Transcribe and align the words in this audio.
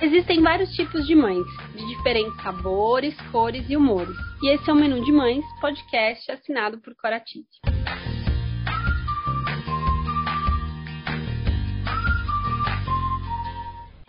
Existem 0.00 0.42
vários 0.42 0.70
tipos 0.74 1.06
de 1.06 1.14
mães, 1.14 1.46
de 1.74 1.86
diferentes 1.86 2.36
sabores, 2.42 3.16
cores 3.32 3.64
e 3.70 3.76
humores. 3.76 4.14
E 4.42 4.50
esse 4.52 4.68
é 4.68 4.72
o 4.72 4.76
Menu 4.76 5.02
de 5.02 5.10
Mães, 5.10 5.42
podcast 5.58 6.30
assinado 6.30 6.78
por 6.78 6.94
Coratite. 6.94 7.48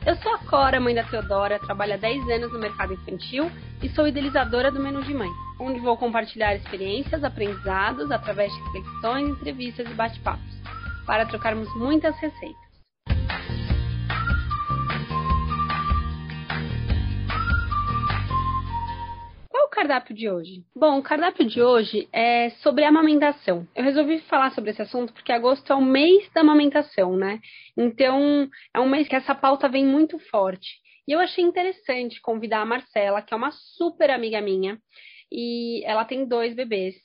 Eu 0.05 0.15
sou 0.18 0.34
a 0.34 0.39
Cora, 0.39 0.78
mãe 0.79 0.94
da 0.94 1.05
Teodora, 1.05 1.58
trabalho 1.58 1.94
há 1.94 1.97
10 1.97 2.29
anos 2.31 2.51
no 2.51 2.60
mercado 2.60 2.94
infantil 2.94 3.49
e 3.81 3.88
sou 3.90 4.06
idealizadora 4.06 4.69
do 4.69 4.81
Menu 4.81 5.01
de 5.04 5.13
Mãe, 5.13 5.29
onde 5.58 5.79
vou 5.79 5.96
compartilhar 5.96 6.54
experiências, 6.54 7.24
aprendizados 7.24 8.12
através 8.12 8.51
de 8.54 8.62
reflexões, 8.63 9.29
entrevistas 9.29 9.90
e 9.90 9.94
bate-papos, 9.94 10.62
para 11.06 11.26
trocarmos 11.26 11.74
muitas 11.78 12.17
receitas. 12.19 12.67
Cardápio 19.77 20.16
de 20.16 20.27
hoje? 20.27 20.63
Bom, 20.76 20.98
o 20.98 21.04
cardápio 21.04 21.45
de 21.45 21.62
hoje 21.62 22.09
é 22.12 22.49
sobre 22.63 22.84
amamentação. 22.84 23.67
Eu 23.76 23.84
resolvi 23.84 24.17
falar 24.22 24.50
sobre 24.50 24.72
esse 24.72 24.81
assunto 24.81 25.13
porque 25.13 25.31
agosto 25.31 25.72
é 25.72 25.76
o 25.76 25.81
mês 25.81 26.27
da 26.34 26.41
amamentação, 26.41 27.16
né? 27.16 27.40
Então, 27.77 28.50
é 28.73 28.80
um 28.80 28.90
mês 28.90 29.08
que 29.08 29.16
essa 29.16 29.36
pauta 29.36 29.70
vem 29.70 29.86
muito 29.86 30.17
forte. 30.31 30.67
E 31.08 31.12
eu 31.12 31.20
achei 31.20 31.44
interessante 31.44 32.20
convidar 32.20 32.62
a 32.62 32.66
Marcela, 32.66 33.22
que 33.22 33.36
é 33.36 33.38
uma 33.38 33.52
super 33.52 34.09
amiga 34.09 34.41
minha, 34.41 34.80
e 35.31 35.84
ela 35.86 36.03
tem 36.05 36.25
dois 36.25 36.55
bebês. 36.55 36.95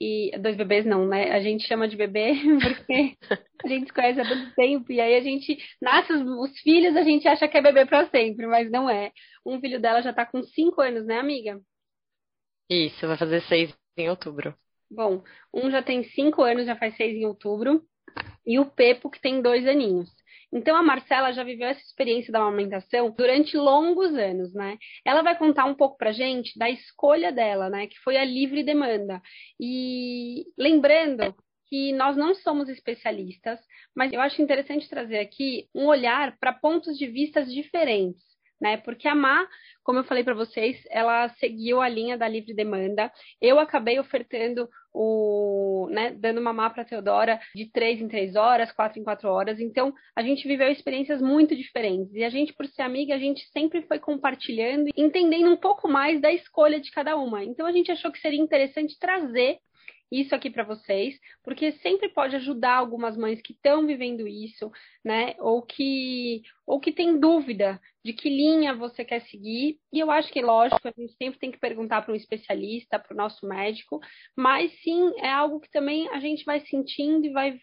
E 0.00 0.30
dois 0.38 0.56
bebês 0.56 0.86
não, 0.86 1.06
né? 1.06 1.30
A 1.30 1.40
gente 1.40 1.68
chama 1.68 1.86
de 1.86 1.94
bebê 1.94 2.32
porque 2.62 3.16
a 3.62 3.68
gente 3.68 3.86
se 3.88 3.92
conhece 3.92 4.20
há 4.20 4.24
muito 4.24 4.54
tempo 4.54 4.90
e 4.90 4.98
aí 4.98 5.14
a 5.16 5.20
gente 5.20 5.58
nasce 5.80 6.10
os, 6.10 6.22
os 6.22 6.58
filhos, 6.60 6.96
a 6.96 7.02
gente 7.02 7.28
acha 7.28 7.46
que 7.46 7.58
é 7.58 7.60
bebê 7.60 7.84
para 7.84 8.08
sempre, 8.08 8.46
mas 8.46 8.70
não 8.70 8.88
é. 8.88 9.12
Um 9.44 9.60
filho 9.60 9.78
dela 9.78 10.00
já 10.00 10.12
tá 10.12 10.24
com 10.24 10.42
cinco 10.42 10.80
anos, 10.80 11.04
né, 11.04 11.18
amiga? 11.18 11.60
Isso, 12.68 13.06
vai 13.06 13.16
fazer 13.16 13.42
seis 13.42 13.74
em 13.96 14.08
outubro. 14.08 14.54
Bom, 14.90 15.22
um 15.52 15.70
já 15.70 15.82
tem 15.82 16.04
cinco 16.04 16.42
anos, 16.42 16.66
já 16.66 16.76
faz 16.76 16.96
seis 16.96 17.14
em 17.14 17.26
outubro, 17.26 17.82
e 18.46 18.58
o 18.58 18.66
Pepo, 18.66 19.10
que 19.10 19.20
tem 19.20 19.42
dois 19.42 19.66
aninhos. 19.66 20.10
Então, 20.52 20.76
a 20.76 20.82
Marcela 20.82 21.32
já 21.32 21.42
viveu 21.42 21.66
essa 21.66 21.80
experiência 21.80 22.32
da 22.32 22.38
amamentação 22.38 23.10
durante 23.10 23.56
longos 23.56 24.14
anos, 24.14 24.54
né? 24.54 24.78
Ela 25.04 25.20
vai 25.20 25.36
contar 25.36 25.64
um 25.64 25.74
pouco 25.74 25.96
pra 25.96 26.12
gente 26.12 26.56
da 26.56 26.70
escolha 26.70 27.32
dela, 27.32 27.68
né? 27.68 27.88
Que 27.88 27.98
foi 27.98 28.16
a 28.16 28.24
livre 28.24 28.62
demanda. 28.62 29.20
E 29.58 30.44
lembrando 30.56 31.34
que 31.66 31.92
nós 31.92 32.16
não 32.16 32.34
somos 32.36 32.68
especialistas, 32.68 33.58
mas 33.96 34.12
eu 34.12 34.20
acho 34.20 34.40
interessante 34.40 34.88
trazer 34.88 35.18
aqui 35.18 35.68
um 35.74 35.86
olhar 35.86 36.38
para 36.38 36.52
pontos 36.52 36.96
de 36.96 37.06
vista 37.08 37.44
diferentes 37.44 38.33
né? 38.64 38.78
Porque 38.78 39.06
a 39.06 39.14
Má, 39.14 39.46
como 39.82 39.98
eu 39.98 40.04
falei 40.04 40.24
para 40.24 40.32
vocês, 40.32 40.82
ela 40.88 41.28
seguiu 41.38 41.82
a 41.82 41.88
linha 41.88 42.16
da 42.16 42.26
livre 42.26 42.54
demanda. 42.54 43.12
Eu 43.38 43.60
acabei 43.60 43.98
ofertando 43.98 44.66
o, 44.90 45.86
né, 45.90 46.12
dando 46.12 46.40
mamar 46.40 46.72
para 46.72 46.82
Teodora 46.82 47.38
de 47.54 47.70
três 47.70 48.00
em 48.00 48.08
três 48.08 48.36
horas, 48.36 48.72
quatro 48.72 48.98
em 48.98 49.04
quatro 49.04 49.28
horas. 49.28 49.60
Então, 49.60 49.92
a 50.16 50.22
gente 50.22 50.48
viveu 50.48 50.70
experiências 50.70 51.20
muito 51.20 51.54
diferentes. 51.54 52.14
E 52.14 52.24
a 52.24 52.30
gente, 52.30 52.54
por 52.54 52.64
ser 52.66 52.80
amiga, 52.80 53.14
a 53.14 53.18
gente 53.18 53.46
sempre 53.50 53.82
foi 53.82 53.98
compartilhando, 53.98 54.88
entendendo 54.96 55.50
um 55.50 55.58
pouco 55.58 55.86
mais 55.86 56.18
da 56.18 56.32
escolha 56.32 56.80
de 56.80 56.90
cada 56.90 57.16
uma. 57.16 57.44
Então, 57.44 57.66
a 57.66 57.72
gente 57.72 57.92
achou 57.92 58.10
que 58.10 58.18
seria 58.18 58.40
interessante 58.40 58.98
trazer 58.98 59.58
isso 60.10 60.34
aqui 60.34 60.48
para 60.48 60.64
vocês, 60.64 61.18
porque 61.42 61.72
sempre 61.72 62.08
pode 62.08 62.36
ajudar 62.36 62.76
algumas 62.76 63.16
mães 63.16 63.40
que 63.42 63.52
estão 63.52 63.86
vivendo 63.86 64.26
isso, 64.26 64.70
né? 65.04 65.34
Ou 65.38 65.62
que 65.62 66.42
ou 66.66 66.80
que 66.80 66.92
tem 66.92 67.18
dúvida 67.18 67.80
de 68.04 68.12
que 68.12 68.28
linha 68.28 68.74
você 68.74 69.04
quer 69.04 69.20
seguir. 69.22 69.78
E 69.92 69.98
eu 69.98 70.10
acho 70.10 70.30
que 70.30 70.42
lógico, 70.42 70.86
a 70.86 70.92
gente 70.96 71.14
sempre 71.14 71.38
tem 71.38 71.50
que 71.50 71.58
perguntar 71.58 72.02
para 72.02 72.12
um 72.12 72.16
especialista, 72.16 72.98
para 72.98 73.14
o 73.14 73.16
nosso 73.16 73.46
médico, 73.46 73.98
mas 74.36 74.70
sim 74.82 75.12
é 75.18 75.30
algo 75.30 75.60
que 75.60 75.70
também 75.70 76.08
a 76.10 76.20
gente 76.20 76.44
vai 76.44 76.60
sentindo 76.60 77.26
e 77.26 77.30
vai 77.30 77.58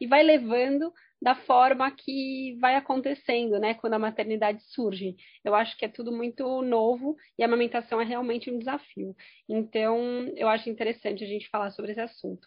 e 0.00 0.06
vai 0.06 0.22
levando 0.22 0.92
da 1.20 1.34
forma 1.34 1.90
que 1.90 2.56
vai 2.60 2.76
acontecendo, 2.76 3.58
né, 3.58 3.74
quando 3.74 3.94
a 3.94 3.98
maternidade 3.98 4.62
surge. 4.62 5.16
Eu 5.44 5.54
acho 5.54 5.76
que 5.76 5.84
é 5.84 5.88
tudo 5.88 6.12
muito 6.12 6.62
novo 6.62 7.16
e 7.36 7.42
a 7.42 7.46
amamentação 7.46 8.00
é 8.00 8.04
realmente 8.04 8.50
um 8.50 8.58
desafio. 8.58 9.16
Então, 9.48 10.32
eu 10.36 10.48
acho 10.48 10.70
interessante 10.70 11.24
a 11.24 11.26
gente 11.26 11.48
falar 11.48 11.70
sobre 11.72 11.90
esse 11.90 12.00
assunto. 12.00 12.46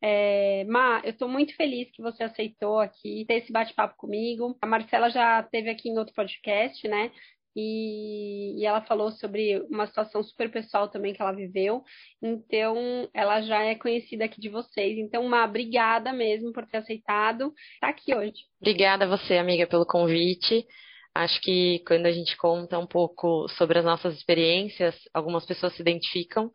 É, 0.00 0.64
Ma, 0.64 1.00
eu 1.04 1.10
estou 1.10 1.28
muito 1.28 1.54
feliz 1.56 1.90
que 1.90 2.02
você 2.02 2.22
aceitou 2.22 2.78
aqui 2.78 3.24
ter 3.26 3.34
esse 3.34 3.52
bate-papo 3.52 3.96
comigo. 3.96 4.56
A 4.62 4.66
Marcela 4.66 5.10
já 5.10 5.42
teve 5.42 5.68
aqui 5.70 5.88
em 5.88 5.98
outro 5.98 6.14
podcast, 6.14 6.86
né? 6.86 7.10
E, 7.56 8.60
e, 8.60 8.64
ela 8.64 8.82
falou 8.82 9.10
sobre 9.10 9.58
uma 9.68 9.86
situação 9.88 10.22
super 10.22 10.48
pessoal 10.48 10.88
também 10.88 11.12
que 11.12 11.20
ela 11.20 11.32
viveu. 11.32 11.82
Então, 12.22 13.08
ela 13.12 13.40
já 13.40 13.64
é 13.64 13.74
conhecida 13.74 14.26
aqui 14.26 14.40
de 14.40 14.48
vocês. 14.48 14.96
Então, 14.96 15.26
uma 15.26 15.44
obrigada 15.44 16.12
mesmo 16.12 16.52
por 16.52 16.64
ter 16.66 16.76
aceitado 16.76 17.52
estar 17.74 17.88
aqui 17.88 18.14
hoje. 18.14 18.44
Obrigada 18.60 19.06
a 19.06 19.08
você, 19.08 19.38
amiga, 19.38 19.66
pelo 19.66 19.84
convite. 19.84 20.64
Acho 21.12 21.40
que 21.40 21.82
quando 21.84 22.06
a 22.06 22.12
gente 22.12 22.36
conta 22.36 22.78
um 22.78 22.86
pouco 22.86 23.48
sobre 23.48 23.80
as 23.80 23.84
nossas 23.84 24.14
experiências, 24.14 24.94
algumas 25.12 25.44
pessoas 25.44 25.74
se 25.74 25.82
identificam, 25.82 26.52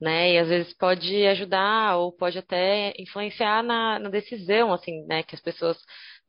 né? 0.00 0.32
E 0.34 0.38
às 0.38 0.48
vezes 0.48 0.72
pode 0.74 1.26
ajudar 1.26 1.96
ou 1.96 2.12
pode 2.12 2.38
até 2.38 2.92
influenciar 2.98 3.62
na, 3.62 3.98
na 3.98 4.08
decisão, 4.08 4.72
assim, 4.72 5.04
né? 5.06 5.22
Que 5.22 5.34
as 5.34 5.40
pessoas 5.40 5.78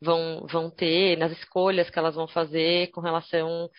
vão, 0.02 0.46
vão 0.50 0.69
ter, 0.69 1.18
nas 1.18 1.31
escolhas 1.31 1.90
que 1.90 2.00
elas 2.00 2.16
vão 2.16 2.28
fazer 2.28 2.88
com 2.91 3.02
relação 3.02 3.69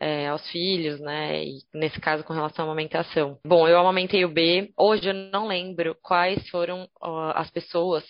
é, 0.00 0.28
aos 0.28 0.48
filhos, 0.50 0.98
né? 1.00 1.44
E 1.44 1.58
nesse 1.74 2.00
caso 2.00 2.24
com 2.24 2.32
relação 2.32 2.64
à 2.64 2.68
amamentação. 2.68 3.38
Bom, 3.44 3.68
eu 3.68 3.78
amamentei 3.78 4.24
o 4.24 4.32
B. 4.32 4.72
Hoje 4.76 5.08
eu 5.08 5.14
não 5.14 5.46
lembro 5.46 5.96
quais 6.02 6.48
foram 6.48 6.84
uh, 7.02 7.32
as 7.34 7.50
pessoas 7.50 8.04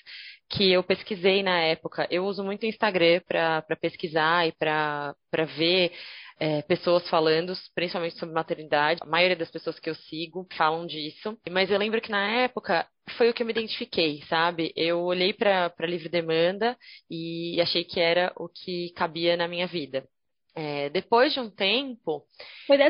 que 0.49 0.71
eu 0.73 0.83
pesquisei 0.83 1.43
na 1.43 1.61
época. 1.61 2.07
Eu 2.11 2.25
uso 2.25 2.45
muito 2.45 2.63
o 2.63 2.67
Instagram 2.67 3.21
para 3.27 3.77
pesquisar 3.81 4.47
e 4.47 4.53
para 4.53 5.15
ver 5.57 5.93
é, 6.41 6.63
pessoas 6.63 7.07
falando, 7.11 7.53
principalmente 7.75 8.19
sobre 8.19 8.35
maternidade. 8.35 9.01
A 9.03 9.07
maioria 9.07 9.37
das 9.37 9.51
pessoas 9.51 9.79
que 9.79 9.91
eu 9.91 9.95
sigo 9.95 10.49
falam 10.57 10.87
disso. 10.87 11.39
Mas 11.51 11.71
eu 11.71 11.79
lembro 11.79 12.01
que 12.01 12.11
na 12.11 12.27
época 12.43 12.89
foi 13.19 13.29
o 13.29 13.35
que 13.35 13.43
eu 13.43 13.47
me 13.47 13.53
identifiquei, 13.53 14.23
sabe? 14.23 14.73
Eu 14.75 15.01
olhei 15.03 15.35
para 15.35 15.71
livre 15.83 16.09
demanda 16.09 16.77
e 17.11 17.61
achei 17.61 17.85
que 17.85 18.01
era 18.01 18.33
o 18.37 18.49
que 18.49 18.91
cabia 18.97 19.37
na 19.37 19.47
minha 19.47 19.67
vida. 19.67 20.03
É, 20.57 20.89
depois 20.89 21.33
de 21.33 21.41
um 21.41 21.51
tempo, 21.51 22.25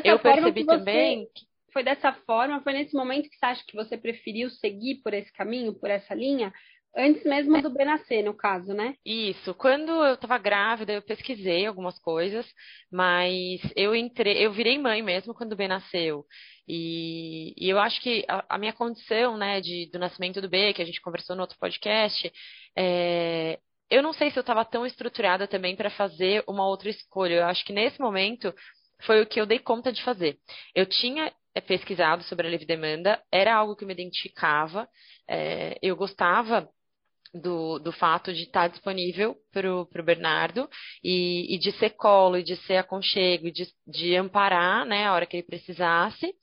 eu 0.04 0.18
percebi 0.18 0.62
você... 0.62 0.78
também 0.78 1.26
que 1.34 1.44
foi 1.72 1.82
dessa 1.82 2.12
forma, 2.12 2.62
foi 2.62 2.72
nesse 2.72 2.94
momento 2.94 3.28
que 3.28 3.36
você 3.36 3.46
acha 3.46 3.64
que 3.66 3.76
você 3.76 3.96
preferiu 3.96 4.48
seguir 4.50 4.96
por 5.02 5.12
esse 5.12 5.32
caminho, 5.32 5.74
por 5.74 5.90
essa 5.90 6.14
linha? 6.14 6.52
Antes 6.96 7.22
mesmo 7.24 7.62
do 7.62 7.70
Benascer, 7.70 8.24
no 8.24 8.34
caso, 8.34 8.74
né? 8.74 8.96
Isso. 9.04 9.54
Quando 9.54 9.90
eu 9.90 10.14
estava 10.14 10.36
grávida, 10.38 10.92
eu 10.92 11.02
pesquisei 11.02 11.64
algumas 11.64 11.98
coisas, 12.00 12.44
mas 12.90 13.60
eu 13.76 13.94
entrei, 13.94 14.44
eu 14.44 14.52
virei 14.52 14.76
mãe 14.76 15.00
mesmo 15.00 15.32
quando 15.32 15.52
o 15.52 15.56
Ben 15.56 15.68
nasceu. 15.68 16.24
E, 16.66 17.54
e 17.56 17.68
eu 17.68 17.78
acho 17.78 18.00
que 18.00 18.24
a, 18.28 18.44
a, 18.56 18.58
minha 18.58 18.72
condição, 18.72 19.36
né, 19.36 19.60
de, 19.60 19.88
do 19.92 19.98
nascimento 20.00 20.40
do 20.40 20.48
B, 20.48 20.72
que 20.72 20.82
a 20.82 20.84
gente 20.84 21.00
conversou 21.00 21.36
no 21.36 21.42
outro 21.42 21.58
podcast, 21.58 22.32
é, 22.76 23.58
eu 23.88 24.02
não 24.02 24.12
sei 24.12 24.30
se 24.30 24.38
eu 24.38 24.42
estava 24.42 24.64
tão 24.64 24.84
estruturada 24.84 25.46
também 25.46 25.76
para 25.76 25.90
fazer 25.90 26.42
uma 26.48 26.66
outra 26.66 26.90
escolha. 26.90 27.34
Eu 27.34 27.46
acho 27.46 27.64
que 27.64 27.72
nesse 27.72 28.00
momento 28.00 28.52
foi 29.02 29.22
o 29.22 29.26
que 29.26 29.40
eu 29.40 29.46
dei 29.46 29.60
conta 29.60 29.92
de 29.92 30.02
fazer. 30.02 30.38
Eu 30.74 30.86
tinha 30.86 31.32
é, 31.54 31.60
pesquisado 31.60 32.22
sobre 32.24 32.46
a 32.46 32.50
livre 32.50 32.66
demanda, 32.66 33.22
era 33.32 33.54
algo 33.54 33.76
que 33.76 33.84
me 33.84 33.92
identificava, 33.92 34.88
é, 35.28 35.78
eu 35.82 35.96
gostava 35.96 36.68
do, 37.32 37.78
do 37.78 37.92
fato 37.92 38.32
de 38.32 38.42
estar 38.42 38.68
disponível 38.68 39.36
para 39.52 39.72
o 39.72 40.04
Bernardo 40.04 40.68
e, 41.02 41.54
e, 41.54 41.58
de 41.58 41.72
ser 41.72 41.90
colo, 41.90 42.38
e 42.38 42.42
de 42.42 42.56
ser 42.66 42.76
aconchego, 42.76 43.50
de, 43.50 43.66
de 43.86 44.16
amparar 44.16 44.84
né, 44.84 45.06
a 45.06 45.14
hora 45.14 45.26
que 45.26 45.36
ele 45.36 45.46
precisasse. 45.46 46.34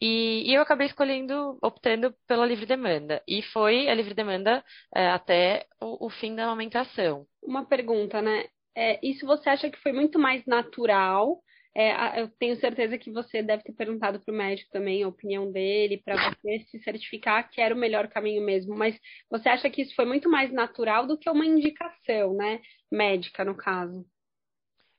E, 0.00 0.50
e, 0.50 0.54
eu 0.54 0.62
acabei 0.62 0.88
escolhendo, 0.88 1.58
optando 1.62 2.12
pela 2.26 2.46
livre 2.46 2.66
demanda. 2.66 3.22
E 3.28 3.42
foi 3.42 3.88
a 3.88 3.94
livre 3.94 4.14
demanda 4.14 4.64
é, 4.94 5.08
até 5.08 5.66
o, 5.80 6.06
o, 6.06 6.10
fim 6.10 6.34
da 6.34 6.44
amamentação. 6.44 7.24
Uma 7.42 7.64
pergunta, 7.64 8.20
né? 8.20 8.46
É, 8.74 8.98
isso 9.06 9.26
você 9.26 9.50
acha 9.50 9.70
que 9.70 9.78
foi 9.78 9.92
muito 9.92 10.18
mais 10.18 10.44
natural? 10.46 11.40
É, 11.74 12.20
eu 12.20 12.28
tenho 12.38 12.56
certeza 12.56 12.98
que 12.98 13.10
você 13.10 13.42
deve 13.42 13.62
ter 13.62 13.72
perguntado 13.72 14.20
para 14.20 14.32
o 14.32 14.36
médico 14.36 14.70
também 14.70 15.02
a 15.02 15.08
opinião 15.08 15.50
dele, 15.50 16.02
para 16.04 16.30
você 16.30 16.60
se 16.70 16.78
certificar 16.82 17.48
que 17.50 17.60
era 17.60 17.74
o 17.74 17.78
melhor 17.78 18.08
caminho 18.08 18.44
mesmo. 18.44 18.76
Mas 18.76 18.98
você 19.30 19.48
acha 19.48 19.70
que 19.70 19.82
isso 19.82 19.94
foi 19.94 20.04
muito 20.04 20.28
mais 20.30 20.52
natural 20.52 21.06
do 21.06 21.18
que 21.18 21.30
uma 21.30 21.46
indicação, 21.46 22.34
né? 22.34 22.60
Médica, 22.90 23.44
no 23.44 23.56
caso? 23.56 24.06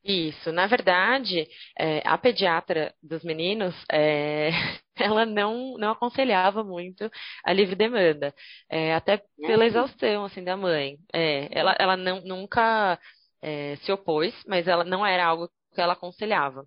Isso, 0.06 0.52
na 0.52 0.68
verdade, 0.68 1.48
é, 1.80 2.02
a 2.06 2.18
pediatra 2.18 2.94
dos 3.02 3.24
meninos, 3.24 3.74
é, 3.90 4.50
ela 5.00 5.26
não, 5.26 5.76
não 5.78 5.92
aconselhava 5.92 6.62
muito 6.64 7.10
a 7.44 7.54
livre 7.54 7.74
demanda, 7.76 8.34
é, 8.70 8.94
até 8.94 9.24
pela 9.40 9.66
exaustão, 9.66 10.26
assim, 10.26 10.44
da 10.44 10.58
mãe. 10.58 10.98
É, 11.14 11.48
ela, 11.58 11.76
ela 11.80 11.96
não, 11.96 12.20
nunca 12.22 13.00
é, 13.42 13.78
se 13.78 13.92
opôs, 13.94 14.34
mas 14.46 14.68
ela 14.68 14.84
não 14.84 15.06
era 15.06 15.26
algo 15.26 15.50
que 15.74 15.82
ela 15.82 15.94
aconselhava. 15.94 16.66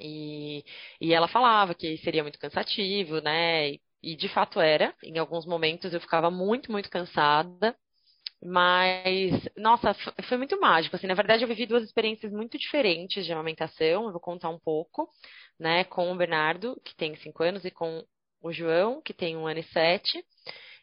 E, 0.00 0.64
e 1.00 1.12
ela 1.14 1.28
falava 1.28 1.74
que 1.74 1.96
seria 1.98 2.22
muito 2.22 2.38
cansativo, 2.38 3.20
né? 3.20 3.70
E, 3.70 3.80
e 4.02 4.16
de 4.16 4.28
fato 4.28 4.60
era. 4.60 4.94
Em 5.02 5.18
alguns 5.18 5.46
momentos 5.46 5.92
eu 5.94 6.00
ficava 6.00 6.30
muito, 6.30 6.70
muito 6.72 6.90
cansada. 6.90 7.76
Mas, 8.42 9.32
nossa, 9.56 9.94
foi 10.28 10.36
muito 10.36 10.60
mágico. 10.60 10.94
Assim, 10.96 11.06
na 11.06 11.14
verdade, 11.14 11.42
eu 11.42 11.48
vivi 11.48 11.66
duas 11.66 11.82
experiências 11.82 12.32
muito 12.32 12.58
diferentes 12.58 13.24
de 13.24 13.32
amamentação. 13.32 14.04
Eu 14.06 14.12
vou 14.12 14.20
contar 14.20 14.50
um 14.50 14.58
pouco, 14.58 15.08
né? 15.58 15.84
Com 15.84 16.12
o 16.12 16.16
Bernardo, 16.16 16.80
que 16.84 16.94
tem 16.96 17.16
cinco 17.16 17.42
anos, 17.42 17.64
e 17.64 17.70
com 17.70 18.04
o 18.42 18.52
João, 18.52 19.00
que 19.02 19.14
tem 19.14 19.36
um 19.36 19.46
ano 19.46 19.60
e 19.60 19.64
sete. 19.64 20.24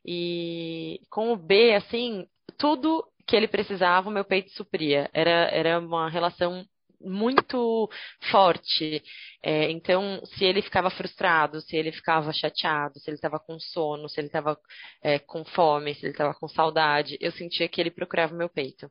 E 0.05 0.99
com 1.09 1.31
o 1.31 1.37
B, 1.37 1.73
assim, 1.75 2.27
tudo 2.57 3.07
que 3.27 3.35
ele 3.35 3.47
precisava, 3.47 4.09
o 4.09 4.11
meu 4.11 4.25
peito 4.25 4.51
supria. 4.51 5.09
Era, 5.13 5.49
era 5.51 5.79
uma 5.79 6.09
relação 6.09 6.65
muito 7.03 7.89
forte. 8.31 9.03
É, 9.43 9.69
então, 9.71 10.21
se 10.25 10.45
ele 10.45 10.61
ficava 10.61 10.89
frustrado, 10.89 11.61
se 11.61 11.75
ele 11.75 11.91
ficava 11.91 12.31
chateado, 12.33 12.99
se 12.99 13.09
ele 13.09 13.15
estava 13.15 13.39
com 13.39 13.59
sono, 13.59 14.09
se 14.09 14.19
ele 14.19 14.27
estava 14.27 14.57
é, 15.01 15.19
com 15.19 15.43
fome, 15.45 15.95
se 15.95 16.05
ele 16.05 16.13
estava 16.13 16.33
com 16.33 16.47
saudade, 16.47 17.17
eu 17.19 17.31
sentia 17.31 17.67
que 17.67 17.81
ele 17.81 17.91
procurava 17.91 18.33
o 18.33 18.37
meu 18.37 18.49
peito. 18.49 18.89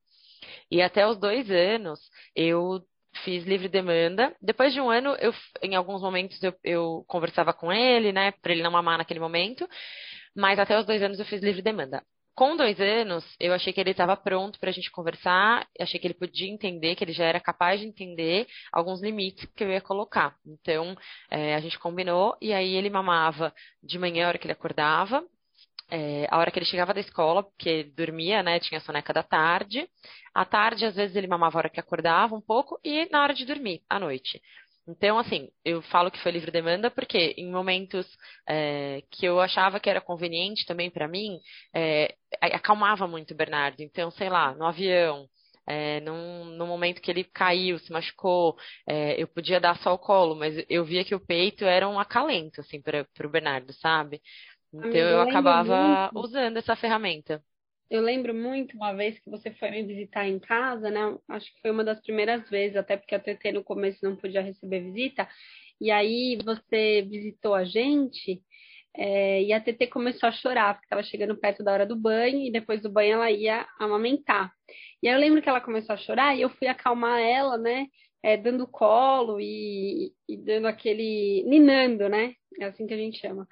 E 0.70 0.82
até 0.82 1.06
os 1.06 1.18
dois 1.18 1.50
anos, 1.50 2.00
eu 2.34 2.82
fiz 3.24 3.44
livre 3.44 3.68
demanda. 3.68 4.34
Depois 4.40 4.72
de 4.72 4.80
um 4.80 4.90
ano, 4.90 5.14
eu, 5.20 5.32
em 5.62 5.74
alguns 5.74 6.02
momentos, 6.02 6.42
eu, 6.42 6.54
eu 6.64 7.04
conversava 7.08 7.52
com 7.52 7.72
ele, 7.72 8.12
né, 8.12 8.32
para 8.42 8.52
ele 8.52 8.62
não 8.62 8.70
mamar 8.70 8.98
naquele 8.98 9.20
momento. 9.20 9.68
Mas 10.34 10.58
até 10.58 10.78
os 10.78 10.86
dois 10.86 11.02
anos 11.02 11.18
eu 11.18 11.26
fiz 11.26 11.42
livre 11.42 11.62
demanda 11.62 12.02
com 12.34 12.56
dois 12.56 12.80
anos, 12.80 13.24
eu 13.38 13.52
achei 13.52 13.72
que 13.72 13.80
ele 13.80 13.90
estava 13.90 14.16
pronto 14.16 14.58
para 14.58 14.70
a 14.70 14.72
gente 14.72 14.90
conversar, 14.90 15.66
achei 15.78 16.00
que 16.00 16.06
ele 16.06 16.14
podia 16.14 16.50
entender, 16.50 16.94
que 16.94 17.04
ele 17.04 17.12
já 17.12 17.24
era 17.24 17.40
capaz 17.40 17.80
de 17.80 17.86
entender 17.86 18.46
alguns 18.72 19.02
limites 19.02 19.44
que 19.54 19.62
eu 19.62 19.70
ia 19.70 19.80
colocar. 19.80 20.34
Então, 20.46 20.96
é, 21.30 21.54
a 21.54 21.60
gente 21.60 21.78
combinou, 21.78 22.36
e 22.40 22.52
aí 22.52 22.74
ele 22.74 22.88
mamava 22.90 23.52
de 23.82 23.98
manhã, 23.98 24.26
a 24.26 24.28
hora 24.28 24.38
que 24.38 24.46
ele 24.46 24.52
acordava, 24.52 25.22
é, 25.90 26.26
a 26.30 26.38
hora 26.38 26.50
que 26.50 26.58
ele 26.58 26.64
chegava 26.64 26.94
da 26.94 27.00
escola, 27.00 27.42
porque 27.42 27.84
dormia, 27.94 28.42
né, 28.42 28.58
tinha 28.58 28.80
soneca 28.80 29.12
da 29.12 29.22
tarde. 29.22 29.86
À 30.34 30.42
tarde, 30.42 30.86
às 30.86 30.94
vezes, 30.96 31.14
ele 31.14 31.26
mamava 31.26 31.58
a 31.58 31.60
hora 31.60 31.68
que 31.68 31.78
acordava 31.78 32.34
um 32.34 32.40
pouco, 32.40 32.80
e 32.82 33.06
na 33.10 33.22
hora 33.22 33.34
de 33.34 33.44
dormir, 33.44 33.82
à 33.90 34.00
noite. 34.00 34.40
Então, 34.86 35.18
assim, 35.18 35.48
eu 35.64 35.80
falo 35.82 36.10
que 36.10 36.20
foi 36.22 36.32
livre 36.32 36.50
demanda 36.50 36.90
porque 36.90 37.34
em 37.38 37.50
momentos 37.50 38.06
é, 38.48 39.02
que 39.10 39.24
eu 39.26 39.40
achava 39.40 39.78
que 39.78 39.88
era 39.88 40.00
conveniente 40.00 40.66
também 40.66 40.90
para 40.90 41.06
mim, 41.06 41.38
é, 41.74 42.16
acalmava 42.40 43.06
muito 43.06 43.32
o 43.32 43.36
Bernardo. 43.36 43.80
Então, 43.80 44.10
sei 44.10 44.28
lá, 44.28 44.54
no 44.54 44.64
avião, 44.66 45.28
é, 45.66 46.00
num, 46.00 46.44
no 46.56 46.66
momento 46.66 47.00
que 47.00 47.10
ele 47.10 47.24
caiu, 47.24 47.78
se 47.78 47.92
machucou, 47.92 48.56
é, 48.86 49.20
eu 49.22 49.28
podia 49.28 49.60
dar 49.60 49.76
só 49.78 49.94
o 49.94 49.98
colo, 49.98 50.34
mas 50.34 50.54
eu 50.68 50.84
via 50.84 51.04
que 51.04 51.14
o 51.14 51.20
peito 51.24 51.64
era 51.64 51.88
um 51.88 51.98
acalento, 52.00 52.60
assim, 52.60 52.80
para 52.82 53.06
o 53.24 53.28
Bernardo, 53.30 53.72
sabe? 53.74 54.20
Então, 54.72 55.00
eu 55.00 55.20
acabava 55.20 56.10
usando 56.14 56.56
essa 56.56 56.74
ferramenta. 56.76 57.42
Eu 57.92 58.00
lembro 58.00 58.34
muito 58.34 58.74
uma 58.74 58.94
vez 58.94 59.18
que 59.18 59.28
você 59.28 59.50
foi 59.50 59.70
me 59.70 59.82
visitar 59.82 60.26
em 60.26 60.38
casa, 60.38 60.90
né? 60.90 61.14
Acho 61.28 61.52
que 61.54 61.60
foi 61.60 61.70
uma 61.70 61.84
das 61.84 62.00
primeiras 62.00 62.48
vezes, 62.48 62.74
até 62.74 62.96
porque 62.96 63.14
a 63.14 63.20
TT 63.20 63.52
no 63.52 63.62
começo 63.62 63.98
não 64.02 64.16
podia 64.16 64.40
receber 64.40 64.80
visita. 64.80 65.28
E 65.78 65.90
aí 65.90 66.38
você 66.42 67.02
visitou 67.02 67.54
a 67.54 67.64
gente 67.64 68.42
é, 68.96 69.42
e 69.42 69.52
a 69.52 69.60
TT 69.60 69.88
começou 69.88 70.26
a 70.26 70.32
chorar, 70.32 70.72
porque 70.72 70.86
estava 70.86 71.02
chegando 71.02 71.36
perto 71.36 71.62
da 71.62 71.70
hora 71.70 71.84
do 71.84 71.94
banho 71.94 72.40
e 72.46 72.50
depois 72.50 72.80
do 72.80 72.90
banho 72.90 73.12
ela 73.16 73.30
ia 73.30 73.66
amamentar. 73.78 74.50
E 75.02 75.08
aí 75.08 75.14
eu 75.14 75.20
lembro 75.20 75.42
que 75.42 75.48
ela 75.50 75.60
começou 75.60 75.92
a 75.92 75.98
chorar 75.98 76.34
e 76.34 76.40
eu 76.40 76.48
fui 76.48 76.68
acalmar 76.68 77.20
ela, 77.20 77.58
né? 77.58 77.88
É, 78.22 78.38
dando 78.38 78.66
colo 78.66 79.38
e, 79.38 80.14
e 80.26 80.36
dando 80.38 80.66
aquele. 80.66 81.44
ninando, 81.46 82.08
né? 82.08 82.32
É 82.58 82.64
assim 82.64 82.86
que 82.86 82.94
a 82.94 82.96
gente 82.96 83.18
chama. 83.18 83.46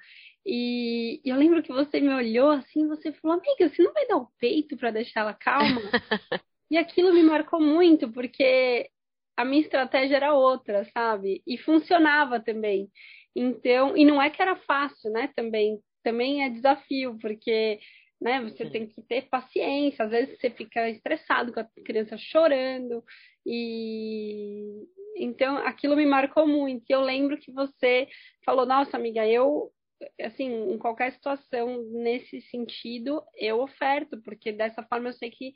E 0.45 1.21
eu 1.23 1.35
lembro 1.35 1.61
que 1.61 1.71
você 1.71 1.99
me 1.99 2.13
olhou 2.13 2.49
assim, 2.49 2.87
você 2.87 3.11
falou, 3.13 3.37
amiga, 3.37 3.69
você 3.69 3.83
não 3.83 3.93
vai 3.93 4.07
dar 4.07 4.17
o 4.17 4.31
peito 4.39 4.75
para 4.75 4.91
deixar 4.91 5.21
ela 5.21 5.33
calma? 5.33 5.81
e 6.69 6.77
aquilo 6.77 7.13
me 7.13 7.23
marcou 7.23 7.61
muito, 7.61 8.11
porque 8.11 8.89
a 9.37 9.45
minha 9.45 9.61
estratégia 9.61 10.15
era 10.15 10.33
outra, 10.33 10.83
sabe? 10.93 11.43
E 11.45 11.57
funcionava 11.57 12.39
também. 12.39 12.89
Então, 13.35 13.95
e 13.95 14.03
não 14.03 14.21
é 14.21 14.29
que 14.29 14.41
era 14.41 14.55
fácil, 14.55 15.11
né? 15.11 15.29
Também, 15.35 15.79
também 16.03 16.43
é 16.43 16.49
desafio, 16.49 17.17
porque 17.21 17.79
né, 18.19 18.41
você 18.41 18.69
tem 18.69 18.85
que 18.87 19.01
ter 19.01 19.27
paciência, 19.29 20.05
às 20.05 20.11
vezes 20.11 20.39
você 20.39 20.51
fica 20.51 20.87
estressado 20.89 21.51
com 21.51 21.59
a 21.59 21.67
criança 21.83 22.15
chorando, 22.17 23.03
e 23.43 24.85
então 25.17 25.57
aquilo 25.57 25.95
me 25.95 26.05
marcou 26.05 26.47
muito. 26.47 26.85
E 26.87 26.93
eu 26.93 27.01
lembro 27.01 27.37
que 27.37 27.51
você 27.51 28.07
falou, 28.45 28.65
nossa 28.65 28.95
amiga, 28.95 29.25
eu 29.27 29.71
assim, 30.21 30.71
em 30.71 30.77
qualquer 30.77 31.11
situação 31.13 31.83
nesse 31.91 32.41
sentido, 32.41 33.23
eu 33.35 33.59
oferto, 33.61 34.21
porque 34.21 34.51
dessa 34.51 34.83
forma 34.83 35.09
eu 35.09 35.13
sei 35.13 35.29
que 35.31 35.53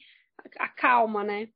acalma, 0.57 1.23
né? 1.23 1.49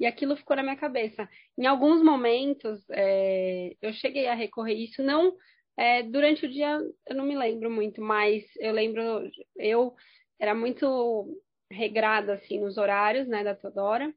E 0.00 0.06
aquilo 0.06 0.36
ficou 0.36 0.56
na 0.56 0.62
minha 0.62 0.76
cabeça. 0.76 1.28
Em 1.58 1.66
alguns 1.66 2.02
momentos, 2.02 2.84
é, 2.90 3.74
eu 3.82 3.92
cheguei 3.92 4.28
a 4.28 4.34
recorrer 4.34 4.74
isso, 4.74 5.02
não 5.02 5.36
é, 5.78 6.02
durante 6.02 6.44
o 6.44 6.50
dia, 6.50 6.80
eu 7.06 7.14
não 7.14 7.24
me 7.24 7.38
lembro 7.38 7.70
muito, 7.70 8.02
mas 8.02 8.44
eu 8.56 8.72
lembro, 8.72 9.30
eu 9.56 9.94
era 10.40 10.52
muito 10.52 11.40
regrada, 11.70 12.34
assim, 12.34 12.58
nos 12.58 12.76
horários, 12.76 13.28
né, 13.28 13.44
da 13.44 13.54
Teodora. 13.54 14.12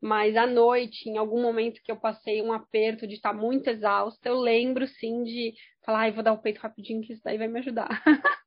Mas 0.00 0.34
à 0.34 0.46
noite, 0.46 1.10
em 1.10 1.18
algum 1.18 1.42
momento 1.42 1.82
que 1.82 1.92
eu 1.92 1.96
passei 1.96 2.40
um 2.40 2.52
aperto 2.52 3.06
de 3.06 3.14
estar 3.14 3.34
muito 3.34 3.68
exausta, 3.68 4.28
eu 4.30 4.36
lembro 4.36 4.86
sim 4.86 5.24
de 5.24 5.52
falar, 5.86 6.00
ai, 6.00 6.12
vou 6.12 6.22
dar 6.22 6.32
o 6.32 6.42
peito 6.42 6.58
rapidinho 6.60 7.00
que 7.00 7.12
isso 7.12 7.22
daí 7.24 7.38
vai 7.38 7.48
me 7.48 7.60
ajudar. 7.60 7.88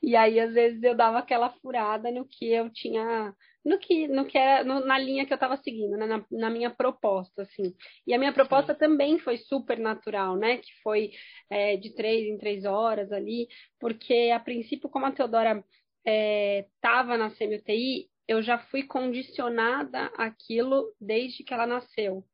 e 0.00 0.14
aí, 0.16 0.38
às 0.38 0.54
vezes, 0.54 0.82
eu 0.82 0.94
dava 0.94 1.18
aquela 1.18 1.50
furada 1.60 2.10
no 2.10 2.26
que 2.26 2.46
eu 2.50 2.70
tinha, 2.70 3.34
no 3.64 3.78
que, 3.78 4.06
no 4.06 4.24
que 4.24 4.38
era, 4.38 4.64
no, 4.64 4.84
na 4.86 4.96
linha 4.98 5.26
que 5.26 5.32
eu 5.32 5.36
estava 5.36 5.56
seguindo, 5.56 5.96
né? 5.96 6.06
na, 6.06 6.24
na, 6.30 6.50
minha 6.50 6.70
proposta, 6.70 7.42
assim. 7.42 7.74
E 8.06 8.14
a 8.14 8.18
minha 8.18 8.32
proposta 8.32 8.72
Sim. 8.72 8.78
também 8.78 9.18
foi 9.18 9.38
super 9.38 9.78
natural, 9.78 10.36
né? 10.36 10.58
Que 10.58 10.70
foi 10.82 11.10
é, 11.50 11.76
de 11.76 11.94
três 11.94 12.26
em 12.26 12.38
três 12.38 12.64
horas 12.64 13.10
ali, 13.12 13.48
porque 13.80 14.30
a 14.32 14.38
princípio, 14.38 14.88
como 14.88 15.06
a 15.06 15.12
Teodora 15.12 15.64
estava 16.04 17.14
é, 17.14 17.18
na 17.18 17.30
semi-UTI, 17.30 18.08
eu 18.26 18.42
já 18.42 18.58
fui 18.58 18.84
condicionada 18.84 20.06
àquilo 20.16 20.94
desde 21.00 21.42
que 21.44 21.52
ela 21.52 21.66
nasceu. 21.66 22.24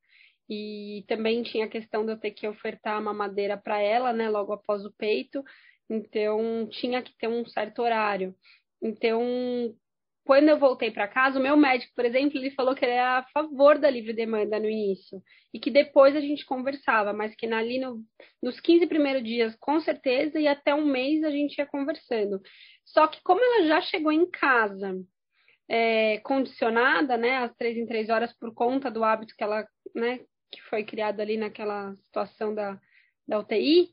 E 0.49 1.05
também 1.07 1.43
tinha 1.43 1.65
a 1.65 1.69
questão 1.69 2.05
de 2.05 2.11
eu 2.11 2.19
ter 2.19 2.31
que 2.31 2.47
ofertar 2.47 2.99
uma 2.99 3.13
madeira 3.13 3.55
para 3.57 3.79
ela, 3.79 4.11
né, 4.11 4.29
logo 4.29 4.53
após 4.53 4.83
o 4.83 4.93
peito. 4.93 5.43
Então, 5.89 6.67
tinha 6.71 7.01
que 7.01 7.15
ter 7.17 7.27
um 7.27 7.45
certo 7.45 7.81
horário. 7.81 8.35
Então, 8.81 9.21
quando 10.29 10.47
eu 10.47 10.59
voltei 10.59 10.91
para 10.91 11.07
casa, 11.07 11.39
o 11.39 11.41
meu 11.41 11.57
médico, 11.57 11.91
por 11.95 12.05
exemplo, 12.05 12.37
ele 12.37 12.51
falou 12.51 12.75
que 12.75 12.85
ele 12.85 12.93
era 12.93 13.17
a 13.17 13.23
favor 13.33 13.79
da 13.79 13.89
livre 13.89 14.13
demanda 14.13 14.59
no 14.59 14.69
início 14.69 15.21
e 15.51 15.59
que 15.59 15.71
depois 15.71 16.15
a 16.15 16.21
gente 16.21 16.45
conversava, 16.45 17.11
mas 17.11 17.33
que 17.33 17.47
ali 17.47 17.79
no, 17.79 18.03
nos 18.41 18.59
15 18.59 18.85
primeiros 18.85 19.23
dias, 19.23 19.55
com 19.55 19.79
certeza, 19.79 20.39
e 20.39 20.47
até 20.47 20.73
um 20.75 20.85
mês 20.85 21.23
a 21.23 21.31
gente 21.31 21.57
ia 21.57 21.65
conversando. 21.65 22.39
Só 22.85 23.07
que 23.07 23.19
como 23.23 23.41
ela 23.43 23.65
já 23.65 23.81
chegou 23.81 24.11
em 24.11 24.29
casa 24.29 24.95
é, 25.67 26.19
condicionada, 26.19 27.17
né, 27.17 27.37
às 27.37 27.55
três 27.55 27.75
em 27.75 27.87
três 27.87 28.09
horas 28.09 28.31
por 28.37 28.53
conta 28.53 28.91
do 28.91 29.03
hábito 29.03 29.33
que 29.35 29.43
ela, 29.43 29.67
né, 29.95 30.19
que 30.51 30.61
foi 30.63 30.83
criado 30.83 31.19
ali 31.19 31.37
naquela 31.37 31.95
situação 31.95 32.53
da, 32.53 32.79
da 33.27 33.39
UTI, 33.39 33.89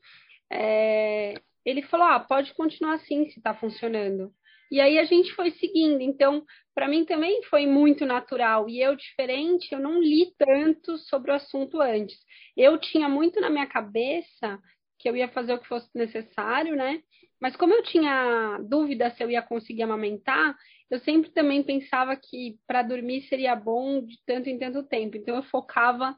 é, 0.51 1.35
ele 1.65 1.81
falou, 1.83 2.07
ah, 2.07 2.19
pode 2.19 2.53
continuar 2.53 2.93
assim 2.93 3.29
se 3.29 3.39
está 3.39 3.53
funcionando. 3.53 4.33
E 4.69 4.81
aí 4.81 4.99
a 4.99 5.05
gente 5.05 5.33
foi 5.33 5.51
seguindo. 5.51 6.01
Então, 6.01 6.43
para 6.75 6.87
mim 6.87 7.05
também 7.05 7.41
foi 7.43 7.65
muito 7.65 8.05
natural. 8.05 8.69
E 8.69 8.81
eu, 8.81 8.95
diferente, 8.95 9.71
eu 9.71 9.79
não 9.79 10.01
li 10.01 10.33
tanto 10.37 10.97
sobre 10.97 11.31
o 11.31 11.35
assunto 11.35 11.81
antes. 11.81 12.17
Eu 12.55 12.77
tinha 12.77 13.07
muito 13.07 13.39
na 13.39 13.49
minha 13.49 13.65
cabeça 13.65 14.59
que 14.99 15.09
eu 15.09 15.15
ia 15.15 15.27
fazer 15.29 15.53
o 15.53 15.59
que 15.59 15.67
fosse 15.67 15.89
necessário, 15.95 16.75
né? 16.75 17.01
Mas 17.39 17.55
como 17.55 17.73
eu 17.73 17.83
tinha 17.83 18.57
dúvida 18.67 19.11
se 19.11 19.23
eu 19.23 19.29
ia 19.29 19.41
conseguir 19.41 19.83
amamentar, 19.83 20.55
eu 20.89 20.99
sempre 20.99 21.29
também 21.31 21.61
pensava 21.63 22.15
que 22.15 22.57
para 22.65 22.81
dormir 22.81 23.21
seria 23.27 23.55
bom 23.55 24.03
de 24.03 24.17
tanto 24.25 24.49
em 24.49 24.57
tanto 24.57 24.83
tempo. 24.83 25.17
Então 25.17 25.35
eu 25.35 25.43
focava 25.43 26.15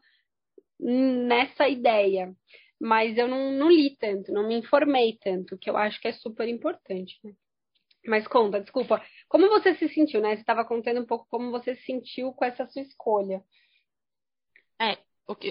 nessa 0.80 1.68
ideia. 1.68 2.34
Mas 2.80 3.18
eu 3.18 3.28
não, 3.28 3.52
não 3.52 3.70
li 3.70 3.98
tanto, 3.98 4.32
não 4.32 4.48
me 4.48 4.56
informei 4.56 5.18
tanto, 5.22 5.58
que 5.58 5.70
eu 5.70 5.76
acho 5.76 6.00
que 6.00 6.08
é 6.08 6.14
super 6.14 6.48
importante, 6.48 7.20
né? 7.24 7.34
Mas 8.08 8.26
conta, 8.26 8.62
desculpa, 8.62 9.04
como 9.28 9.50
você 9.50 9.76
se 9.76 9.90
sentiu, 9.90 10.22
né? 10.22 10.36
Você 10.36 10.42
estava 10.42 10.64
contando 10.64 11.02
um 11.02 11.06
pouco 11.06 11.28
como 11.30 11.52
você 11.52 11.76
se 11.76 11.84
sentiu 11.84 12.32
com 12.34 12.46
essa 12.46 12.66
sua 12.68 12.82
escolha. 12.82 13.44
É, 14.82 14.98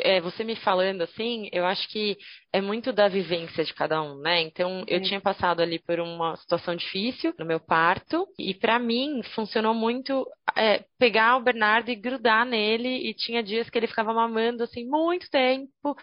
é, 0.02 0.20
você 0.20 0.44
me 0.44 0.56
falando 0.56 1.02
assim, 1.02 1.48
eu 1.52 1.64
acho 1.64 1.88
que 1.88 2.16
é 2.52 2.60
muito 2.60 2.92
da 2.92 3.08
vivência 3.08 3.64
de 3.64 3.74
cada 3.74 4.02
um, 4.02 4.18
né? 4.20 4.40
Então, 4.42 4.84
eu 4.86 5.00
tinha 5.02 5.20
passado 5.20 5.60
ali 5.60 5.78
por 5.78 6.00
uma 6.00 6.36
situação 6.36 6.74
difícil 6.74 7.34
no 7.38 7.44
meu 7.44 7.60
parto, 7.60 8.26
e 8.38 8.54
para 8.54 8.78
mim 8.78 9.22
funcionou 9.34 9.74
muito 9.74 10.26
é, 10.56 10.84
pegar 10.98 11.36
o 11.36 11.42
Bernardo 11.42 11.90
e 11.90 11.96
grudar 11.96 12.44
nele, 12.46 13.08
e 13.08 13.14
tinha 13.14 13.42
dias 13.42 13.68
que 13.70 13.78
ele 13.78 13.86
ficava 13.86 14.12
mamando 14.12 14.64
assim 14.64 14.86
muito 14.86 15.28
tempo, 15.30 15.96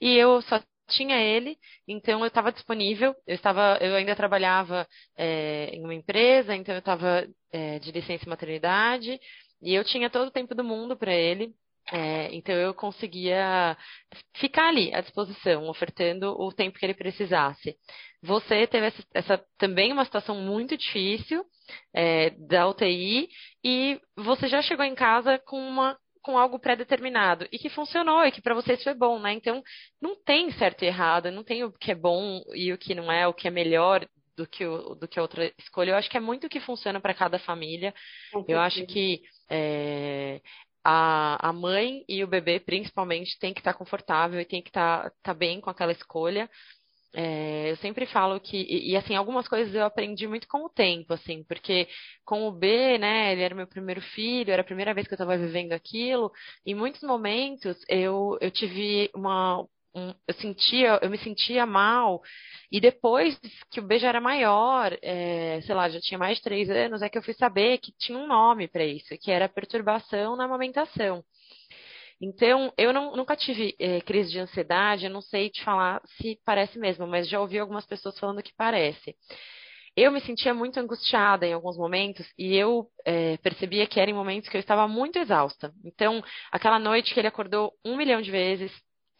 e 0.00 0.16
eu 0.16 0.40
só 0.42 0.60
tinha 0.90 1.16
ele, 1.16 1.56
então 1.86 2.20
eu 2.20 2.26
estava 2.26 2.52
disponível. 2.52 3.14
Eu 3.26 3.34
estava, 3.36 3.78
eu 3.80 3.94
ainda 3.94 4.16
trabalhava 4.16 4.86
é, 5.16 5.70
em 5.72 5.84
uma 5.84 5.94
empresa, 5.94 6.54
então 6.54 6.74
eu 6.74 6.80
estava 6.80 7.26
é, 7.52 7.78
de 7.78 7.92
licença 7.92 8.28
maternidade 8.28 9.18
e 9.62 9.74
eu 9.74 9.84
tinha 9.84 10.10
todo 10.10 10.28
o 10.28 10.32
tempo 10.32 10.54
do 10.54 10.64
mundo 10.64 10.96
para 10.96 11.14
ele. 11.14 11.54
É, 11.92 12.32
então 12.32 12.54
eu 12.54 12.72
conseguia 12.72 13.76
ficar 14.36 14.68
ali 14.68 14.94
à 14.94 15.00
disposição, 15.00 15.68
ofertando 15.68 16.30
o 16.40 16.52
tempo 16.52 16.78
que 16.78 16.86
ele 16.86 16.94
precisasse. 16.94 17.76
Você 18.22 18.66
teve 18.66 18.86
essa, 18.86 19.02
essa 19.12 19.44
também 19.58 19.92
uma 19.92 20.04
situação 20.04 20.36
muito 20.36 20.76
difícil 20.76 21.44
é, 21.92 22.30
da 22.30 22.68
UTI 22.68 23.28
e 23.64 24.00
você 24.16 24.46
já 24.46 24.62
chegou 24.62 24.84
em 24.84 24.94
casa 24.94 25.38
com 25.38 25.58
uma 25.58 25.96
com 26.22 26.36
algo 26.36 26.58
pré-determinado 26.58 27.48
e 27.50 27.58
que 27.58 27.70
funcionou 27.70 28.22
e 28.26 28.30
que 28.30 28.42
para 28.42 28.54
vocês 28.54 28.82
foi 28.84 28.92
bom, 28.92 29.18
né? 29.18 29.32
Então 29.32 29.62
não 30.00 30.14
tem 30.14 30.50
certo 30.52 30.82
e 30.82 30.86
errado, 30.86 31.30
não 31.30 31.42
tem 31.42 31.64
o 31.64 31.72
que 31.72 31.92
é 31.92 31.94
bom 31.94 32.42
e 32.54 32.72
o 32.74 32.78
que 32.78 32.94
não 32.94 33.10
é, 33.10 33.26
o 33.26 33.32
que 33.32 33.48
é 33.48 33.50
melhor 33.50 34.06
do 34.36 34.46
que, 34.46 34.64
o, 34.64 34.94
do 34.94 35.08
que 35.08 35.18
a 35.18 35.22
outra 35.22 35.52
escolha. 35.58 35.90
Eu 35.90 35.96
acho 35.96 36.10
que 36.10 36.16
é 36.16 36.20
muito 36.20 36.46
o 36.46 36.50
que 36.50 36.60
funciona 36.60 37.00
para 37.00 37.14
cada 37.14 37.38
família. 37.38 37.94
Eu 38.48 38.60
acho 38.60 38.86
que 38.86 39.22
é, 39.50 40.40
a, 40.84 41.48
a 41.48 41.52
mãe 41.52 42.04
e 42.08 42.22
o 42.24 42.28
bebê, 42.28 42.60
principalmente, 42.60 43.38
tem 43.38 43.52
que 43.54 43.60
estar 43.60 43.72
tá 43.72 43.78
confortável 43.78 44.40
e 44.40 44.44
tem 44.44 44.62
que 44.62 44.70
estar 44.70 45.10
tá, 45.10 45.16
tá 45.22 45.34
bem 45.34 45.60
com 45.60 45.70
aquela 45.70 45.92
escolha. 45.92 46.48
É, 47.12 47.72
eu 47.72 47.76
sempre 47.78 48.06
falo 48.06 48.38
que, 48.40 48.56
e, 48.56 48.92
e, 48.92 48.96
assim, 48.96 49.16
algumas 49.16 49.48
coisas 49.48 49.74
eu 49.74 49.84
aprendi 49.84 50.28
muito 50.28 50.46
com 50.48 50.64
o 50.64 50.70
tempo, 50.70 51.12
assim, 51.12 51.42
porque 51.44 51.88
com 52.24 52.46
o 52.46 52.52
B, 52.52 52.98
né, 52.98 53.32
ele 53.32 53.42
era 53.42 53.54
meu 53.54 53.66
primeiro 53.66 54.00
filho, 54.00 54.52
era 54.52 54.62
a 54.62 54.64
primeira 54.64 54.94
vez 54.94 55.08
que 55.08 55.14
eu 55.14 55.16
estava 55.16 55.36
vivendo 55.36 55.72
aquilo, 55.72 56.30
em 56.64 56.74
muitos 56.74 57.02
momentos 57.02 57.76
eu, 57.88 58.38
eu 58.40 58.50
tive 58.50 59.10
uma, 59.14 59.66
um, 59.94 60.14
eu 60.26 60.34
sentia, 60.34 60.98
eu 61.02 61.10
me 61.10 61.18
sentia 61.18 61.66
mal, 61.66 62.22
e 62.70 62.80
depois 62.80 63.38
que 63.70 63.80
o 63.80 63.82
B 63.82 63.98
já 63.98 64.08
era 64.08 64.20
maior, 64.20 64.96
é, 65.02 65.60
sei 65.62 65.74
lá, 65.74 65.88
já 65.88 66.00
tinha 66.00 66.18
mais 66.18 66.38
de 66.38 66.44
três 66.44 66.70
anos, 66.70 67.02
é 67.02 67.08
que 67.08 67.18
eu 67.18 67.22
fui 67.22 67.34
saber 67.34 67.78
que 67.78 67.92
tinha 67.98 68.18
um 68.18 68.26
nome 68.26 68.68
para 68.68 68.84
isso, 68.84 69.16
que 69.18 69.30
era 69.30 69.48
perturbação 69.48 70.36
na 70.36 70.44
amamentação. 70.44 71.24
Então, 72.20 72.72
eu 72.76 72.92
não, 72.92 73.16
nunca 73.16 73.34
tive 73.34 73.74
é, 73.78 74.00
crise 74.02 74.30
de 74.30 74.38
ansiedade, 74.38 75.06
eu 75.06 75.10
não 75.10 75.22
sei 75.22 75.48
te 75.48 75.64
falar 75.64 76.02
se 76.18 76.38
parece 76.44 76.78
mesmo, 76.78 77.06
mas 77.06 77.28
já 77.28 77.40
ouvi 77.40 77.58
algumas 77.58 77.86
pessoas 77.86 78.18
falando 78.18 78.42
que 78.42 78.54
parece. 78.54 79.16
Eu 79.96 80.12
me 80.12 80.20
sentia 80.20 80.54
muito 80.54 80.78
angustiada 80.78 81.46
em 81.46 81.52
alguns 81.52 81.76
momentos 81.76 82.26
e 82.38 82.54
eu 82.54 82.86
é, 83.04 83.36
percebia 83.38 83.86
que 83.86 83.98
era 83.98 84.10
em 84.10 84.14
momentos 84.14 84.48
que 84.48 84.56
eu 84.56 84.60
estava 84.60 84.86
muito 84.86 85.18
exausta. 85.18 85.72
Então, 85.84 86.22
aquela 86.52 86.78
noite 86.78 87.12
que 87.12 87.20
ele 87.20 87.26
acordou 87.26 87.72
um 87.84 87.96
milhão 87.96 88.20
de 88.20 88.30
vezes, 88.30 88.70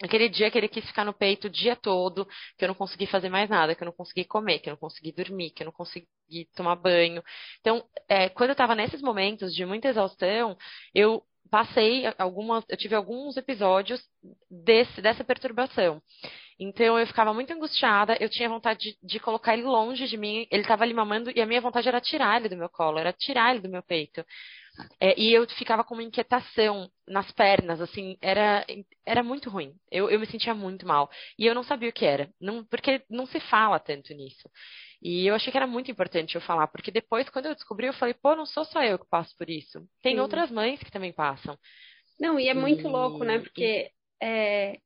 aquele 0.02 0.28
dia 0.28 0.50
que 0.50 0.58
ele 0.58 0.68
quis 0.68 0.84
ficar 0.86 1.04
no 1.04 1.12
peito 1.12 1.46
o 1.46 1.50
dia 1.50 1.76
todo, 1.76 2.26
que 2.56 2.64
eu 2.64 2.68
não 2.68 2.74
consegui 2.74 3.06
fazer 3.06 3.28
mais 3.28 3.48
nada, 3.48 3.74
que 3.74 3.82
eu 3.82 3.86
não 3.86 3.92
consegui 3.92 4.24
comer, 4.24 4.58
que 4.60 4.68
eu 4.68 4.72
não 4.72 4.78
consegui 4.78 5.12
dormir, 5.12 5.50
que 5.50 5.62
eu 5.62 5.66
não 5.66 5.72
consegui 5.72 6.08
tomar 6.54 6.76
banho. 6.76 7.22
Então, 7.60 7.84
é, 8.08 8.28
quando 8.28 8.50
eu 8.50 8.54
estava 8.54 8.74
nesses 8.74 9.02
momentos 9.02 9.54
de 9.54 9.64
muita 9.64 9.88
exaustão, 9.88 10.56
eu 10.94 11.22
passei 11.50 12.04
algumas, 12.18 12.64
eu 12.68 12.76
tive 12.76 12.94
alguns 12.94 13.36
episódios 13.36 14.00
desse, 14.50 15.02
dessa 15.02 15.24
perturbação. 15.24 16.00
Então 16.58 16.98
eu 16.98 17.06
ficava 17.06 17.32
muito 17.32 17.52
angustiada, 17.52 18.16
eu 18.20 18.28
tinha 18.28 18.48
vontade 18.48 18.80
de, 18.80 18.98
de 19.02 19.18
colocar 19.18 19.54
ele 19.54 19.62
longe 19.62 20.06
de 20.06 20.16
mim, 20.16 20.46
ele 20.50 20.62
estava 20.62 20.84
ali 20.84 20.92
mamando 20.92 21.32
e 21.34 21.40
a 21.40 21.46
minha 21.46 21.60
vontade 21.60 21.88
era 21.88 22.00
tirar 22.00 22.38
ele 22.38 22.50
do 22.50 22.56
meu 22.56 22.68
colo, 22.68 22.98
era 22.98 23.12
tirar 23.12 23.52
ele 23.52 23.62
do 23.62 23.68
meu 23.68 23.82
peito. 23.82 24.24
É, 25.00 25.18
e 25.18 25.32
eu 25.32 25.46
ficava 25.50 25.84
com 25.84 25.94
uma 25.94 26.02
inquietação 26.02 26.90
nas 27.06 27.30
pernas, 27.32 27.80
assim, 27.80 28.16
era, 28.20 28.64
era 29.04 29.22
muito 29.22 29.50
ruim. 29.50 29.74
Eu, 29.90 30.08
eu 30.08 30.18
me 30.18 30.26
sentia 30.26 30.54
muito 30.54 30.86
mal. 30.86 31.10
E 31.38 31.46
eu 31.46 31.54
não 31.54 31.62
sabia 31.62 31.90
o 31.90 31.92
que 31.92 32.04
era, 32.04 32.30
não, 32.40 32.64
porque 32.64 33.02
não 33.08 33.26
se 33.26 33.40
fala 33.40 33.78
tanto 33.78 34.14
nisso. 34.14 34.48
E 35.02 35.26
eu 35.26 35.34
achei 35.34 35.50
que 35.50 35.56
era 35.56 35.66
muito 35.66 35.90
importante 35.90 36.34
eu 36.34 36.40
falar, 36.40 36.66
porque 36.68 36.90
depois, 36.90 37.28
quando 37.28 37.46
eu 37.46 37.54
descobri, 37.54 37.86
eu 37.86 37.94
falei, 37.94 38.14
pô, 38.14 38.34
não 38.34 38.46
sou 38.46 38.64
só 38.64 38.82
eu 38.82 38.98
que 38.98 39.08
passo 39.08 39.34
por 39.36 39.48
isso. 39.48 39.80
Tem 40.02 40.14
Sim. 40.14 40.20
outras 40.20 40.50
mães 40.50 40.80
que 40.80 40.90
também 40.90 41.12
passam. 41.12 41.58
Não, 42.18 42.38
e 42.38 42.48
é 42.48 42.54
muito 42.54 42.82
e... 42.82 42.90
louco, 42.90 43.24
né? 43.24 43.38
Porque 43.38 43.90
é, 44.22 44.78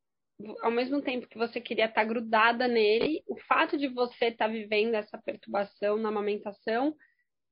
ao 0.63 0.71
mesmo 0.71 1.03
tempo 1.03 1.29
que 1.29 1.39
você 1.39 1.61
queria 1.61 1.87
estar 1.87 2.05
grudada 2.05 2.69
nele, 2.69 3.23
o 3.27 3.37
fato 3.41 3.77
de 3.77 3.89
você 3.89 4.27
estar 4.27 4.49
vivendo 4.49 4.95
essa 4.95 5.19
perturbação 5.19 5.97
na 5.97 6.09
amamentação 6.09 6.95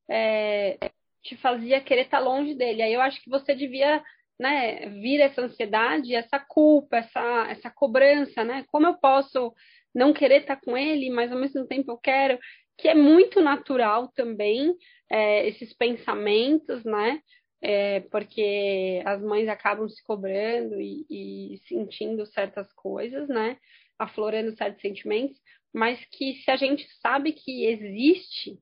é, 0.09 0.79
te 1.23 1.37
fazia 1.37 1.81
querer 1.81 2.03
estar 2.03 2.19
longe 2.19 2.55
dele. 2.55 2.83
Aí 2.83 2.93
eu 2.93 3.01
acho 3.01 3.23
que 3.23 3.31
você 3.31 3.55
devia 3.55 4.03
né, 4.39 4.89
vir 5.01 5.21
essa 5.21 5.43
ansiedade, 5.43 6.15
essa 6.15 6.39
culpa, 6.39 6.97
essa, 6.97 7.47
essa 7.49 7.71
cobrança, 7.71 8.43
né? 8.43 8.65
Como 8.69 8.87
eu 8.87 8.95
posso 8.95 9.55
não 9.95 10.13
querer 10.13 10.41
estar 10.43 10.57
com 10.61 10.77
ele, 10.77 11.11
mas 11.11 11.31
ao 11.31 11.39
mesmo 11.39 11.67
tempo 11.67 11.93
eu 11.93 11.99
quero, 11.99 12.39
que 12.79 12.89
é 12.89 12.95
muito 12.95 13.41
natural 13.41 14.09
também, 14.09 14.75
é, 15.11 15.47
esses 15.47 15.73
pensamentos, 15.75 16.85
né? 16.85 17.21
É, 17.65 18.01
porque 18.11 19.01
as 19.05 19.23
mães 19.23 19.49
acabam 19.49 19.89
se 19.89 20.03
cobrando 20.03 20.81
e, 20.81 21.07
e, 21.09 21.59
sentindo 21.69 22.27
certas 22.27 22.73
coisas, 22.73 23.29
né? 23.29 23.57
Aflorando 23.99 24.57
certos 24.57 24.83
sentimentos, 24.83 25.39
mas 25.73 26.05
que 26.07 26.35
se 26.43 26.51
a 26.51 26.57
gente 26.57 26.85
sabe 27.01 27.33
que 27.33 27.67
existe, 27.67 28.59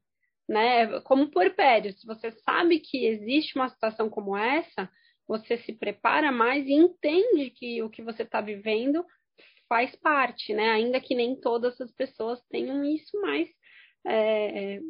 né? 0.51 1.01
Como 1.03 1.31
puerpério, 1.31 1.93
se 1.93 2.05
você 2.05 2.33
sabe 2.33 2.81
que 2.81 3.07
existe 3.07 3.55
uma 3.55 3.69
situação 3.69 4.11
como 4.11 4.37
essa, 4.37 4.91
você 5.27 5.57
se 5.59 5.73
prepara 5.73 6.33
mais 6.33 6.67
e 6.67 6.73
entende 6.73 7.51
que 7.51 7.81
o 7.85 7.89
que 7.89 8.03
você 8.03 8.25
está 8.25 8.41
vivendo 8.41 9.07
faz 9.69 9.95
parte, 9.95 10.53
né? 10.53 10.71
Ainda 10.71 11.01
que 11.01 11.15
nem 11.15 11.41
todas 11.41 11.81
as 11.81 11.93
pessoas 11.93 12.43
tenham 12.51 12.85
isso, 12.85 13.17
mas 13.21 13.49
é, 14.05 14.81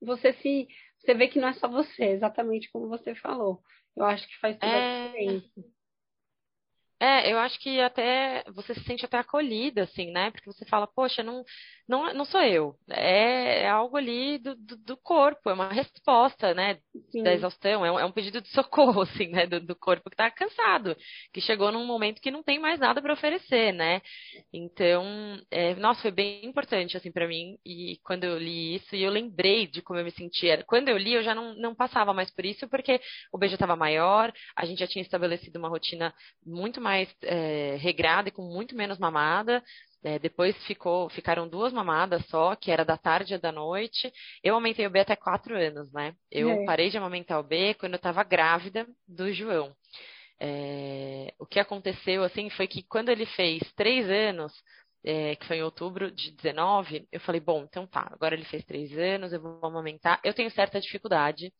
você 0.00 0.32
se 0.32 0.66
você 0.98 1.12
vê 1.12 1.28
que 1.28 1.38
não 1.38 1.48
é 1.48 1.52
só 1.54 1.68
você, 1.68 2.04
exatamente 2.04 2.70
como 2.72 2.88
você 2.88 3.14
falou. 3.14 3.60
Eu 3.94 4.06
acho 4.06 4.26
que 4.26 4.38
faz 4.38 4.56
toda 4.58 4.72
a 4.72 4.76
é. 4.76 5.06
diferença. 5.08 5.64
É, 7.02 7.32
eu 7.32 7.38
acho 7.38 7.58
que 7.58 7.80
até 7.80 8.44
você 8.52 8.74
se 8.74 8.84
sente 8.84 9.06
até 9.06 9.16
acolhida, 9.16 9.84
assim, 9.84 10.10
né? 10.10 10.30
Porque 10.30 10.44
você 10.44 10.66
fala, 10.66 10.86
poxa, 10.86 11.22
não, 11.22 11.42
não, 11.88 12.12
não 12.12 12.24
sou 12.26 12.42
eu. 12.42 12.76
É, 12.90 13.62
é 13.62 13.68
algo 13.70 13.96
ali 13.96 14.36
do, 14.36 14.54
do, 14.54 14.76
do, 14.76 14.96
corpo, 14.98 15.48
é 15.48 15.54
uma 15.54 15.72
resposta, 15.72 16.52
né? 16.52 16.78
Sim. 17.10 17.22
Da 17.22 17.32
exaustão, 17.32 17.86
é 17.86 17.90
um, 17.90 17.98
é 17.98 18.04
um, 18.04 18.12
pedido 18.12 18.42
de 18.42 18.48
socorro, 18.50 19.00
assim, 19.02 19.28
né? 19.28 19.46
Do, 19.46 19.60
do 19.60 19.74
corpo 19.74 20.10
que 20.10 20.14
está 20.14 20.30
cansado, 20.30 20.94
que 21.32 21.40
chegou 21.40 21.72
num 21.72 21.86
momento 21.86 22.20
que 22.20 22.30
não 22.30 22.42
tem 22.42 22.58
mais 22.58 22.78
nada 22.78 23.00
para 23.00 23.14
oferecer, 23.14 23.72
né? 23.72 24.02
Então, 24.52 25.40
é, 25.50 25.74
nossa, 25.76 26.02
foi 26.02 26.10
bem 26.10 26.44
importante, 26.44 26.98
assim, 26.98 27.10
para 27.10 27.26
mim. 27.26 27.56
E 27.64 27.98
quando 28.04 28.24
eu 28.24 28.38
li 28.38 28.74
isso, 28.76 28.94
e 28.94 29.02
eu 29.02 29.10
lembrei 29.10 29.66
de 29.66 29.80
como 29.80 29.98
eu 29.98 30.04
me 30.04 30.10
sentia. 30.10 30.62
Quando 30.66 30.90
eu 30.90 30.98
li, 30.98 31.14
eu 31.14 31.22
já 31.22 31.34
não, 31.34 31.54
não 31.54 31.74
passava 31.74 32.12
mais 32.12 32.30
por 32.30 32.44
isso, 32.44 32.68
porque 32.68 33.00
o 33.32 33.38
beijo 33.38 33.54
estava 33.54 33.74
maior, 33.74 34.30
a 34.54 34.66
gente 34.66 34.80
já 34.80 34.86
tinha 34.86 35.02
estabelecido 35.02 35.58
uma 35.58 35.68
rotina 35.68 36.12
muito 36.44 36.78
mais 36.78 36.89
mais 36.90 37.08
é, 37.22 37.76
regrada 37.78 38.28
e 38.28 38.32
com 38.32 38.42
muito 38.42 38.74
menos 38.74 38.98
mamada. 38.98 39.62
É, 40.02 40.18
depois 40.18 40.56
ficou, 40.64 41.08
ficaram 41.10 41.46
duas 41.46 41.72
mamadas 41.72 42.26
só, 42.26 42.56
que 42.56 42.72
era 42.72 42.84
da 42.84 42.96
tarde 42.96 43.34
e 43.34 43.38
da 43.38 43.52
noite. 43.52 44.12
Eu 44.42 44.54
aumentei 44.54 44.86
o 44.86 44.90
B 44.90 44.98
até 44.98 45.14
quatro 45.14 45.56
anos, 45.56 45.92
né? 45.92 46.14
Eu 46.32 46.50
é. 46.50 46.64
parei 46.64 46.90
de 46.90 46.98
amamentar 46.98 47.38
o 47.38 47.44
B 47.44 47.74
quando 47.74 47.92
eu 47.92 47.98
estava 47.98 48.24
grávida 48.24 48.86
do 49.06 49.32
João. 49.32 49.72
É, 50.40 51.32
o 51.38 51.46
que 51.46 51.60
aconteceu, 51.60 52.24
assim, 52.24 52.50
foi 52.50 52.66
que 52.66 52.82
quando 52.82 53.10
ele 53.10 53.26
fez 53.26 53.62
três 53.76 54.08
anos, 54.10 54.52
é, 55.04 55.36
que 55.36 55.46
foi 55.46 55.58
em 55.58 55.62
outubro 55.62 56.10
de 56.10 56.32
19, 56.32 57.06
eu 57.12 57.20
falei, 57.20 57.40
bom, 57.40 57.62
então 57.68 57.86
tá, 57.86 58.08
agora 58.10 58.34
ele 58.34 58.46
fez 58.46 58.64
três 58.64 58.90
anos, 58.98 59.32
eu 59.32 59.40
vou 59.40 59.60
amamentar. 59.62 60.18
Eu 60.24 60.34
tenho 60.34 60.50
certa 60.50 60.80
dificuldade 60.80 61.52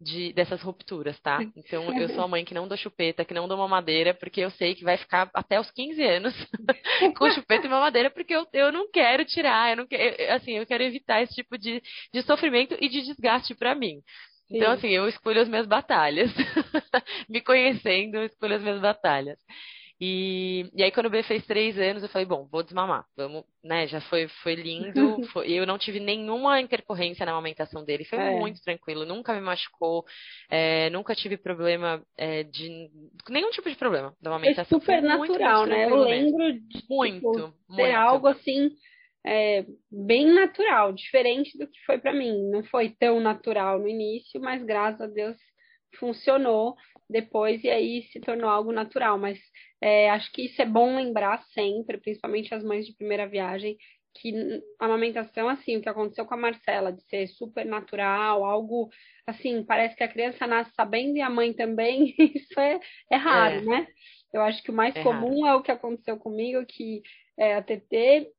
de, 0.00 0.32
dessas 0.32 0.60
rupturas, 0.62 1.18
tá? 1.20 1.42
Então, 1.56 1.92
eu 1.92 2.08
sou 2.10 2.24
a 2.24 2.28
mãe 2.28 2.44
que 2.44 2.54
não 2.54 2.68
dou 2.68 2.76
chupeta, 2.76 3.24
que 3.24 3.34
não 3.34 3.48
dou 3.48 3.58
mamadeira, 3.58 4.14
porque 4.14 4.40
eu 4.40 4.50
sei 4.50 4.74
que 4.74 4.84
vai 4.84 4.96
ficar 4.96 5.28
até 5.34 5.58
os 5.58 5.70
15 5.70 6.02
anos 6.02 6.34
com 7.16 7.30
chupeta 7.30 7.66
e 7.66 7.70
mamadeira, 7.70 8.10
porque 8.10 8.34
eu, 8.34 8.46
eu 8.52 8.70
não 8.70 8.90
quero 8.90 9.24
tirar, 9.24 9.70
eu 9.70 9.76
não 9.78 9.86
quero, 9.86 10.32
assim, 10.32 10.52
eu 10.52 10.66
quero 10.66 10.84
evitar 10.84 11.22
esse 11.22 11.34
tipo 11.34 11.58
de, 11.58 11.82
de 12.12 12.22
sofrimento 12.22 12.76
e 12.80 12.88
de 12.88 13.02
desgaste 13.02 13.54
para 13.54 13.74
mim. 13.74 14.00
Então, 14.50 14.70
Sim. 14.70 14.78
assim, 14.78 14.88
eu 14.88 15.08
escolho 15.08 15.42
as 15.42 15.48
minhas 15.48 15.66
batalhas. 15.66 16.30
Me 17.28 17.40
conhecendo, 17.40 18.16
eu 18.16 18.24
escolho 18.24 18.56
as 18.56 18.62
minhas 18.62 18.80
batalhas. 18.80 19.38
E, 20.00 20.70
e 20.74 20.82
aí, 20.82 20.92
quando 20.92 21.06
o 21.06 21.10
B 21.10 21.24
fez 21.24 21.44
três 21.44 21.76
anos, 21.76 22.04
eu 22.04 22.08
falei, 22.08 22.24
bom, 22.24 22.46
vou 22.50 22.62
desmamar. 22.62 23.04
Vamos, 23.16 23.44
né? 23.64 23.88
Já 23.88 24.00
foi, 24.02 24.28
foi 24.42 24.54
lindo. 24.54 25.18
Foi, 25.32 25.50
eu 25.50 25.66
não 25.66 25.76
tive 25.76 25.98
nenhuma 25.98 26.60
intercorrência 26.60 27.26
na 27.26 27.32
amamentação 27.32 27.84
dele. 27.84 28.04
Foi 28.04 28.18
é. 28.18 28.38
muito 28.38 28.62
tranquilo, 28.62 29.04
nunca 29.04 29.34
me 29.34 29.40
machucou, 29.40 30.04
é, 30.48 30.88
nunca 30.90 31.14
tive 31.14 31.36
problema 31.36 32.02
é, 32.16 32.44
de. 32.44 32.88
Nenhum 33.28 33.50
tipo 33.50 33.68
de 33.68 33.76
problema 33.76 34.14
da 34.22 34.30
amamentação. 34.30 34.78
É 34.78 34.80
super 34.80 35.02
natural, 35.02 35.66
muito, 35.66 35.68
muito 35.68 35.68
né? 35.68 35.84
Eu 35.84 35.96
lembro 35.96 36.44
mesmo. 36.44 36.68
de 36.68 36.84
muito, 36.88 37.14
tipo, 37.14 37.54
muito. 37.68 37.74
ser 37.74 37.92
algo 37.92 38.28
assim. 38.28 38.70
É, 39.26 39.66
bem 39.90 40.26
natural, 40.32 40.92
diferente 40.92 41.58
do 41.58 41.66
que 41.66 41.84
foi 41.84 41.98
para 41.98 42.14
mim. 42.14 42.48
Não 42.50 42.62
foi 42.62 42.90
tão 42.90 43.20
natural 43.20 43.80
no 43.80 43.88
início, 43.88 44.40
mas 44.40 44.62
graças 44.62 45.00
a 45.00 45.06
Deus 45.06 45.36
funcionou 45.98 46.76
depois 47.10 47.62
e 47.64 47.68
aí 47.68 48.02
se 48.12 48.20
tornou 48.20 48.48
algo 48.48 48.72
natural. 48.72 49.18
Mas 49.18 49.38
é, 49.80 50.10
acho 50.10 50.30
que 50.32 50.46
isso 50.46 50.60
é 50.60 50.66
bom 50.66 50.96
lembrar 50.96 51.42
sempre, 51.54 51.98
principalmente 51.98 52.54
as 52.54 52.64
mães 52.64 52.86
de 52.86 52.94
primeira 52.94 53.28
viagem, 53.28 53.76
que 54.14 54.32
a 54.80 54.86
amamentação, 54.86 55.48
assim, 55.48 55.76
o 55.76 55.80
que 55.80 55.88
aconteceu 55.88 56.26
com 56.26 56.34
a 56.34 56.38
Marcela, 56.38 56.92
de 56.92 57.02
ser 57.02 57.28
super 57.28 57.64
natural, 57.64 58.44
algo 58.44 58.90
assim, 59.26 59.62
parece 59.62 59.94
que 59.94 60.02
a 60.02 60.08
criança 60.08 60.46
nasce 60.46 60.72
sabendo 60.74 61.16
e 61.16 61.20
a 61.20 61.30
mãe 61.30 61.52
também, 61.52 62.14
isso 62.18 62.58
é, 62.58 62.80
é 63.10 63.16
raro, 63.16 63.56
é. 63.56 63.62
né? 63.62 63.86
Eu 64.32 64.42
acho 64.42 64.62
que 64.62 64.70
o 64.70 64.74
mais 64.74 64.94
é 64.96 65.02
comum 65.02 65.42
raro. 65.42 65.56
é 65.56 65.60
o 65.60 65.62
que 65.62 65.70
aconteceu 65.70 66.16
comigo, 66.18 66.64
que 66.66 67.02
é, 67.38 67.54
a 67.54 67.62
TT, 67.62 68.30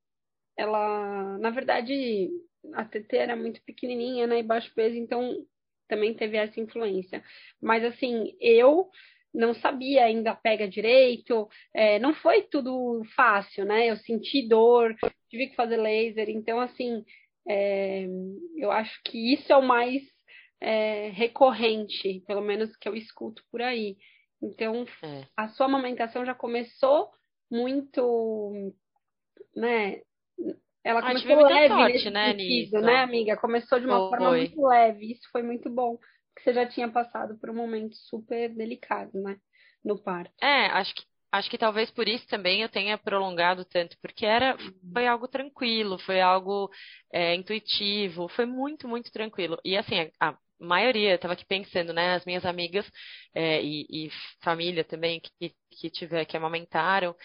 ela, 0.57 1.37
na 1.37 1.49
verdade, 1.49 2.29
a 2.73 2.83
TT 2.83 3.15
era 3.15 3.35
muito 3.35 3.61
pequenininha, 3.63 4.27
né, 4.27 4.39
e 4.39 4.43
baixo 4.43 4.71
peso, 4.75 4.97
então 4.97 5.45
também 5.87 6.13
teve 6.13 6.37
essa 6.37 6.59
influência. 6.59 7.23
Mas 7.61 7.83
assim, 7.83 8.35
eu 8.39 8.89
não 9.33 9.53
sabia 9.53 10.05
ainda 10.05 10.35
pega 10.35 10.67
direito, 10.67 11.47
é, 11.73 11.99
não 11.99 12.13
foi 12.13 12.43
tudo 12.43 13.03
fácil, 13.15 13.65
né? 13.65 13.89
Eu 13.89 13.97
senti 13.97 14.47
dor, 14.47 14.95
tive 15.29 15.47
que 15.47 15.55
fazer 15.55 15.77
laser, 15.77 16.29
então 16.29 16.59
assim, 16.59 17.03
é, 17.47 18.05
eu 18.55 18.71
acho 18.71 18.99
que 19.05 19.33
isso 19.33 19.51
é 19.51 19.57
o 19.57 19.61
mais 19.61 20.01
é, 20.61 21.09
recorrente, 21.09 22.23
pelo 22.27 22.41
menos 22.41 22.75
que 22.77 22.87
eu 22.87 22.95
escuto 22.95 23.43
por 23.51 23.61
aí. 23.61 23.97
Então, 24.41 24.85
é. 25.03 25.25
a 25.35 25.49
sua 25.49 25.65
amamentação 25.65 26.25
já 26.25 26.33
começou 26.33 27.09
muito, 27.51 28.73
né? 29.55 30.01
Ela 30.83 30.99
ah, 30.99 31.07
começou 31.07 31.43
leve 31.43 31.67
sorte, 31.67 31.93
nesse 31.93 32.09
né, 32.09 32.31
sentido, 32.31 32.81
né, 32.81 33.01
amiga? 33.01 33.37
Começou 33.37 33.79
de 33.79 33.85
uma 33.85 33.99
foi. 33.99 34.09
forma 34.09 34.31
muito 34.31 34.65
leve. 34.65 35.11
Isso 35.11 35.29
foi 35.31 35.43
muito 35.43 35.69
bom. 35.69 35.97
Porque 36.39 36.43
você 36.43 36.53
já 36.53 36.65
tinha 36.65 36.89
passado 36.89 37.37
por 37.37 37.49
um 37.49 37.55
momento 37.55 37.95
super 37.95 38.49
delicado, 38.49 39.11
né? 39.21 39.37
No 39.83 40.01
parto. 40.01 40.33
É, 40.41 40.67
acho 40.67 40.95
que 40.95 41.03
acho 41.31 41.49
que 41.49 41.59
talvez 41.59 41.91
por 41.91 42.07
isso 42.07 42.27
também 42.27 42.63
eu 42.63 42.69
tenha 42.69 42.97
prolongado 42.97 43.63
tanto, 43.63 43.95
porque 44.01 44.25
era 44.25 44.57
foi 44.91 45.05
algo 45.05 45.27
tranquilo, 45.27 45.99
foi 45.99 46.19
algo 46.19 46.71
é, 47.13 47.35
intuitivo, 47.35 48.27
foi 48.29 48.45
muito, 48.45 48.87
muito 48.87 49.11
tranquilo. 49.11 49.59
E 49.63 49.77
assim, 49.77 50.11
a, 50.19 50.29
a 50.29 50.37
maioria, 50.59 51.15
estava 51.15 51.33
aqui 51.33 51.45
pensando, 51.45 51.93
né, 51.93 52.15
as 52.15 52.25
minhas 52.25 52.45
amigas 52.45 52.89
é, 53.33 53.61
e, 53.61 53.85
e, 53.89 54.09
família 54.43 54.83
também 54.83 55.21
que, 55.21 55.53
que 55.71 55.89
tiver 55.89 56.25
que 56.25 56.35
amamentaram, 56.35 57.15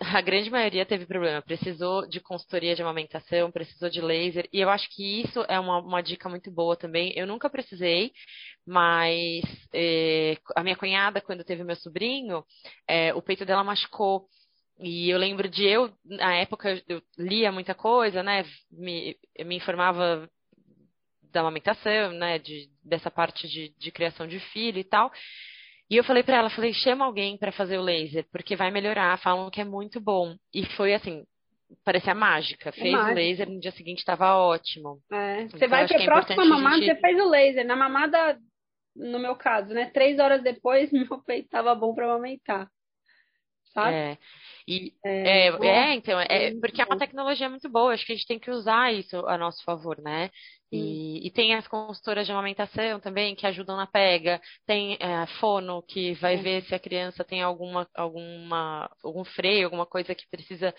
a 0.00 0.20
grande 0.20 0.50
maioria 0.50 0.86
teve 0.86 1.06
problema. 1.06 1.42
Precisou 1.42 2.06
de 2.08 2.20
consultoria 2.20 2.74
de 2.74 2.82
amamentação, 2.82 3.50
precisou 3.50 3.90
de 3.90 4.00
laser. 4.00 4.48
E 4.52 4.60
eu 4.60 4.70
acho 4.70 4.88
que 4.90 5.22
isso 5.22 5.44
é 5.48 5.58
uma, 5.60 5.78
uma 5.78 6.02
dica 6.02 6.28
muito 6.28 6.50
boa 6.50 6.76
também. 6.76 7.12
Eu 7.14 7.26
nunca 7.26 7.50
precisei, 7.50 8.12
mas 8.66 9.44
eh, 9.72 10.36
a 10.56 10.62
minha 10.62 10.76
cunhada, 10.76 11.20
quando 11.20 11.44
teve 11.44 11.62
meu 11.62 11.76
sobrinho, 11.76 12.44
eh, 12.88 13.12
o 13.14 13.22
peito 13.22 13.44
dela 13.44 13.62
machucou. 13.64 14.26
E 14.78 15.10
eu 15.10 15.18
lembro 15.18 15.48
de 15.48 15.64
eu, 15.64 15.92
na 16.04 16.34
época, 16.36 16.82
eu 16.88 17.02
lia 17.18 17.52
muita 17.52 17.74
coisa, 17.74 18.22
né? 18.22 18.44
Me, 18.70 19.16
me 19.44 19.56
informava 19.56 20.28
da 21.30 21.40
amamentação, 21.40 22.12
né? 22.12 22.38
De, 22.38 22.70
dessa 22.82 23.10
parte 23.10 23.46
de, 23.46 23.74
de 23.78 23.90
criação 23.92 24.26
de 24.26 24.40
filho 24.40 24.78
e 24.78 24.84
tal. 24.84 25.12
E 25.92 25.96
eu 25.98 26.04
falei 26.04 26.22
para 26.22 26.38
ela, 26.38 26.48
falei, 26.48 26.72
chama 26.72 27.04
alguém 27.04 27.36
para 27.36 27.52
fazer 27.52 27.76
o 27.76 27.82
laser, 27.82 28.24
porque 28.32 28.56
vai 28.56 28.70
melhorar, 28.70 29.18
falam 29.18 29.50
que 29.50 29.60
é 29.60 29.64
muito 29.64 30.00
bom. 30.00 30.34
E 30.54 30.64
foi 30.74 30.94
assim, 30.94 31.22
parecia 31.84 32.14
mágica. 32.14 32.70
É 32.70 32.72
fez 32.72 32.94
o 32.94 33.12
laser, 33.12 33.50
no 33.50 33.60
dia 33.60 33.72
seguinte 33.72 33.98
estava 33.98 34.34
ótimo. 34.34 35.02
É. 35.12 35.48
Você 35.48 35.56
então, 35.56 35.68
vai 35.68 35.86
para 35.86 35.98
a 35.98 36.02
é 36.02 36.04
próxima 36.06 36.46
mamada, 36.46 36.76
gente... 36.76 36.86
você 36.86 36.94
fez 36.98 37.20
o 37.20 37.28
laser. 37.28 37.66
Na 37.66 37.76
mamada, 37.76 38.38
no 38.96 39.18
meu 39.18 39.36
caso, 39.36 39.74
né? 39.74 39.90
Três 39.92 40.18
horas 40.18 40.42
depois, 40.42 40.90
meu 40.96 41.22
peito 41.26 41.44
estava 41.44 41.74
bom 41.74 41.94
para 41.94 42.06
amamentar. 42.06 42.66
Sabe? 43.72 43.94
É. 43.94 44.18
E, 44.66 44.92
é, 45.04 45.48
é, 45.48 45.66
é, 45.66 45.94
então, 45.94 46.20
é, 46.20 46.54
porque 46.60 46.80
é 46.80 46.84
uma 46.84 46.98
tecnologia 46.98 47.48
muito 47.48 47.68
boa, 47.68 47.92
acho 47.92 48.06
que 48.06 48.12
a 48.12 48.14
gente 48.14 48.28
tem 48.28 48.38
que 48.38 48.50
usar 48.50 48.92
isso 48.92 49.16
a 49.26 49.36
nosso 49.36 49.62
favor, 49.64 50.00
né? 50.00 50.30
E, 50.70 51.26
e, 51.26 51.30
tem 51.30 51.54
as 51.54 51.68
consultoras 51.68 52.24
de 52.24 52.32
amamentação 52.32 52.98
também 52.98 53.34
que 53.34 53.46
ajudam 53.46 53.76
na 53.76 53.86
pega, 53.86 54.40
tem 54.64 54.96
é, 55.00 55.16
a 55.16 55.26
fono 55.38 55.82
que 55.82 56.14
vai 56.14 56.38
ver 56.38 56.62
se 56.62 56.74
a 56.74 56.78
criança 56.78 57.22
tem 57.22 57.42
alguma, 57.42 57.86
alguma, 57.94 58.90
algum 59.02 59.22
freio, 59.22 59.66
alguma 59.66 59.84
coisa 59.84 60.14
que 60.14 60.26
precisa 60.30 60.74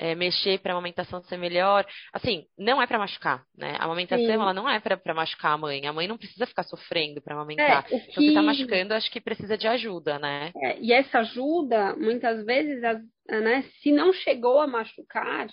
é, 0.00 0.14
mexer 0.14 0.58
para 0.60 0.72
a 0.72 0.74
amamentação 0.74 1.22
ser 1.24 1.36
melhor. 1.36 1.86
Assim, 2.10 2.46
não 2.58 2.80
é 2.80 2.86
para 2.86 2.98
machucar, 2.98 3.44
né? 3.54 3.76
A 3.78 3.84
amamentação, 3.84 4.24
Sim. 4.24 4.32
ela 4.32 4.54
não 4.54 4.66
é 4.66 4.80
para 4.80 5.14
machucar 5.14 5.52
a 5.52 5.58
mãe. 5.58 5.86
A 5.86 5.92
mãe 5.92 6.08
não 6.08 6.16
precisa 6.16 6.46
ficar 6.46 6.62
sofrendo 6.62 7.20
para 7.20 7.34
amamentar. 7.34 7.84
É, 7.84 7.98
que... 7.98 8.12
Se 8.12 8.28
está 8.28 8.40
machucando, 8.40 8.94
acho 8.94 9.10
que 9.10 9.20
precisa 9.20 9.58
de 9.58 9.68
ajuda, 9.68 10.18
né? 10.18 10.52
É, 10.56 10.80
e 10.80 10.90
essa 10.90 11.18
ajuda, 11.18 11.94
muitas 11.96 12.46
vezes, 12.46 12.82
as, 12.82 12.98
né, 13.28 13.62
se 13.82 13.92
não 13.92 14.10
chegou 14.14 14.58
a 14.58 14.66
machucar, 14.66 15.48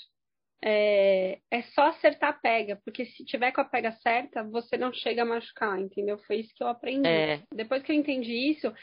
é, 0.64 1.40
é 1.52 1.62
só 1.74 1.88
acertar 1.88 2.30
a 2.30 2.34
pega, 2.34 2.80
porque 2.86 3.06
se 3.06 3.26
tiver 3.26 3.52
com 3.52 3.60
a 3.60 3.66
pega 3.66 3.92
certa, 4.02 4.44
você 4.46 4.78
não 4.78 4.94
chega 4.94 5.24
a 5.24 5.26
machucar, 5.26 5.78
entendeu? 5.78 6.18
Foi 6.20 6.38
isso 6.38 6.54
que 6.56 6.64
eu 6.64 6.70
aprendi. 6.70 7.08
É. 7.08 7.42
Depois 7.54 7.84
que 7.84 7.92
eu 7.92 7.96
entendi 7.96 8.52
isso, 8.52 8.74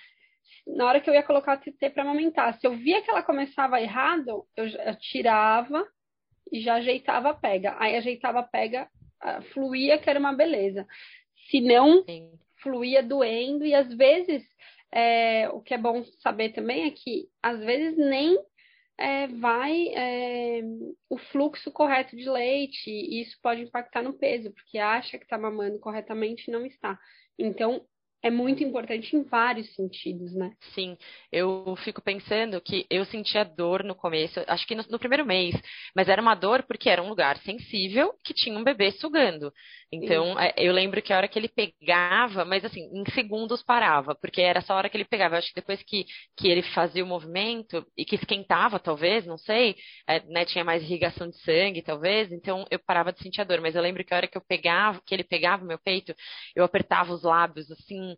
na 0.66 0.86
hora 0.86 1.00
que 1.00 1.08
eu 1.08 1.14
ia 1.14 1.22
colocar 1.22 1.54
a 1.54 1.56
TT 1.56 1.90
para 1.90 2.02
amamentar, 2.02 2.58
se 2.58 2.66
eu 2.66 2.76
via 2.76 3.02
que 3.02 3.10
ela 3.10 3.22
começava 3.22 3.80
errado, 3.80 4.46
eu, 4.56 4.66
eu 4.66 4.98
tirava 4.98 5.86
e 6.50 6.60
já 6.60 6.74
ajeitava 6.74 7.30
a 7.30 7.34
pega. 7.34 7.76
Aí 7.78 7.96
ajeitava 7.96 8.40
a 8.40 8.42
pega, 8.42 8.88
fluía, 9.52 9.98
que 9.98 10.08
era 10.08 10.18
uma 10.18 10.32
beleza. 10.32 10.86
Se 11.50 11.60
não, 11.60 12.04
Sim. 12.04 12.32
fluía 12.62 13.02
doendo, 13.02 13.64
e 13.64 13.74
às 13.74 13.92
vezes, 13.94 14.42
é, 14.92 15.48
o 15.50 15.60
que 15.60 15.74
é 15.74 15.78
bom 15.78 16.04
saber 16.22 16.50
também 16.52 16.84
é 16.84 16.90
que, 16.90 17.28
às 17.42 17.58
vezes, 17.60 17.96
nem 17.96 18.38
é, 18.98 19.26
vai 19.26 19.88
é, 19.88 20.62
o 21.10 21.18
fluxo 21.18 21.70
correto 21.72 22.16
de 22.16 22.28
leite, 22.28 22.90
e 22.90 23.22
isso 23.22 23.38
pode 23.42 23.62
impactar 23.62 24.02
no 24.02 24.14
peso, 24.14 24.52
porque 24.52 24.78
acha 24.78 25.18
que 25.18 25.24
está 25.24 25.36
mamando 25.36 25.78
corretamente 25.78 26.48
e 26.48 26.52
não 26.52 26.64
está. 26.64 26.98
Então, 27.38 27.84
é 28.24 28.30
muito 28.30 28.64
importante 28.64 29.14
em 29.14 29.22
vários 29.22 29.74
sentidos, 29.74 30.34
né? 30.34 30.50
Sim, 30.74 30.96
eu 31.30 31.76
fico 31.84 32.00
pensando 32.00 32.58
que 32.58 32.86
eu 32.88 33.04
sentia 33.04 33.44
dor 33.44 33.84
no 33.84 33.94
começo, 33.94 34.40
acho 34.46 34.66
que 34.66 34.74
no, 34.74 34.82
no, 34.88 34.98
primeiro 34.98 35.26
mês, 35.26 35.54
mas 35.94 36.08
era 36.08 36.22
uma 36.22 36.34
dor 36.34 36.62
porque 36.62 36.88
era 36.88 37.02
um 37.02 37.10
lugar 37.10 37.36
sensível 37.42 38.14
que 38.24 38.32
tinha 38.32 38.58
um 38.58 38.64
bebê 38.64 38.92
sugando. 38.92 39.52
Então, 39.94 40.38
é, 40.38 40.52
eu 40.56 40.72
lembro 40.72 41.00
que 41.02 41.12
a 41.12 41.16
hora 41.16 41.28
que 41.28 41.38
ele 41.38 41.48
pegava, 41.48 42.44
mas 42.44 42.64
assim, 42.64 42.82
em 42.92 43.04
segundos 43.12 43.62
parava, 43.62 44.14
porque 44.14 44.40
era 44.40 44.60
só 44.60 44.74
a 44.74 44.76
hora 44.76 44.88
que 44.88 44.96
ele 44.96 45.04
pegava. 45.04 45.34
Eu 45.34 45.38
acho 45.38 45.48
que 45.48 45.54
depois 45.60 45.82
que, 45.82 46.04
que 46.36 46.48
ele 46.48 46.62
fazia 46.62 47.04
o 47.04 47.06
movimento 47.06 47.86
e 47.96 48.04
que 48.04 48.16
esquentava, 48.16 48.78
talvez, 48.80 49.26
não 49.26 49.38
sei, 49.38 49.76
é, 50.08 50.20
né, 50.26 50.44
tinha 50.44 50.64
mais 50.64 50.82
irrigação 50.82 51.28
de 51.28 51.36
sangue, 51.42 51.82
talvez, 51.82 52.32
então 52.32 52.66
eu 52.70 52.78
parava 52.78 53.12
de 53.12 53.20
sentir 53.20 53.40
a 53.40 53.44
dor. 53.44 53.60
Mas 53.60 53.74
eu 53.74 53.82
lembro 53.82 54.04
que 54.04 54.12
a 54.14 54.16
hora 54.16 54.28
que 54.28 54.36
eu 54.36 54.44
pegava, 54.46 55.00
que 55.06 55.14
ele 55.14 55.24
pegava 55.24 55.64
o 55.64 55.66
meu 55.66 55.78
peito, 55.78 56.14
eu 56.54 56.64
apertava 56.64 57.12
os 57.12 57.22
lábios, 57.22 57.70
assim, 57.70 58.16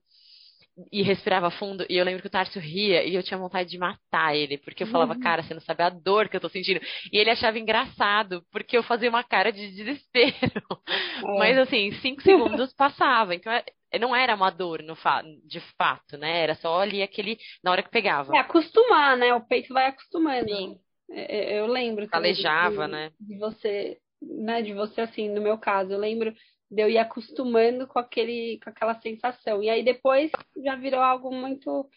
e 0.93 1.03
respirava 1.03 1.51
fundo, 1.51 1.87
e 1.89 1.97
eu 1.97 2.05
lembro 2.05 2.21
que 2.21 2.29
o 2.29 2.31
Tarso 2.31 2.59
ria 2.59 3.03
e 3.03 3.15
eu 3.15 3.23
tinha 3.23 3.39
vontade 3.39 3.71
de 3.71 3.79
matar 3.79 4.37
ele, 4.37 4.59
porque 4.59 4.83
eu 4.83 4.87
falava, 4.87 5.15
uhum. 5.15 5.21
cara, 5.21 5.43
você 5.43 5.55
não 5.55 5.61
sabe 5.61 5.83
a 5.83 5.89
dor 5.89 6.29
que 6.29 6.37
eu 6.37 6.41
tô 6.41 6.49
sentindo. 6.51 6.81
E 7.11 7.17
ele 7.17 7.31
achava 7.31 7.59
engraçado, 7.59 8.45
porque 8.53 8.77
eu 8.77 8.83
fazia 8.83 9.09
uma 9.09 9.25
cara 9.25 9.51
de 9.51 9.71
desespero. 9.71 10.37
É. 11.17 11.39
Mas 11.39 11.57
assim, 11.59 11.93
cinco 12.03 12.21
segundos 12.23 12.75
passava. 12.75 13.35
Então 13.35 13.51
é, 13.51 13.65
não 13.99 14.15
era 14.15 14.35
uma 14.35 14.51
dor 14.51 14.83
no 14.83 14.95
fa 14.95 15.23
de 15.45 15.61
fato, 15.79 16.17
né? 16.19 16.43
Era 16.43 16.55
só 16.57 16.81
ali 16.81 17.03
aquele. 17.03 17.39
na 17.65 17.71
hora 17.71 17.83
que 17.83 17.91
pegava. 17.91 18.37
É 18.37 18.39
acostumar, 18.39 19.17
né? 19.17 19.35
O 19.35 19.41
peito 19.41 19.73
vai 19.73 19.87
acostumando. 19.87 20.49
Sim. 20.49 20.79
É, 21.11 21.55
é, 21.55 21.61
eu 21.61 21.67
lembro. 21.67 22.07
Calejava, 22.09 22.87
né? 22.87 23.11
De 23.19 23.39
você, 23.39 23.99
né? 24.21 24.61
De 24.61 24.75
você, 24.75 25.01
assim, 25.01 25.29
no 25.31 25.41
meu 25.41 25.57
caso, 25.57 25.93
eu 25.93 25.99
lembro 25.99 26.35
de 26.71 26.83
eu 26.83 26.89
ir 26.89 26.99
acostumando 26.99 27.87
com, 27.87 27.99
aquele, 27.99 28.59
com 28.63 28.71
aquela 28.71 29.01
sensação. 29.01 29.63
E 29.63 29.71
aí 29.71 29.85
depois 29.85 30.31
já 30.65 30.77
virou 30.77 31.01
algo 31.01 31.33
muito, 31.33 31.89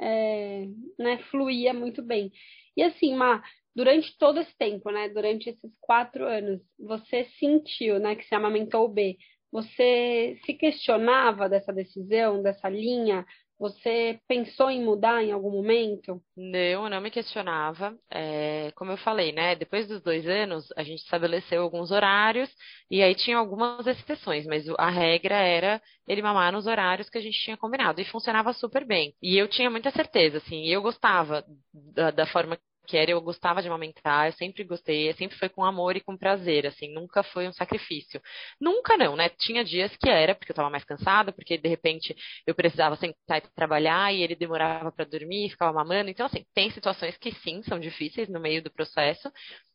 é, 0.00 0.66
né, 0.98 1.18
fluía 1.30 1.72
muito 1.72 2.02
bem. 2.02 2.32
E 2.76 2.82
assim, 2.82 3.14
Má, 3.14 3.42
durante 3.74 4.16
todo 4.18 4.40
esse 4.40 4.56
tempo, 4.56 4.90
né, 4.90 5.08
durante 5.08 5.50
esses 5.50 5.76
quatro 5.80 6.26
anos, 6.26 6.60
você 6.78 7.24
sentiu, 7.38 7.98
né, 7.98 8.16
que 8.16 8.24
se 8.24 8.34
amamentou 8.34 8.84
o 8.84 8.88
B, 8.88 9.16
você 9.50 10.38
se 10.44 10.54
questionava 10.54 11.48
dessa 11.48 11.72
decisão, 11.72 12.42
dessa 12.42 12.68
linha? 12.68 13.24
Você 13.58 14.20
pensou 14.28 14.70
em 14.70 14.84
mudar 14.84 15.22
em 15.24 15.32
algum 15.32 15.50
momento? 15.50 16.22
Não, 16.36 16.58
eu 16.58 16.90
não 16.90 17.00
me 17.00 17.10
questionava. 17.10 17.96
É, 18.10 18.70
como 18.76 18.90
eu 18.90 18.98
falei, 18.98 19.32
né? 19.32 19.54
Depois 19.56 19.88
dos 19.88 20.02
dois 20.02 20.26
anos, 20.28 20.66
a 20.76 20.82
gente 20.82 21.02
estabeleceu 21.02 21.62
alguns 21.62 21.90
horários 21.90 22.50
e 22.90 23.02
aí 23.02 23.14
tinha 23.14 23.38
algumas 23.38 23.86
exceções, 23.86 24.46
mas 24.46 24.68
a 24.78 24.90
regra 24.90 25.36
era 25.36 25.80
ele 26.06 26.20
mamar 26.20 26.52
nos 26.52 26.66
horários 26.66 27.08
que 27.08 27.16
a 27.16 27.20
gente 27.20 27.40
tinha 27.40 27.56
combinado 27.56 28.00
e 28.00 28.04
funcionava 28.04 28.52
super 28.52 28.84
bem. 28.84 29.14
E 29.22 29.38
eu 29.38 29.48
tinha 29.48 29.70
muita 29.70 29.90
certeza, 29.90 30.36
assim, 30.36 30.66
eu 30.66 30.82
gostava 30.82 31.42
da, 31.72 32.10
da 32.10 32.26
forma 32.26 32.58
que 32.86 32.96
era 32.96 33.10
eu 33.10 33.20
gostava 33.20 33.60
de 33.60 33.68
amamentar, 33.68 34.28
eu 34.28 34.32
sempre 34.32 34.64
gostei, 34.64 35.12
sempre 35.14 35.36
foi 35.38 35.48
com 35.48 35.64
amor 35.64 35.96
e 35.96 36.00
com 36.00 36.16
prazer, 36.16 36.66
assim, 36.66 36.92
nunca 36.92 37.22
foi 37.22 37.48
um 37.48 37.52
sacrifício. 37.52 38.20
Nunca 38.60 38.96
não, 38.96 39.16
né? 39.16 39.28
Tinha 39.30 39.64
dias 39.64 39.94
que 39.96 40.08
era, 40.08 40.34
porque 40.34 40.52
eu 40.52 40.54
estava 40.54 40.70
mais 40.70 40.84
cansada, 40.84 41.32
porque 41.32 41.58
de 41.58 41.68
repente 41.68 42.14
eu 42.46 42.54
precisava 42.54 42.96
sentar 42.96 43.38
e 43.38 43.40
trabalhar 43.54 44.14
e 44.14 44.22
ele 44.22 44.34
demorava 44.36 44.92
para 44.92 45.04
dormir, 45.04 45.50
ficava 45.50 45.72
mamando. 45.72 46.10
Então, 46.10 46.26
assim, 46.26 46.44
tem 46.54 46.70
situações 46.70 47.16
que 47.18 47.32
sim, 47.42 47.62
são 47.64 47.78
difíceis 47.80 48.28
no 48.28 48.40
meio 48.40 48.62
do 48.62 48.70
processo, 48.70 49.30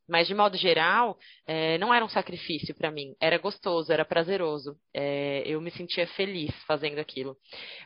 mas, 0.08 0.28
de 0.28 0.36
modo 0.36 0.58
geral, 0.58 1.18
é, 1.48 1.78
não 1.78 1.94
era 1.94 2.04
um 2.04 2.10
sacrifício 2.10 2.76
para 2.76 2.92
mim. 2.92 3.14
Era 3.20 3.38
gostoso, 3.38 3.92
era 3.92 4.04
prazeroso. 4.04 4.76
É, 4.94 5.44
eu 5.46 5.62
me 5.62 5.72
sentia 5.72 6.06
feliz 6.08 6.52
fazendo 6.66 7.00
aquilo. 7.00 7.38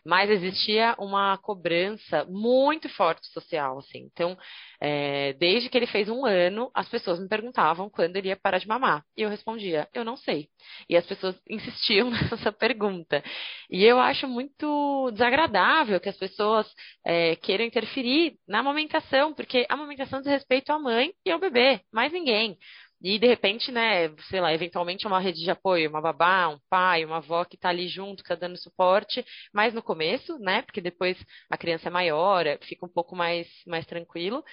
Mas 0.05 0.29
existia 0.29 0.95
uma 0.97 1.37
cobrança 1.37 2.25
muito 2.25 2.89
forte 2.89 3.27
social, 3.27 3.79
assim. 3.79 4.09
Então, 4.11 4.37
é, 4.81 5.33
desde 5.33 5.69
que 5.69 5.77
ele 5.77 5.87
fez 5.87 6.09
um 6.09 6.25
ano, 6.25 6.71
as 6.73 6.87
pessoas 6.89 7.19
me 7.19 7.27
perguntavam 7.27 7.89
quando 7.89 8.15
ele 8.15 8.29
ia 8.29 8.35
parar 8.35 8.57
de 8.57 8.67
mamar. 8.67 9.03
E 9.15 9.21
eu 9.21 9.29
respondia, 9.29 9.87
eu 9.93 10.03
não 10.03 10.17
sei. 10.17 10.47
E 10.89 10.97
as 10.97 11.05
pessoas 11.05 11.39
insistiam 11.49 12.09
nessa 12.11 12.51
pergunta. 12.51 13.23
E 13.69 13.83
eu 13.83 13.99
acho 13.99 14.27
muito 14.27 15.11
desagradável 15.11 15.99
que 15.99 16.09
as 16.09 16.17
pessoas 16.17 16.67
é, 17.05 17.35
queiram 17.35 17.65
interferir 17.65 18.35
na 18.47 18.59
amamentação, 18.59 19.33
porque 19.33 19.65
a 19.69 19.73
amamentação 19.73 20.21
diz 20.21 20.29
respeito 20.29 20.71
à 20.71 20.79
mãe 20.79 21.13
e 21.25 21.31
ao 21.31 21.39
bebê, 21.39 21.81
mais 21.91 22.13
ninguém. 22.15 22.57
E 23.01 23.19
de 23.19 23.27
repente, 23.27 23.71
né, 23.71 24.09
sei 24.29 24.41
lá, 24.41 24.53
eventualmente 24.53 25.05
uma 25.05 25.19
rede 25.19 25.41
de 25.43 25.51
apoio, 25.51 25.89
uma 25.89 26.01
babá, 26.01 26.47
um 26.47 26.59
pai, 26.69 27.05
uma 27.05 27.17
avó 27.17 27.45
que 27.45 27.55
está 27.55 27.69
ali 27.69 27.87
junto, 27.87 28.23
que 28.23 28.33
está 28.33 28.35
dando 28.35 28.57
suporte, 28.57 29.23
mas 29.53 29.73
no 29.73 29.83
começo, 29.83 30.39
né, 30.39 30.61
porque 30.63 30.81
depois 30.81 31.17
a 31.49 31.57
criança 31.57 31.89
é 31.89 31.91
maior, 31.91 32.45
fica 32.63 32.85
um 32.85 32.89
pouco 32.89 33.15
mais, 33.15 33.47
mais 33.67 33.85
tranquilo. 33.85 34.43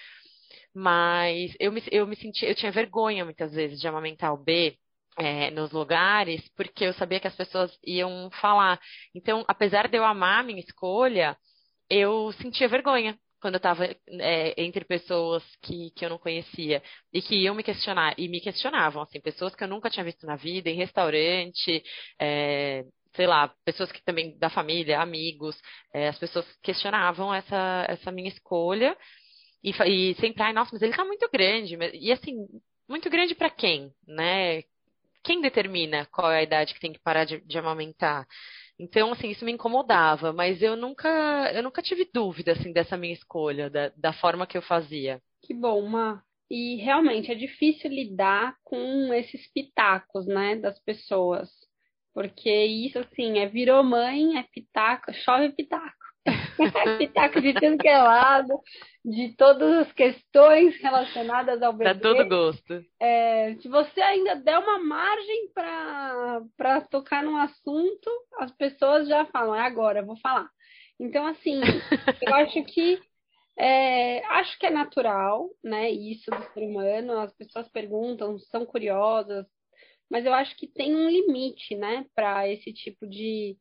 Mas 0.75 1.55
eu 1.61 1.73
me, 1.73 1.83
eu 1.91 2.07
me 2.07 2.17
senti, 2.17 2.45
eu 2.45 2.55
tinha 2.55 2.73
vergonha 2.73 3.25
muitas 3.25 3.53
vezes 3.53 3.81
de 3.81 3.89
amamentar 3.89 4.33
o 4.35 4.43
B 4.43 4.77
é, 5.19 5.51
nos 5.51 5.73
lugares, 5.73 6.47
porque 6.57 6.85
eu 6.85 6.95
sabia 6.95 7.21
que 7.21 7.29
as 7.29 7.37
pessoas 7.37 7.71
iam 7.85 8.31
falar. 8.41 8.81
Então, 9.15 9.45
apesar 9.49 9.89
de 9.89 9.97
eu 9.99 10.05
amar 10.05 10.41
a 10.41 10.43
minha 10.43 10.61
escolha, 10.61 11.37
eu 11.91 12.33
sentia 12.33 12.69
vergonha 12.69 13.19
quando 13.43 13.55
eu 13.55 13.59
estava 13.59 13.85
é, 13.85 14.55
entre 14.57 14.85
pessoas 14.85 15.43
que, 15.61 15.91
que 15.97 16.05
eu 16.05 16.11
não 16.11 16.19
conhecia 16.19 16.81
e 17.13 17.21
que 17.21 17.35
iam 17.35 17.57
me 17.57 17.65
questionar, 17.65 18.15
e 18.17 18.29
me 18.29 18.41
questionavam, 18.41 19.03
assim, 19.03 19.21
pessoas 19.21 19.53
que 19.55 19.65
eu 19.65 19.69
nunca 19.69 19.91
tinha 19.91 20.05
visto 20.05 20.25
na 20.25 20.37
vida, 20.37 20.71
em 20.71 20.77
restaurante, 20.77 21.83
é, 22.21 22.85
sei 23.15 23.27
lá, 23.27 23.53
pessoas 23.65 23.91
que 23.91 24.03
também 24.05 24.39
da 24.39 24.49
família, 24.49 25.01
amigos, 25.01 25.61
é, 25.93 26.09
as 26.09 26.19
pessoas 26.19 26.47
questionavam 26.63 27.35
essa, 27.35 27.85
essa 27.89 28.13
minha 28.13 28.29
escolha 28.29 28.97
e, 29.63 29.71
e 29.71 30.15
sempre, 30.15 30.43
ai, 30.45 30.53
nossa, 30.53 30.71
mas 30.73 30.83
ele 30.83 30.95
tá 30.95 31.05
muito 31.05 31.29
grande, 31.29 31.77
e 31.95 32.13
assim, 32.13 32.47
muito 32.89 33.11
grande 33.11 33.35
para 33.35 33.51
quem, 33.51 33.93
né? 34.07 34.63
Quem 35.25 35.41
determina 35.41 36.07
qual 36.07 36.31
é 36.31 36.39
a 36.39 36.43
idade 36.43 36.75
que 36.75 36.81
tem 36.81 36.93
que 36.93 37.01
parar 37.01 37.25
de, 37.25 37.41
de 37.41 37.59
amamentar? 37.59 38.27
Então, 38.79 39.13
assim, 39.13 39.29
isso 39.31 39.45
me 39.45 39.53
incomodava, 39.53 40.33
mas 40.33 40.63
eu 40.63 40.77
nunca, 40.77 41.09
eu 41.55 41.63
nunca 41.63 41.83
tive 41.83 42.09
dúvida, 42.13 42.53
assim, 42.53 42.73
dessa 42.73 42.97
minha 42.97 43.13
escolha, 43.13 43.71
da, 43.71 43.93
da 43.97 44.13
forma 44.13 44.47
que 44.47 44.57
eu 44.57 44.63
fazia. 44.63 45.21
Que 45.43 45.55
bom, 45.55 45.87
Ma. 45.89 46.23
E 46.51 46.77
realmente 46.77 47.31
é 47.31 47.35
difícil 47.35 47.91
lidar 47.91 48.57
com 48.63 49.13
esses 49.15 49.51
pitacos, 49.53 50.27
né, 50.27 50.57
das 50.57 50.79
pessoas. 50.81 51.49
Porque 52.13 52.51
isso, 52.51 52.99
assim, 52.99 53.39
é 53.39 53.49
virou 53.49 53.83
mãe, 53.83 54.39
é 54.39 54.43
pitaco, 54.43 55.13
chove 55.15 55.51
pitaco. 55.53 56.02
Pitaco 56.99 57.41
de 57.41 57.55
tudo 57.55 57.79
que 57.79 57.89
é 57.89 57.99
lado, 57.99 58.61
de 59.05 59.35
todas 59.37 59.87
as 59.87 59.93
questões 59.93 60.77
relacionadas 60.81 61.63
ao 61.63 61.73
bebê. 61.73 61.95
Dá 61.95 62.01
todo 62.01 62.29
gosto. 62.29 62.85
É, 63.01 63.55
se 63.61 63.69
você 63.69 64.01
ainda 64.01 64.37
der 64.37 64.59
uma 64.59 64.79
margem 64.79 65.51
para 65.55 66.81
tocar 66.91 67.23
num 67.23 67.37
assunto, 67.37 68.11
as 68.39 68.51
pessoas 68.53 69.09
já 69.09 69.25
falam, 69.27 69.55
é 69.55 69.61
agora, 69.61 70.05
vou 70.05 70.17
falar. 70.19 70.49
Então, 71.01 71.27
assim, 71.27 71.61
eu 72.23 72.35
acho 72.35 72.63
que 72.65 73.01
é, 73.59 74.25
acho 74.27 74.59
que 74.59 74.67
é 74.67 74.71
natural, 74.71 75.51
né? 75.63 75.91
Isso 75.91 76.31
do 76.31 76.43
ser 76.53 76.63
humano, 76.63 77.19
as 77.19 77.33
pessoas 77.35 77.69
perguntam, 77.69 78.39
são 78.39 78.65
curiosas, 78.65 79.47
mas 80.11 80.27
eu 80.27 80.35
acho 80.35 80.57
que 80.57 80.67
tem 80.67 80.95
um 80.95 81.09
limite, 81.09 81.75
né, 81.75 82.05
para 82.15 82.47
esse 82.47 82.71
tipo 82.73 83.07
de 83.07 83.57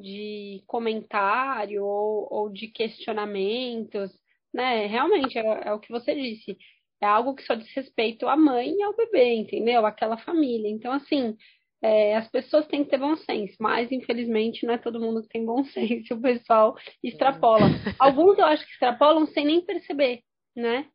de 0.00 0.62
comentário 0.66 1.84
ou, 1.84 2.28
ou 2.30 2.48
de 2.50 2.68
questionamentos, 2.68 4.10
né? 4.52 4.86
Realmente 4.86 5.38
é, 5.38 5.68
é, 5.68 5.72
o 5.72 5.80
que 5.80 5.90
você 5.90 6.14
disse. 6.14 6.56
É 7.00 7.06
algo 7.06 7.34
que 7.34 7.42
só 7.42 7.54
diz 7.54 7.70
respeito 7.74 8.26
à 8.26 8.36
mãe 8.36 8.72
e 8.72 8.82
ao 8.82 8.96
bebê, 8.96 9.34
entendeu? 9.34 9.84
Aquela 9.84 10.16
família. 10.16 10.70
Então, 10.70 10.92
assim, 10.92 11.36
é, 11.82 12.16
as 12.16 12.28
pessoas 12.30 12.66
têm 12.66 12.84
que 12.84 12.90
ter 12.90 12.98
bom 12.98 13.14
senso, 13.16 13.54
mas 13.60 13.92
infelizmente 13.92 14.64
não 14.64 14.74
é 14.74 14.78
todo 14.78 15.00
mundo 15.00 15.22
que 15.22 15.28
tem 15.28 15.44
bom 15.44 15.62
senso, 15.72 16.14
o 16.14 16.22
pessoal 16.22 16.74
extrapola. 17.02 17.66
Alguns 17.98 18.38
eu 18.38 18.46
acho 18.46 18.64
que 18.64 18.72
extrapolam 18.72 19.26
sem 19.26 19.44
nem 19.44 19.60
perceber, 19.60 20.20
né? 20.54 20.86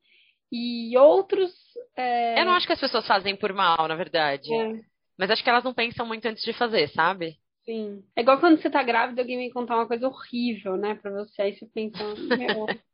E 0.51 0.97
outros. 0.97 1.53
É... 1.95 2.41
Eu 2.41 2.45
não 2.45 2.53
acho 2.53 2.67
que 2.67 2.73
as 2.73 2.79
pessoas 2.79 3.07
fazem 3.07 3.35
por 3.35 3.53
mal, 3.53 3.87
na 3.87 3.95
verdade. 3.95 4.53
É. 4.53 4.73
Mas 5.17 5.29
acho 5.29 5.43
que 5.43 5.49
elas 5.49 5.63
não 5.63 5.73
pensam 5.73 6.05
muito 6.05 6.25
antes 6.25 6.43
de 6.43 6.51
fazer, 6.51 6.89
sabe? 6.89 7.35
Sim. 7.65 8.04
É 8.15 8.21
igual 8.21 8.39
quando 8.39 8.62
você 8.62 8.69
tá 8.69 8.82
grávida, 8.82 9.21
alguém 9.21 9.38
vem 9.38 9.50
contar 9.52 9.76
uma 9.76 9.88
coisa 9.88 10.08
horrível, 10.08 10.78
né, 10.78 10.95
pra 10.95 11.12
você. 11.12 11.41
Aí 11.43 11.56
você 11.56 11.65
pensa, 11.67 12.04
meu, 12.04 12.65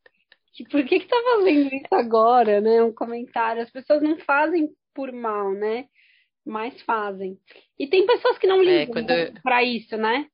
que, 0.54 0.64
por 0.66 0.84
que 0.86 1.00
que 1.00 1.08
tá 1.08 1.16
fazendo 1.36 1.74
isso 1.74 1.94
agora, 1.94 2.60
né? 2.60 2.82
Um 2.84 2.94
comentário. 2.94 3.62
As 3.62 3.72
pessoas 3.72 4.02
não 4.02 4.18
fazem 4.20 4.70
por 4.94 5.12
mal, 5.12 5.54
né? 5.54 5.88
Mas 6.46 6.82
fazem. 6.82 7.40
E 7.78 7.88
tem 7.88 8.06
pessoas 8.06 8.38
que 8.38 8.48
não 8.48 8.62
é, 8.62 8.64
ligam 8.64 9.04
é, 9.04 9.28
quando... 9.28 9.42
pra 9.42 9.64
isso, 9.64 9.96
né? 9.96 10.28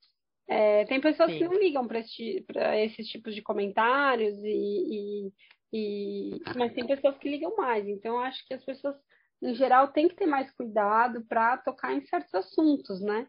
É, 0.48 0.86
tem 0.86 1.00
pessoas 1.00 1.32
Sim. 1.32 1.38
que 1.38 1.44
não 1.46 1.54
ligam 1.54 1.88
para 1.88 2.00
esse, 2.00 2.46
esses 2.84 3.08
tipos 3.08 3.34
de 3.34 3.42
comentários 3.42 4.38
e, 4.44 5.32
e, 5.72 6.34
e, 6.36 6.42
mas 6.56 6.74
tem 6.74 6.86
pessoas 6.86 7.18
que 7.18 7.30
ligam 7.30 7.56
mais. 7.56 7.88
Então, 7.88 8.16
eu 8.16 8.20
acho 8.20 8.46
que 8.48 8.54
as 8.54 8.64
pessoas, 8.64 8.96
em 9.42 9.56
geral, 9.56 9.90
têm 9.90 10.08
que 10.08 10.16
ter 10.16 10.26
mais 10.26 10.52
cuidado 10.52 11.26
para 11.28 11.58
tocar 11.58 11.94
em 11.94 12.06
certos 12.06 12.34
assuntos, 12.34 13.02
né? 13.02 13.28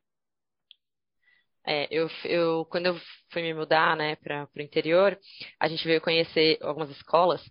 É, 1.66 1.88
eu, 1.90 2.11
eu, 2.24 2.64
quando 2.66 2.87
eu 2.87 3.00
fui 3.31 3.42
me 3.42 3.55
mudar, 3.55 3.96
né, 3.96 4.16
para 4.16 4.48
o 4.57 4.62
interior, 4.62 5.18
a 5.59 5.68
gente 5.68 5.87
veio 5.87 6.00
conhecer 6.00 6.59
algumas 6.61 6.90
escolas. 6.90 7.42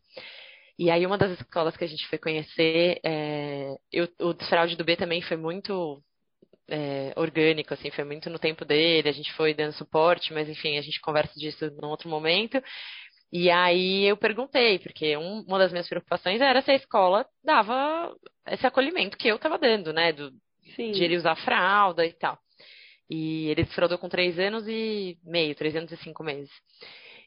E 0.77 0.89
aí, 0.89 1.05
uma 1.05 1.17
das 1.17 1.39
escolas 1.39 1.77
que 1.77 1.83
a 1.83 1.87
gente 1.87 2.07
foi 2.07 2.17
conhecer, 2.17 2.99
é, 3.03 3.75
eu, 3.91 4.07
o 4.21 4.33
desfraude 4.33 4.75
do 4.75 4.83
B 4.83 4.95
também 4.95 5.21
foi 5.21 5.37
muito 5.37 6.03
é, 6.67 7.13
orgânico, 7.15 7.73
assim, 7.73 7.91
foi 7.91 8.03
muito 8.03 8.29
no 8.29 8.39
tempo 8.39 8.65
dele. 8.65 9.09
A 9.09 9.11
gente 9.11 9.31
foi 9.33 9.53
dando 9.53 9.73
suporte, 9.73 10.33
mas 10.33 10.49
enfim, 10.49 10.77
a 10.77 10.81
gente 10.81 10.99
conversa 11.01 11.33
disso 11.35 11.71
num 11.81 11.89
outro 11.89 12.09
momento. 12.09 12.61
E 13.31 13.49
aí 13.49 14.05
eu 14.05 14.15
perguntei, 14.17 14.79
porque 14.79 15.17
um, 15.17 15.41
uma 15.47 15.57
das 15.57 15.71
minhas 15.71 15.89
preocupações 15.89 16.39
era 16.41 16.61
se 16.61 16.71
a 16.71 16.75
escola 16.75 17.25
dava 17.43 18.15
esse 18.47 18.65
acolhimento 18.65 19.17
que 19.17 19.27
eu 19.27 19.37
estava 19.37 19.57
dando, 19.57 19.91
né, 19.91 20.13
do, 20.13 20.31
de 20.31 21.03
ele 21.03 21.17
usar 21.17 21.35
fralda 21.37 22.05
e 22.05 22.13
tal. 22.13 22.37
E 23.09 23.47
ele 23.49 23.63
desfraudou 23.63 23.97
com 23.97 24.09
três 24.09 24.39
anos 24.39 24.67
e 24.67 25.17
meio, 25.23 25.55
três 25.55 25.75
anos 25.75 25.91
e 25.91 25.97
cinco 25.97 26.23
meses. 26.23 26.51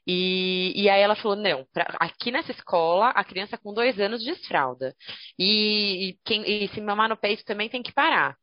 E, 0.07 0.73
e 0.81 0.89
aí 0.89 1.01
ela 1.01 1.17
falou, 1.17 1.37
não, 1.37 1.67
pra, 1.73 1.85
aqui 2.01 2.31
nessa 2.31 2.53
escola, 2.53 3.09
a 3.11 3.25
criança 3.25 3.59
com 3.59 3.75
dois 3.75 3.99
anos 3.99 4.25
desfralda. 4.25 4.95
E, 5.39 6.11
e, 6.11 6.19
quem, 6.25 6.43
e 6.49 6.69
se 6.69 6.81
mamar 6.81 7.09
no 7.09 7.17
peito 7.17 7.45
também 7.45 7.69
tem 7.69 7.83
que 7.83 7.93
parar. 7.93 8.37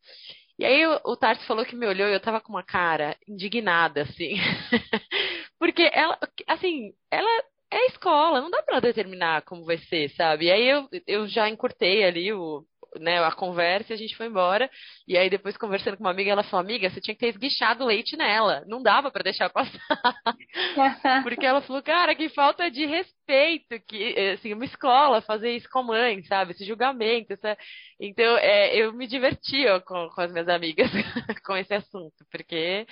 E 0.59 0.65
aí 0.65 0.85
o, 0.85 1.01
o 1.05 1.17
Tarso 1.17 1.45
falou 1.47 1.65
que 1.65 1.75
me 1.75 1.87
olhou 1.87 2.07
e 2.07 2.13
eu 2.13 2.19
tava 2.21 2.41
com 2.41 2.49
uma 2.53 2.63
cara 2.63 3.17
indignada, 3.27 4.03
assim. 4.03 4.35
Porque 5.59 5.89
ela, 5.93 6.17
assim, 6.47 6.93
ela 7.09 7.29
é 7.71 7.87
escola, 7.87 8.41
não 8.41 8.51
dá 8.51 8.61
pra 8.63 8.79
determinar 8.79 9.43
como 9.43 9.65
vai 9.65 9.77
ser, 9.77 10.09
sabe? 10.11 10.45
E 10.45 10.51
aí 10.51 10.69
eu, 10.69 10.87
eu 11.07 11.27
já 11.27 11.49
encurtei 11.49 12.03
ali 12.03 12.31
o, 12.33 12.65
né, 12.99 13.23
a 13.23 13.31
conversa 13.31 13.93
e 13.93 13.95
a 13.95 13.97
gente 13.97 14.15
foi 14.15 14.27
embora. 14.27 14.69
E 15.07 15.17
aí, 15.17 15.29
depois, 15.29 15.57
conversando 15.57 15.97
com 15.97 16.03
uma 16.03 16.11
amiga, 16.11 16.31
ela 16.31 16.43
falou: 16.43 16.65
Amiga, 16.65 16.89
você 16.89 17.01
tinha 17.01 17.13
que 17.15 17.19
ter 17.19 17.29
esguichado 17.29 17.85
leite 17.85 18.15
nela. 18.15 18.63
Não 18.67 18.81
dava 18.81 19.11
para 19.11 19.23
deixar 19.23 19.49
passar. 19.49 19.79
Porque 21.23 21.45
ela 21.45 21.61
falou: 21.61 21.81
Cara, 21.81 22.15
que 22.15 22.29
falta 22.29 22.69
de 22.69 22.85
respeito. 22.85 23.79
que 23.87 24.33
assim, 24.33 24.53
uma 24.53 24.65
escola 24.65 25.21
fazer 25.21 25.55
isso 25.55 25.69
com 25.69 25.79
a 25.79 25.83
mãe, 25.83 26.23
sabe? 26.23 26.51
Esse 26.51 26.65
julgamento. 26.65 27.33
Essa... 27.33 27.57
Então, 27.99 28.37
é, 28.37 28.75
eu 28.75 28.93
me 28.93 29.07
divertia 29.07 29.79
com, 29.81 30.09
com 30.09 30.21
as 30.21 30.31
minhas 30.31 30.47
amigas 30.49 30.89
com 31.45 31.55
esse 31.55 31.73
assunto, 31.73 32.25
porque 32.31 32.85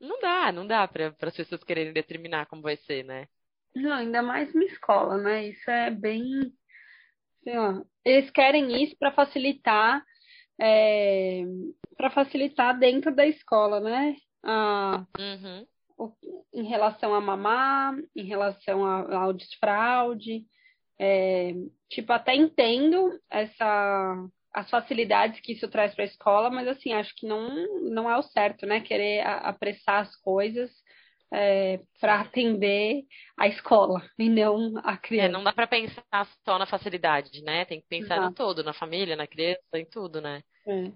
não 0.00 0.20
dá, 0.20 0.52
não 0.52 0.66
dá 0.66 0.86
para 0.86 1.14
as 1.22 1.36
pessoas 1.36 1.64
quererem 1.64 1.92
determinar 1.92 2.46
como 2.46 2.62
vai 2.62 2.76
ser, 2.76 3.04
né? 3.04 3.26
Não, 3.74 3.92
ainda 3.92 4.22
mais 4.22 4.54
uma 4.54 4.64
escola, 4.64 5.16
né? 5.18 5.48
Isso 5.48 5.68
é 5.68 5.90
bem. 5.90 6.52
Assim, 7.44 7.56
ó, 7.56 7.82
eles 8.04 8.30
querem 8.30 8.82
isso 8.82 8.96
para 8.98 9.12
facilitar, 9.12 10.02
é, 10.58 11.42
para 11.96 12.10
facilitar 12.10 12.78
dentro 12.78 13.14
da 13.14 13.26
escola, 13.26 13.80
né? 13.80 14.16
Ah, 14.42 15.04
uhum. 15.18 15.66
em 16.52 16.64
relação 16.64 17.14
a 17.14 17.20
mamar, 17.20 17.94
em 18.16 18.24
relação 18.24 18.84
ao 18.84 19.32
desfraude. 19.32 20.44
É, 20.98 21.52
tipo, 21.90 22.12
até 22.12 22.34
entendo 22.34 23.20
essa 23.30 24.28
as 24.52 24.70
facilidades 24.70 25.40
que 25.40 25.52
isso 25.52 25.66
traz 25.66 25.92
para 25.96 26.04
a 26.04 26.06
escola, 26.06 26.48
mas 26.48 26.68
assim, 26.68 26.92
acho 26.92 27.12
que 27.16 27.26
não, 27.26 27.82
não 27.90 28.08
é 28.08 28.16
o 28.16 28.22
certo, 28.22 28.64
né? 28.64 28.80
Querer 28.80 29.26
apressar 29.26 30.02
as 30.02 30.14
coisas 30.14 30.70
é, 31.34 31.80
para 32.00 32.20
atender 32.20 33.02
a 33.36 33.48
escola 33.48 34.00
e 34.16 34.28
não 34.28 34.72
a 34.84 34.96
criança. 34.96 35.28
É, 35.28 35.32
não 35.32 35.42
dá 35.42 35.52
para 35.52 35.66
pensar 35.66 36.28
só 36.44 36.58
na 36.58 36.66
facilidade, 36.66 37.42
né? 37.42 37.64
Tem 37.64 37.80
que 37.80 37.88
pensar 37.88 38.14
Exato. 38.14 38.28
no 38.28 38.34
todo, 38.34 38.62
na 38.62 38.72
família, 38.72 39.16
na 39.16 39.26
criança, 39.26 39.60
em 39.74 39.84
tudo, 39.84 40.20
né? 40.20 40.42
É. 40.66 40.92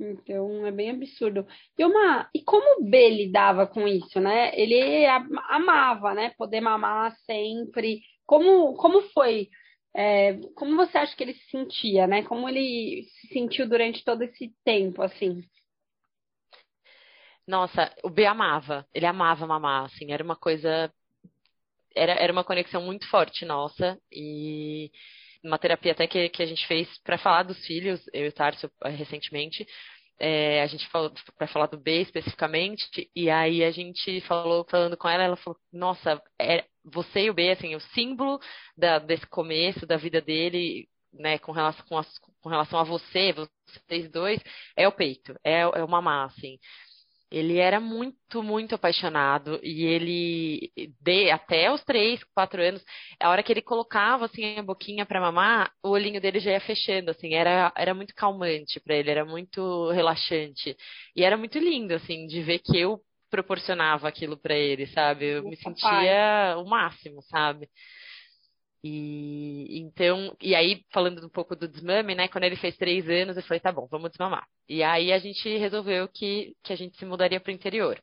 Então 0.00 0.66
é 0.66 0.72
bem 0.72 0.90
absurdo. 0.90 1.46
E 1.78 1.84
uma 1.84 2.28
e 2.34 2.42
como 2.42 2.80
o 2.80 2.90
B 2.90 3.08
lidava 3.08 3.64
com 3.64 3.86
isso, 3.86 4.18
né? 4.18 4.50
Ele 4.58 5.06
amava, 5.48 6.12
né? 6.12 6.32
Poder 6.36 6.60
mamar 6.60 7.14
sempre. 7.24 8.00
Como 8.26 8.74
como 8.74 9.00
foi 9.10 9.48
é, 9.94 10.40
como 10.56 10.74
você 10.74 10.98
acha 10.98 11.14
que 11.14 11.22
ele 11.22 11.34
se 11.34 11.50
sentia, 11.50 12.08
né? 12.08 12.24
Como 12.24 12.48
ele 12.48 13.04
se 13.20 13.28
sentiu 13.28 13.68
durante 13.68 14.02
todo 14.02 14.22
esse 14.22 14.52
tempo, 14.64 15.02
assim? 15.02 15.40
Nossa, 17.46 17.92
o 18.02 18.10
B 18.10 18.24
amava. 18.26 18.86
Ele 18.94 19.06
amava 19.06 19.46
mamar, 19.46 19.84
assim. 19.84 20.12
Era 20.12 20.22
uma 20.22 20.36
coisa... 20.36 20.92
Era, 21.94 22.12
era 22.12 22.32
uma 22.32 22.44
conexão 22.44 22.82
muito 22.82 23.08
forte 23.08 23.44
nossa. 23.44 23.98
E 24.10 24.90
uma 25.44 25.58
terapia 25.58 25.92
até 25.92 26.06
que, 26.06 26.28
que 26.28 26.42
a 26.42 26.46
gente 26.46 26.66
fez 26.66 26.88
para 27.02 27.18
falar 27.18 27.42
dos 27.42 27.58
filhos, 27.66 28.00
eu 28.12 28.26
e 28.26 28.28
o 28.28 28.32
Tarso, 28.32 28.70
recentemente, 28.84 29.66
é, 30.18 30.62
a 30.62 30.66
gente 30.66 30.86
falou 30.88 31.12
para 31.36 31.48
falar 31.48 31.66
do 31.66 31.76
B 31.76 32.02
especificamente, 32.02 33.10
e 33.14 33.28
aí 33.28 33.64
a 33.64 33.72
gente 33.72 34.20
falou, 34.20 34.64
falando 34.70 34.96
com 34.96 35.08
ela, 35.08 35.24
ela 35.24 35.36
falou, 35.36 35.58
nossa, 35.72 36.22
é, 36.40 36.64
você 36.84 37.22
e 37.22 37.30
o 37.30 37.34
B, 37.34 37.50
assim, 37.50 37.74
o 37.74 37.80
símbolo 37.80 38.38
da, 38.76 39.00
desse 39.00 39.26
começo 39.26 39.84
da 39.84 39.96
vida 39.96 40.20
dele, 40.20 40.88
né, 41.12 41.38
com 41.38 41.50
relação, 41.50 41.84
com, 41.86 41.98
as, 41.98 42.18
com 42.40 42.48
relação 42.48 42.78
a 42.78 42.84
você, 42.84 43.32
vocês 43.32 44.08
dois, 44.10 44.40
é 44.76 44.86
o 44.86 44.92
peito, 44.92 45.34
é, 45.44 45.60
é 45.60 45.84
o 45.84 45.88
mamar, 45.88 46.26
assim. 46.26 46.56
Ele 47.32 47.58
era 47.58 47.80
muito, 47.80 48.42
muito 48.42 48.74
apaixonado 48.74 49.58
e 49.62 49.84
ele, 49.84 50.70
de, 51.00 51.30
até 51.30 51.72
os 51.72 51.82
três, 51.82 52.22
quatro 52.34 52.60
anos, 52.62 52.84
a 53.18 53.30
hora 53.30 53.42
que 53.42 53.50
ele 53.52 53.62
colocava 53.62 54.26
assim 54.26 54.58
a 54.58 54.62
boquinha 54.62 55.06
para 55.06 55.20
mamar, 55.20 55.72
o 55.82 55.88
olhinho 55.90 56.20
dele 56.20 56.40
já 56.40 56.50
ia 56.52 56.60
fechando, 56.60 57.10
assim, 57.10 57.34
era, 57.34 57.72
era 57.76 57.94
muito 57.94 58.14
calmante 58.14 58.78
para 58.80 58.94
ele, 58.96 59.10
era 59.10 59.24
muito 59.24 59.90
relaxante 59.92 60.76
e 61.16 61.24
era 61.24 61.36
muito 61.36 61.58
lindo, 61.58 61.94
assim, 61.94 62.26
de 62.26 62.42
ver 62.42 62.58
que 62.58 62.78
eu 62.78 63.00
proporcionava 63.30 64.06
aquilo 64.08 64.36
para 64.36 64.54
ele, 64.54 64.86
sabe? 64.88 65.24
Eu 65.26 65.42
me 65.42 65.56
sentia 65.56 66.54
o 66.58 66.68
máximo, 66.68 67.22
sabe? 67.22 67.66
E 68.84 69.78
então, 69.78 70.36
e 70.40 70.54
aí, 70.54 70.84
falando 70.92 71.24
um 71.24 71.28
pouco 71.28 71.54
do 71.54 71.68
desmame, 71.68 72.14
né? 72.14 72.28
Quando 72.28 72.44
ele 72.44 72.56
fez 72.56 72.76
três 72.76 73.08
anos, 73.08 73.36
eu 73.36 73.42
falei, 73.42 73.60
tá 73.60 73.70
bom, 73.70 73.86
vamos 73.90 74.10
desmamar. 74.10 74.46
E 74.68 74.82
aí 74.82 75.12
a 75.12 75.18
gente 75.18 75.56
resolveu 75.56 76.08
que, 76.08 76.54
que 76.64 76.72
a 76.72 76.76
gente 76.76 76.96
se 76.96 77.04
mudaria 77.04 77.40
para 77.40 77.50
o 77.50 77.54
interior. 77.54 78.02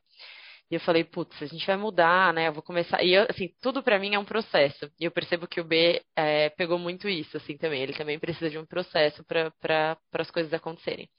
E 0.71 0.75
eu 0.75 0.79
falei, 0.81 1.03
putz, 1.03 1.41
a 1.41 1.47
gente 1.47 1.65
vai 1.65 1.75
mudar, 1.77 2.31
né? 2.33 2.47
Eu 2.47 2.53
vou 2.53 2.61
começar. 2.61 3.03
E 3.03 3.11
eu, 3.13 3.25
assim, 3.27 3.49
tudo 3.61 3.81
para 3.81 3.97
mim 3.97 4.13
é 4.13 4.19
um 4.19 4.25
processo. 4.25 4.89
E 4.99 5.05
eu 5.05 5.11
percebo 5.11 5.47
que 5.47 5.59
o 5.59 5.63
B 5.63 6.01
é, 6.15 6.49
pegou 6.51 6.77
muito 6.77 7.09
isso, 7.09 7.35
assim, 7.37 7.57
também. 7.57 7.81
Ele 7.81 7.93
também 7.93 8.19
precisa 8.19 8.49
de 8.49 8.57
um 8.57 8.65
processo 8.65 9.23
para 9.25 9.97
as 10.13 10.31
coisas 10.31 10.53
acontecerem. 10.53 11.09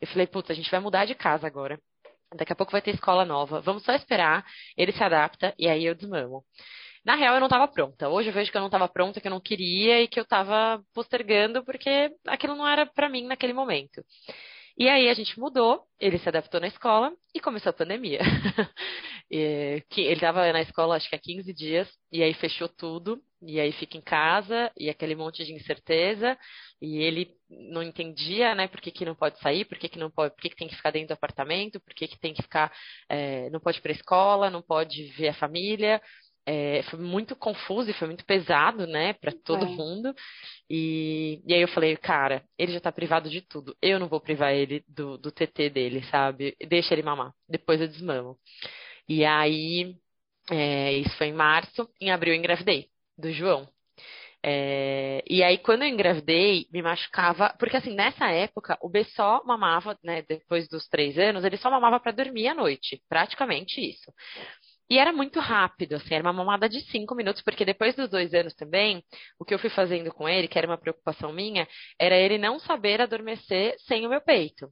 Eu 0.00 0.08
falei, 0.08 0.26
putz, 0.26 0.50
a 0.50 0.54
gente 0.54 0.70
vai 0.70 0.80
mudar 0.80 1.04
de 1.04 1.14
casa 1.14 1.46
agora. 1.46 1.78
Daqui 2.34 2.52
a 2.52 2.56
pouco 2.56 2.72
vai 2.72 2.82
ter 2.82 2.92
escola 2.94 3.24
nova. 3.26 3.60
Vamos 3.60 3.84
só 3.84 3.92
esperar, 3.92 4.44
ele 4.76 4.92
se 4.92 5.02
adapta 5.04 5.54
e 5.58 5.68
aí 5.68 5.84
eu 5.84 5.94
desmamo. 5.94 6.42
Na 7.04 7.16
real, 7.16 7.34
eu 7.34 7.40
não 7.40 7.48
estava 7.48 7.68
pronta. 7.68 8.08
Hoje 8.08 8.30
eu 8.30 8.32
vejo 8.32 8.50
que 8.50 8.56
eu 8.56 8.60
não 8.60 8.68
estava 8.68 8.88
pronta, 8.88 9.20
que 9.20 9.26
eu 9.26 9.30
não 9.30 9.40
queria 9.40 10.00
e 10.00 10.08
que 10.08 10.18
eu 10.18 10.22
estava 10.24 10.82
postergando 10.94 11.62
porque 11.62 12.10
aquilo 12.26 12.56
não 12.56 12.66
era 12.66 12.86
para 12.86 13.10
mim 13.10 13.26
naquele 13.26 13.52
momento. 13.52 14.02
E 14.76 14.88
aí 14.88 15.08
a 15.08 15.14
gente 15.14 15.38
mudou, 15.38 15.84
ele 16.00 16.18
se 16.18 16.28
adaptou 16.28 16.60
na 16.60 16.66
escola 16.66 17.12
e 17.34 17.40
começou 17.40 17.70
a 17.70 17.72
pandemia. 17.74 18.18
ele 19.30 19.84
estava 19.90 20.52
na 20.52 20.62
escola 20.62 20.96
acho 20.96 21.08
que 21.08 21.14
há 21.14 21.18
15 21.18 21.52
dias 21.52 21.88
e 22.10 22.22
aí 22.22 22.34
fechou 22.34 22.68
tudo 22.68 23.20
e 23.42 23.60
aí 23.60 23.72
fica 23.72 23.96
em 23.96 24.00
casa 24.00 24.72
e 24.76 24.88
aquele 24.88 25.14
monte 25.14 25.44
de 25.44 25.52
incerteza 25.52 26.36
e 26.80 26.98
ele 26.98 27.30
não 27.48 27.82
entendia, 27.82 28.54
né, 28.54 28.66
por 28.66 28.80
que, 28.80 28.90
que 28.90 29.04
não 29.04 29.14
pode 29.14 29.38
sair, 29.40 29.64
por 29.64 29.78
que, 29.78 29.88
que 29.88 29.98
não 29.98 30.10
pode, 30.10 30.34
por 30.34 30.42
que, 30.42 30.50
que 30.50 30.56
tem 30.56 30.68
que 30.68 30.76
ficar 30.76 30.90
dentro 30.90 31.08
do 31.08 31.14
apartamento, 31.14 31.80
por 31.80 31.94
que, 31.94 32.08
que 32.08 32.18
tem 32.18 32.34
que 32.34 32.42
ficar, 32.42 32.72
é, 33.08 33.48
não 33.50 33.60
pode 33.60 33.78
ir 33.78 33.80
para 33.80 33.92
a 33.92 33.94
escola, 33.94 34.50
não 34.50 34.62
pode 34.62 35.04
ver 35.12 35.28
a 35.28 35.34
família 35.34 36.00
é, 36.46 36.82
foi 36.84 36.98
muito 36.98 37.34
confuso 37.34 37.90
e 37.90 37.94
foi 37.94 38.08
muito 38.08 38.24
pesado, 38.24 38.86
né, 38.86 39.14
para 39.14 39.32
todo 39.32 39.64
é. 39.64 39.68
mundo. 39.68 40.14
E, 40.68 41.40
e 41.46 41.54
aí 41.54 41.62
eu 41.62 41.68
falei, 41.68 41.96
cara, 41.96 42.42
ele 42.58 42.72
já 42.72 42.80
tá 42.80 42.92
privado 42.92 43.30
de 43.30 43.40
tudo. 43.40 43.76
Eu 43.80 43.98
não 43.98 44.08
vou 44.08 44.20
privar 44.20 44.52
ele 44.52 44.84
do, 44.88 45.18
do 45.18 45.30
TT 45.30 45.70
dele, 45.70 46.02
sabe? 46.10 46.56
Deixa 46.68 46.94
ele 46.94 47.02
mamar. 47.02 47.32
Depois 47.48 47.80
eu 47.80 47.88
desmamo. 47.88 48.38
E 49.08 49.24
aí, 49.24 49.96
é, 50.50 50.92
isso 50.94 51.16
foi 51.16 51.28
em 51.28 51.32
março. 51.34 51.88
Em 52.00 52.10
abril 52.10 52.34
eu 52.34 52.38
engravidei 52.38 52.88
do 53.18 53.32
João. 53.32 53.68
É, 54.46 55.22
e 55.26 55.42
aí, 55.42 55.56
quando 55.56 55.84
eu 55.84 55.88
engravidei, 55.88 56.66
me 56.70 56.82
machucava, 56.82 57.56
porque 57.58 57.78
assim, 57.78 57.94
nessa 57.94 58.30
época, 58.30 58.76
o 58.82 58.90
B 58.90 59.02
só 59.04 59.42
mamava, 59.42 59.98
né, 60.04 60.20
depois 60.20 60.68
dos 60.68 60.86
três 60.86 61.16
anos, 61.18 61.44
ele 61.44 61.56
só 61.56 61.70
mamava 61.70 61.98
para 61.98 62.12
dormir 62.12 62.48
à 62.48 62.54
noite, 62.54 63.02
praticamente 63.08 63.80
isso. 63.80 64.12
E 64.88 64.98
era 64.98 65.12
muito 65.12 65.40
rápido, 65.40 65.94
assim, 65.94 66.14
era 66.14 66.22
uma 66.22 66.32
mamada 66.32 66.68
de 66.68 66.80
cinco 66.90 67.14
minutos, 67.14 67.42
porque 67.42 67.64
depois 67.64 67.94
dos 67.96 68.08
dois 68.10 68.34
anos 68.34 68.54
também, 68.54 69.02
o 69.38 69.44
que 69.44 69.54
eu 69.54 69.58
fui 69.58 69.70
fazendo 69.70 70.12
com 70.12 70.28
ele, 70.28 70.46
que 70.46 70.58
era 70.58 70.66
uma 70.66 70.76
preocupação 70.78 71.32
minha, 71.32 71.66
era 71.98 72.16
ele 72.16 72.36
não 72.38 72.58
saber 72.58 73.00
adormecer 73.00 73.74
sem 73.86 74.06
o 74.06 74.10
meu 74.10 74.20
peito. 74.20 74.70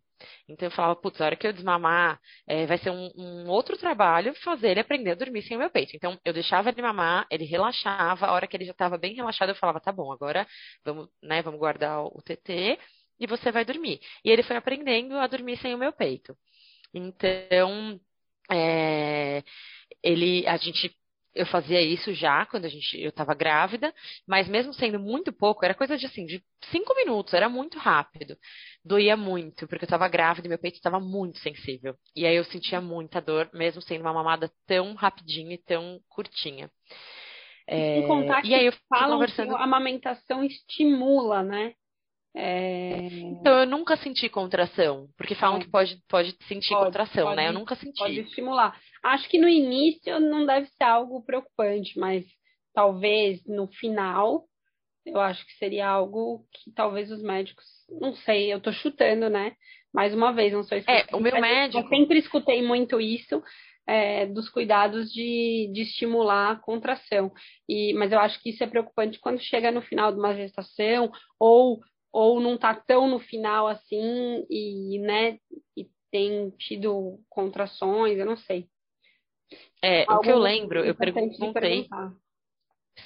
Então 0.48 0.66
eu 0.66 0.70
falava, 0.70 0.96
putz, 0.96 1.20
a 1.20 1.26
hora 1.26 1.36
que 1.36 1.46
eu 1.46 1.52
desmamar, 1.52 2.20
é, 2.46 2.66
vai 2.66 2.78
ser 2.78 2.90
um, 2.90 3.10
um, 3.16 3.48
outro 3.48 3.76
trabalho 3.76 4.34
fazer 4.42 4.70
ele 4.70 4.80
aprender 4.80 5.12
a 5.12 5.14
dormir 5.14 5.42
sem 5.42 5.56
o 5.56 5.60
meu 5.60 5.70
peito. 5.70 5.96
Então 5.96 6.18
eu 6.24 6.32
deixava 6.32 6.68
ele 6.68 6.82
mamar, 6.82 7.26
ele 7.30 7.44
relaxava, 7.44 8.26
a 8.26 8.32
hora 8.32 8.46
que 8.46 8.56
ele 8.56 8.64
já 8.64 8.72
estava 8.72 8.98
bem 8.98 9.14
relaxado, 9.14 9.50
eu 9.50 9.56
falava, 9.56 9.80
tá 9.80 9.92
bom, 9.92 10.12
agora 10.12 10.46
vamos, 10.84 11.08
né, 11.22 11.42
vamos 11.42 11.58
guardar 11.58 12.04
o 12.04 12.22
TT 12.22 12.78
e 13.18 13.26
você 13.26 13.50
vai 13.52 13.64
dormir. 13.64 14.00
E 14.24 14.30
ele 14.30 14.42
foi 14.42 14.56
aprendendo 14.56 15.16
a 15.18 15.26
dormir 15.26 15.56
sem 15.58 15.74
o 15.74 15.78
meu 15.78 15.92
peito. 15.92 16.36
Então, 16.94 18.00
é, 18.50 19.42
ele, 20.02 20.46
a 20.46 20.56
gente 20.56 20.90
eu 21.34 21.46
fazia 21.46 21.80
isso 21.80 22.12
já 22.12 22.44
quando 22.46 22.66
a 22.66 22.68
gente, 22.68 23.00
eu 23.00 23.08
estava 23.08 23.34
grávida, 23.34 23.92
mas 24.26 24.48
mesmo 24.48 24.72
sendo 24.74 24.98
muito 24.98 25.32
pouco, 25.32 25.64
era 25.64 25.74
coisa 25.74 25.96
de 25.96 26.06
assim, 26.06 26.26
de 26.26 26.42
cinco 26.70 26.94
minutos, 26.94 27.32
era 27.32 27.48
muito 27.48 27.78
rápido. 27.78 28.36
Doía 28.84 29.16
muito, 29.16 29.66
porque 29.66 29.84
eu 29.84 29.86
estava 29.86 30.08
grávida 30.08 30.46
e 30.46 30.50
meu 30.50 30.58
peito 30.58 30.76
estava 30.76 31.00
muito 31.00 31.38
sensível. 31.38 31.94
E 32.14 32.26
aí 32.26 32.36
eu 32.36 32.44
sentia 32.44 32.80
muita 32.80 33.20
dor, 33.20 33.48
mesmo 33.52 33.80
sendo 33.80 34.02
uma 34.02 34.12
mamada 34.12 34.50
tão 34.66 34.94
rapidinha 34.94 35.54
e 35.54 35.58
tão 35.58 35.98
curtinha. 36.08 36.70
É, 37.66 38.00
e 38.00 38.06
contar 38.06 38.44
e 38.44 38.54
aí 38.54 38.66
eu 38.66 38.72
falam 38.88 39.18
conversando... 39.18 39.50
que 39.50 39.54
a 39.54 39.64
amamentação 39.64 40.44
estimula, 40.44 41.42
né? 41.42 41.72
É... 42.34 42.96
Então, 42.96 43.60
eu 43.60 43.66
nunca 43.66 43.96
senti 43.96 44.28
contração, 44.28 45.08
porque 45.16 45.34
falam 45.34 45.58
é. 45.58 45.60
que 45.60 45.70
pode, 45.70 46.02
pode 46.08 46.34
sentir 46.48 46.70
pode, 46.70 46.86
contração, 46.86 47.24
pode, 47.24 47.36
né? 47.36 47.48
Eu 47.48 47.52
nunca 47.52 47.76
senti. 47.76 47.98
Pode 47.98 48.20
estimular. 48.20 48.78
Acho 49.02 49.28
que 49.28 49.38
no 49.38 49.48
início 49.48 50.20
não 50.20 50.46
deve 50.46 50.66
ser 50.68 50.84
algo 50.84 51.22
preocupante, 51.22 51.98
mas 51.98 52.24
talvez 52.72 53.44
no 53.46 53.66
final, 53.66 54.44
eu 55.04 55.20
acho 55.20 55.44
que 55.46 55.52
seria 55.54 55.88
algo 55.88 56.46
que 56.52 56.72
talvez 56.72 57.10
os 57.10 57.22
médicos, 57.22 57.64
não 58.00 58.14
sei, 58.14 58.52
eu 58.52 58.60
tô 58.60 58.72
chutando, 58.72 59.28
né? 59.28 59.54
Mais 59.92 60.14
uma 60.14 60.32
vez, 60.32 60.52
não 60.52 60.62
sou 60.62 60.78
É, 60.78 61.06
o 61.12 61.20
meu 61.20 61.40
médico. 61.40 61.82
Eu 61.82 61.88
sempre 61.88 62.18
escutei 62.18 62.62
muito 62.62 63.00
isso. 63.00 63.42
É, 63.84 64.26
dos 64.26 64.48
cuidados 64.48 65.12
de, 65.12 65.68
de 65.74 65.82
estimular 65.82 66.52
a 66.52 66.56
contração. 66.56 67.32
E, 67.68 67.92
mas 67.94 68.12
eu 68.12 68.20
acho 68.20 68.40
que 68.40 68.50
isso 68.50 68.62
é 68.62 68.66
preocupante 68.68 69.18
quando 69.18 69.40
chega 69.40 69.72
no 69.72 69.82
final 69.82 70.12
de 70.12 70.20
uma 70.20 70.36
gestação 70.36 71.10
ou 71.36 71.80
ou 72.12 72.38
não 72.40 72.58
tá 72.58 72.74
tão 72.74 73.08
no 73.08 73.18
final 73.18 73.66
assim 73.66 74.46
e, 74.50 74.98
né, 75.00 75.38
e 75.76 75.88
tem 76.10 76.50
tido 76.50 77.18
contrações, 77.28 78.18
eu 78.18 78.26
não 78.26 78.36
sei. 78.36 78.68
É, 79.82 80.04
Algo 80.08 80.14
o 80.14 80.20
que 80.20 80.30
eu 80.30 80.38
lembro, 80.38 80.84
eu 80.84 80.94
perguntei. 80.94 81.88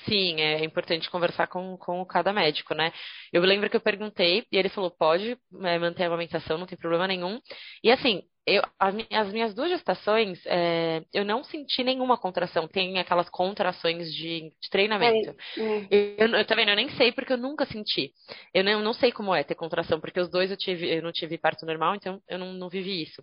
Sim, 0.04 0.40
é 0.40 0.64
importante 0.64 1.08
conversar 1.10 1.46
com, 1.46 1.76
com 1.76 2.04
cada 2.04 2.32
médico, 2.32 2.74
né? 2.74 2.92
Eu 3.32 3.40
lembro 3.42 3.70
que 3.70 3.76
eu 3.76 3.80
perguntei 3.80 4.44
e 4.50 4.56
ele 4.56 4.68
falou: 4.68 4.90
pode 4.90 5.38
é, 5.62 5.78
manter 5.78 6.04
a 6.04 6.06
amamentação, 6.06 6.58
não 6.58 6.66
tem 6.66 6.76
problema 6.76 7.06
nenhum. 7.06 7.40
E 7.84 7.90
assim, 7.90 8.22
eu, 8.46 8.62
as, 8.78 8.94
as 9.12 9.32
minhas 9.32 9.54
duas 9.54 9.70
gestações, 9.70 10.40
é, 10.46 11.04
eu 11.12 11.24
não 11.24 11.42
senti 11.42 11.82
nenhuma 11.82 12.16
contração. 12.16 12.68
Tem 12.68 12.98
aquelas 12.98 13.28
contrações 13.28 14.12
de, 14.14 14.52
de 14.60 14.70
treinamento. 14.70 15.34
É, 15.56 15.62
é. 15.62 15.86
Eu, 16.18 16.28
eu, 16.28 16.44
tá 16.44 16.54
vendo? 16.54 16.70
Eu 16.70 16.76
nem 16.76 16.88
sei 16.90 17.12
porque 17.12 17.32
eu 17.32 17.38
nunca 17.38 17.66
senti. 17.66 18.12
Eu 18.54 18.62
não, 18.62 18.80
não 18.82 18.92
sei 18.92 19.10
como 19.10 19.34
é 19.34 19.42
ter 19.42 19.54
contração, 19.56 20.00
porque 20.00 20.20
os 20.20 20.28
dois 20.28 20.50
eu 20.50 20.56
tive, 20.56 20.88
eu 20.88 21.02
não 21.02 21.12
tive 21.12 21.38
parto 21.38 21.66
normal, 21.66 21.94
então 21.96 22.20
eu 22.28 22.38
não, 22.38 22.52
não 22.52 22.68
vivi 22.68 23.02
isso. 23.02 23.22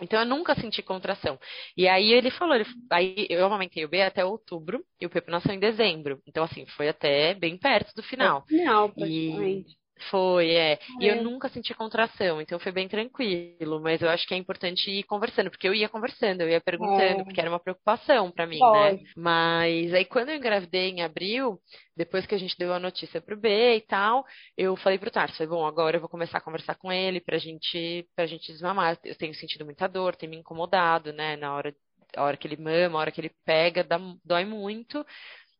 Então 0.00 0.20
eu 0.20 0.26
nunca 0.26 0.54
senti 0.54 0.82
contração. 0.82 1.38
E 1.76 1.88
aí 1.88 2.12
ele 2.12 2.30
falou, 2.30 2.54
ele, 2.54 2.64
aí 2.90 3.26
eu 3.28 3.44
amamentei 3.44 3.84
o 3.84 3.88
B 3.88 4.02
até 4.02 4.24
outubro 4.24 4.84
e 5.00 5.06
o 5.06 5.10
Pepe 5.10 5.30
nasceu 5.30 5.52
em 5.52 5.58
dezembro. 5.58 6.20
Então 6.26 6.44
assim, 6.44 6.66
foi 6.66 6.88
até 6.88 7.34
bem 7.34 7.58
perto 7.58 7.94
do 7.94 8.02
final. 8.02 8.44
É 8.46 8.56
final, 8.56 8.88
praticamente. 8.90 9.70
E 9.70 9.87
foi, 10.10 10.50
é. 10.50 10.72
é. 10.72 10.78
E 11.00 11.06
eu 11.06 11.14
é. 11.14 11.20
nunca 11.20 11.48
senti 11.48 11.74
contração, 11.74 12.40
então 12.40 12.58
foi 12.58 12.72
bem 12.72 12.88
tranquilo. 12.88 13.80
Mas 13.80 14.00
eu 14.00 14.08
acho 14.08 14.26
que 14.26 14.34
é 14.34 14.36
importante 14.36 14.90
ir 14.90 15.04
conversando, 15.04 15.50
porque 15.50 15.68
eu 15.68 15.74
ia 15.74 15.88
conversando, 15.88 16.42
eu 16.42 16.48
ia 16.48 16.60
perguntando, 16.60 17.20
é. 17.20 17.24
porque 17.24 17.40
era 17.40 17.50
uma 17.50 17.60
preocupação 17.60 18.30
para 18.30 18.46
mim, 18.46 18.58
né? 18.58 19.00
Mas 19.16 19.92
aí 19.94 20.04
quando 20.04 20.30
eu 20.30 20.36
engravidei 20.36 20.90
em 20.90 21.02
abril, 21.02 21.60
depois 21.96 22.26
que 22.26 22.34
a 22.34 22.38
gente 22.38 22.56
deu 22.58 22.72
a 22.72 22.78
notícia 22.78 23.20
pro 23.20 23.36
B 23.36 23.76
e 23.76 23.80
tal, 23.82 24.24
eu 24.56 24.76
falei 24.76 24.98
pro 24.98 25.10
Tarso, 25.10 25.36
falei, 25.36 25.50
bom, 25.50 25.66
agora 25.66 25.96
eu 25.96 26.00
vou 26.00 26.08
começar 26.08 26.38
a 26.38 26.42
conversar 26.42 26.74
com 26.76 26.92
ele 26.92 27.20
pra 27.20 27.38
gente, 27.38 28.06
pra 28.14 28.26
gente 28.26 28.52
desmamar. 28.52 28.98
Eu 29.04 29.16
tenho 29.16 29.34
sentido 29.34 29.64
muita 29.64 29.88
dor, 29.88 30.14
tem 30.14 30.28
me 30.28 30.36
incomodado, 30.36 31.12
né? 31.12 31.36
Na 31.36 31.54
hora 31.54 31.74
a 32.16 32.24
hora 32.24 32.36
que 32.36 32.46
ele 32.46 32.56
mama, 32.56 32.98
a 32.98 33.00
hora 33.00 33.10
que 33.10 33.20
ele 33.20 33.30
pega, 33.44 33.84
dá, 33.84 33.98
dói 34.24 34.44
muito. 34.44 35.04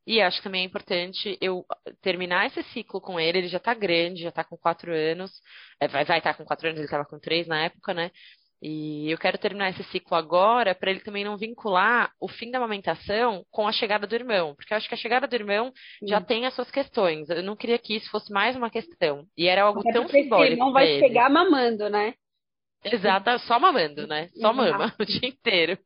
E 0.09 0.23
acho 0.23 0.39
que 0.39 0.45
também 0.45 0.63
é 0.63 0.65
importante 0.65 1.37
eu 1.39 1.67
terminar 2.01 2.47
esse 2.47 2.63
ciclo 2.73 2.99
com 2.99 3.21
ele. 3.21 3.41
Ele 3.41 3.49
já 3.49 3.59
tá 3.59 3.75
grande, 3.75 4.23
já 4.23 4.33
tá 4.33 4.43
com 4.43 4.57
quatro 4.57 4.91
anos. 4.91 5.31
É, 5.79 5.87
vai 5.87 6.01
estar 6.01 6.19
tá 6.23 6.33
com 6.33 6.47
quatro 6.47 6.67
anos, 6.67 6.81
ele 6.81 6.89
tava 6.89 7.05
com 7.05 7.19
três 7.19 7.47
na 7.47 7.65
época, 7.65 7.93
né? 7.93 8.11
E 8.63 9.11
eu 9.11 9.19
quero 9.19 9.37
terminar 9.37 9.69
esse 9.69 9.85
ciclo 9.85 10.17
agora 10.17 10.75
para 10.75 10.91
ele 10.91 11.01
também 11.01 11.25
não 11.25 11.37
vincular 11.37 12.11
o 12.19 12.27
fim 12.27 12.51
da 12.51 12.57
amamentação 12.57 13.45
com 13.51 13.69
a 13.69 13.73
chegada 13.73 14.07
do 14.07 14.15
irmão, 14.15 14.55
porque 14.55 14.73
eu 14.73 14.79
acho 14.79 14.89
que 14.89 14.95
a 14.95 14.99
chegada 14.99 15.29
do 15.29 15.35
irmão 15.35 15.71
Sim. 15.99 16.09
já 16.09 16.23
tem 16.23 16.47
as 16.47 16.55
suas 16.55 16.71
questões. 16.71 17.29
Eu 17.29 17.43
não 17.43 17.55
queria 17.55 17.79
que 17.79 17.95
isso 17.95 18.11
fosse 18.11 18.33
mais 18.33 18.57
uma 18.57 18.71
questão. 18.71 19.27
E 19.37 19.47
era 19.47 19.63
algo 19.63 19.81
Até 19.81 19.93
tão 19.93 20.09
simbólico. 20.09 20.43
Esse 20.43 20.53
irmão 20.55 20.73
vai 20.73 20.99
chegar 21.01 21.29
mamando, 21.29 21.91
né? 21.91 22.15
Exato, 22.83 23.39
só 23.41 23.61
mamando, 23.61 24.07
né? 24.07 24.29
Só 24.41 24.55
mama 24.55 24.91
o 24.99 25.05
dia 25.05 25.29
inteiro. 25.29 25.79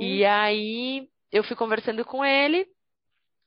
E 0.00 0.24
aí 0.24 1.06
eu 1.30 1.44
fui 1.44 1.54
conversando 1.54 2.06
com 2.06 2.24
ele 2.24 2.66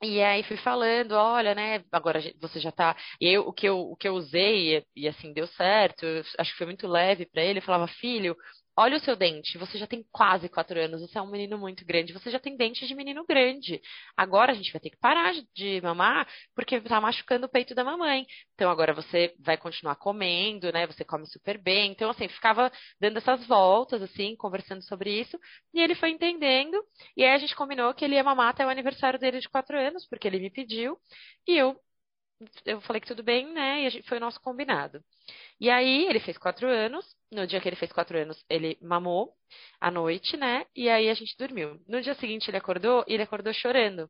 e 0.04 0.22
aí 0.22 0.44
fui 0.44 0.58
falando, 0.58 1.14
olha, 1.14 1.56
né, 1.56 1.84
agora 1.92 2.20
você 2.40 2.60
já 2.60 2.72
tá. 2.72 2.96
E 3.20 3.28
eu, 3.30 3.48
o 3.48 3.54
que 3.54 3.68
eu, 3.68 3.80
o 3.80 3.96
que 3.96 4.08
eu 4.08 4.14
usei, 4.16 4.78
e, 4.78 4.86
e 4.96 5.08
assim, 5.08 5.34
deu 5.34 5.48
certo, 5.48 6.06
acho 6.38 6.52
que 6.52 6.58
foi 6.58 6.68
muito 6.68 6.88
leve 6.88 7.26
para 7.26 7.42
ele, 7.44 7.60
eu 7.60 7.64
falava, 7.64 7.88
filho, 7.88 8.36
Olha 8.78 8.98
o 8.98 9.00
seu 9.00 9.16
dente, 9.16 9.58
você 9.58 9.78
já 9.78 9.88
tem 9.88 10.04
quase 10.12 10.50
quatro 10.50 10.78
anos, 10.78 11.00
você 11.00 11.18
é 11.18 11.22
um 11.22 11.32
menino 11.32 11.58
muito 11.58 11.86
grande, 11.86 12.12
você 12.12 12.30
já 12.30 12.40
tem 12.40 12.58
dente 12.58 12.86
de 12.86 12.94
menino 12.94 13.26
grande. 13.26 13.82
Agora 14.18 14.52
a 14.52 14.56
gente 14.56 14.70
vai 14.74 14.82
ter 14.82 14.90
que 14.90 14.98
parar 14.98 15.34
de 15.54 15.80
mamar 15.82 16.28
porque 16.54 16.82
tá 16.82 17.00
machucando 17.00 17.46
o 17.46 17.50
peito 17.50 17.74
da 17.74 17.86
mamãe. 17.86 18.26
Então 18.54 18.70
agora 18.70 18.94
você 18.94 19.34
vai 19.40 19.58
continuar 19.58 19.96
comendo, 19.96 20.74
né? 20.74 20.86
Você 20.88 21.06
come 21.06 21.26
super 21.26 21.58
bem. 21.58 21.92
Então, 21.92 22.10
assim, 22.10 22.28
ficava 22.28 22.70
dando 23.00 23.18
essas 23.18 23.46
voltas, 23.48 24.02
assim, 24.02 24.36
conversando 24.36 24.82
sobre 24.84 25.22
isso. 25.22 25.40
E 25.74 25.80
ele 25.82 25.96
foi 25.96 26.10
entendendo. 26.10 26.78
E 27.16 27.24
aí 27.24 27.32
a 27.32 27.38
gente 27.38 27.56
combinou 27.56 27.94
que 27.94 28.04
ele 28.04 28.16
ia 28.16 28.24
mamar 28.24 28.50
até 28.50 28.66
o 28.66 28.70
aniversário 28.70 29.18
dele 29.18 29.40
de 29.40 29.48
quatro 29.50 29.78
anos, 29.80 30.06
porque 30.08 30.28
ele 30.28 30.40
me 30.40 30.50
pediu. 30.50 30.98
E 31.48 31.58
eu 31.58 31.80
eu 32.66 32.82
falei 32.82 33.00
que 33.00 33.08
tudo 33.08 33.24
bem, 33.24 33.52
né? 33.54 33.84
E 33.86 33.90
gente, 33.90 34.08
foi 34.08 34.18
o 34.18 34.22
nosso 34.22 34.40
combinado. 34.42 35.04
E 35.60 35.70
aí 35.70 36.06
ele 36.08 36.20
fez 36.20 36.38
quatro 36.38 36.68
anos. 36.68 37.06
No 37.32 37.48
dia 37.48 37.60
que 37.60 37.68
ele 37.68 37.76
fez 37.76 37.92
quatro 37.92 38.18
anos, 38.18 38.44
ele 38.50 38.78
mamou 38.82 39.34
à 39.80 39.90
noite, 39.92 40.38
né? 40.38 40.66
E 40.76 40.90
aí 40.90 41.10
a 41.10 41.14
gente 41.14 41.36
dormiu. 41.38 41.80
No 41.88 42.02
dia 42.02 42.16
seguinte 42.16 42.50
ele 42.50 42.58
acordou 42.58 43.04
e 43.08 43.14
ele 43.14 43.24
acordou 43.24 43.54
chorando. 43.54 44.10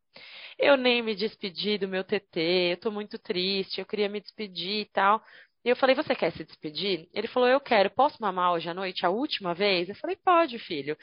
Eu 0.60 0.78
nem 0.78 1.02
me 1.02 1.16
despedi 1.16 1.78
do 1.78 1.88
meu 1.88 2.04
TT, 2.04 2.74
eu 2.74 2.78
tô 2.78 2.92
muito 2.92 3.18
triste, 3.20 3.80
eu 3.80 3.86
queria 3.86 4.10
me 4.10 4.22
despedir 4.22 4.82
e 4.82 4.86
tal. 4.86 5.24
E 5.64 5.70
eu 5.70 5.76
falei, 5.76 5.96
você 5.96 6.16
quer 6.16 6.32
se 6.34 6.44
despedir? 6.44 7.10
Ele 7.14 7.28
falou, 7.28 7.50
eu 7.50 7.60
quero, 7.60 7.90
posso 7.90 8.22
mamar 8.22 8.54
hoje 8.54 8.70
à 8.70 8.74
noite, 8.74 9.06
a 9.06 9.10
última 9.10 9.54
vez? 9.54 9.90
Eu 9.90 9.96
falei, 9.96 10.16
pode, 10.16 10.60
filho. 10.60 10.96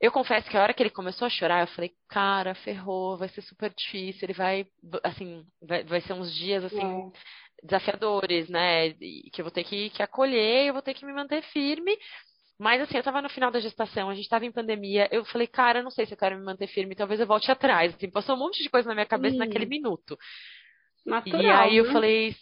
Eu 0.00 0.12
confesso 0.12 0.48
que 0.48 0.56
a 0.56 0.62
hora 0.62 0.72
que 0.72 0.82
ele 0.82 0.90
começou 0.90 1.26
a 1.26 1.30
chorar, 1.30 1.60
eu 1.62 1.66
falei, 1.74 1.92
cara, 2.08 2.54
ferrou, 2.54 3.16
vai 3.16 3.28
ser 3.28 3.42
super 3.42 3.72
difícil, 3.74 4.26
ele 4.26 4.32
vai, 4.32 4.66
assim, 5.02 5.44
vai, 5.60 5.82
vai 5.82 6.00
ser 6.00 6.12
uns 6.12 6.32
dias, 6.32 6.64
assim, 6.64 6.78
é. 6.78 7.66
desafiadores, 7.66 8.48
né? 8.48 8.92
Que 8.92 9.40
eu 9.40 9.44
vou 9.44 9.50
ter 9.50 9.64
que, 9.64 9.90
que 9.90 10.02
acolher, 10.02 10.66
eu 10.66 10.72
vou 10.72 10.82
ter 10.82 10.94
que 10.94 11.04
me 11.04 11.12
manter 11.12 11.42
firme. 11.42 11.96
Mas 12.58 12.80
assim, 12.80 12.96
eu 12.96 13.02
tava 13.04 13.22
no 13.22 13.28
final 13.28 13.50
da 13.50 13.60
gestação, 13.60 14.10
a 14.10 14.14
gente 14.14 14.28
tava 14.28 14.44
em 14.44 14.52
pandemia, 14.52 15.08
eu 15.12 15.24
falei, 15.24 15.46
cara, 15.46 15.78
eu 15.78 15.84
não 15.84 15.92
sei 15.92 16.06
se 16.06 16.12
eu 16.12 16.18
quero 16.18 16.36
me 16.36 16.44
manter 16.44 16.66
firme, 16.66 16.96
talvez 16.96 17.20
eu 17.20 17.26
volte 17.26 17.50
atrás. 17.50 17.94
Assim, 17.94 18.10
passou 18.10 18.34
um 18.34 18.38
monte 18.38 18.62
de 18.62 18.68
coisa 18.68 18.88
na 18.88 18.94
minha 18.94 19.06
cabeça 19.06 19.36
hum. 19.36 19.38
naquele 19.38 19.66
minuto. 19.66 20.18
Natural, 21.06 21.40
e 21.42 21.50
aí 21.50 21.76
eu 21.76 21.84
né? 21.84 21.92
falei, 21.92 22.34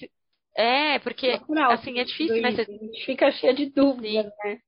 é, 0.56 0.98
porque 1.00 1.32
Natural, 1.32 1.70
assim, 1.72 1.98
é 1.98 2.04
difícil, 2.04 2.40
né? 2.40 2.50
Você... 2.50 2.66
Fica 3.04 3.30
cheia 3.32 3.52
de 3.52 3.66
dúvidas, 3.66 4.32
né? 4.44 4.58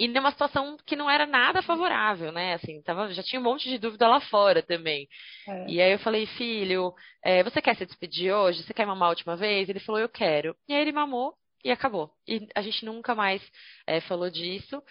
E 0.00 0.08
numa 0.08 0.30
situação 0.30 0.78
que 0.86 0.96
não 0.96 1.10
era 1.10 1.26
nada 1.26 1.60
favorável, 1.60 2.32
né? 2.32 2.54
Assim, 2.54 2.80
tava, 2.80 3.12
já 3.12 3.22
tinha 3.22 3.38
um 3.38 3.44
monte 3.44 3.68
de 3.68 3.76
dúvida 3.76 4.08
lá 4.08 4.18
fora 4.18 4.62
também. 4.62 5.06
É. 5.46 5.66
E 5.68 5.78
aí 5.78 5.92
eu 5.92 5.98
falei, 5.98 6.24
filho, 6.24 6.94
é, 7.22 7.42
você 7.42 7.60
quer 7.60 7.76
se 7.76 7.84
despedir 7.84 8.32
hoje? 8.32 8.62
Você 8.62 8.72
quer 8.72 8.86
mamar 8.86 9.08
a 9.08 9.10
última 9.10 9.36
vez? 9.36 9.68
Ele 9.68 9.78
falou, 9.78 10.00
eu 10.00 10.08
quero. 10.08 10.56
E 10.66 10.72
aí 10.72 10.80
ele 10.80 10.90
mamou 10.90 11.34
e 11.62 11.70
acabou. 11.70 12.10
E 12.26 12.48
a 12.54 12.62
gente 12.62 12.82
nunca 12.82 13.14
mais 13.14 13.42
é, 13.86 14.00
falou 14.00 14.30
disso. 14.30 14.82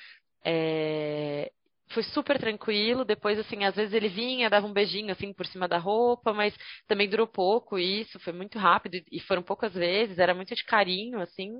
É, 0.45 1.52
foi 1.88 2.04
super 2.04 2.38
tranquilo. 2.38 3.04
Depois, 3.04 3.39
assim, 3.39 3.65
às 3.65 3.76
vezes 3.76 3.95
ele 3.95 4.10
vinha, 4.10 4.48
dava 4.48 4.67
um 4.67 4.74
beijinho 4.74 5.12
assim 5.12 5.34
por 5.34 5.48
cima 5.48 5.67
da 5.67 5.80
roupa, 5.80 6.34
mas 6.34 6.56
também 6.88 7.10
durou 7.10 7.26
pouco 7.26 7.80
isso, 7.80 8.19
foi 8.19 8.32
muito 8.32 8.60
rápido 8.60 9.04
e 9.12 9.19
foram 9.22 9.41
poucas 9.41 9.74
vezes, 9.74 10.19
era 10.19 10.36
muito 10.36 10.54
de 10.54 10.63
carinho, 10.63 11.19
assim. 11.19 11.52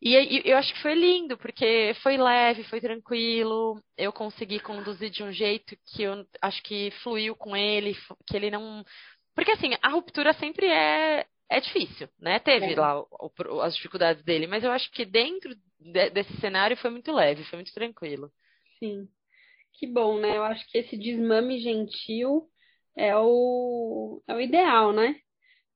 E, 0.00 0.42
eu 0.44 0.56
acho 0.56 0.72
que 0.72 0.82
foi 0.82 0.94
lindo, 0.94 1.36
porque 1.36 1.92
foi 2.02 2.16
leve, 2.16 2.62
foi 2.64 2.80
tranquilo. 2.80 3.82
Eu 3.96 4.12
consegui 4.12 4.60
conduzir 4.60 5.10
de 5.10 5.22
um 5.22 5.32
jeito 5.32 5.76
que 5.86 6.02
eu 6.02 6.24
acho 6.40 6.62
que 6.62 6.92
fluiu 7.02 7.34
com 7.34 7.56
ele, 7.56 7.96
que 8.26 8.36
ele 8.36 8.50
não. 8.50 8.84
Porque 9.34 9.50
assim, 9.52 9.70
a 9.82 9.88
ruptura 9.88 10.32
sempre 10.34 10.66
é, 10.66 11.26
é 11.50 11.60
difícil, 11.60 12.08
né? 12.18 12.38
Teve 12.38 12.74
é. 12.74 12.76
lá 12.76 13.00
o, 13.00 13.60
as 13.60 13.74
dificuldades 13.74 14.22
dele, 14.22 14.46
mas 14.46 14.62
eu 14.62 14.70
acho 14.70 14.90
que 14.92 15.04
dentro 15.04 15.54
de, 15.80 16.10
desse 16.10 16.36
cenário 16.40 16.76
foi 16.76 16.90
muito 16.90 17.12
leve, 17.12 17.44
foi 17.44 17.58
muito 17.58 17.72
tranquilo. 17.74 18.30
Sim. 18.78 19.08
Que 19.74 19.86
bom, 19.86 20.18
né? 20.18 20.36
Eu 20.36 20.44
acho 20.44 20.66
que 20.68 20.78
esse 20.78 20.96
desmame 20.96 21.60
gentil 21.60 22.48
é 22.96 23.16
o, 23.16 24.22
é 24.28 24.34
o 24.34 24.40
ideal, 24.40 24.92
né? 24.92 25.16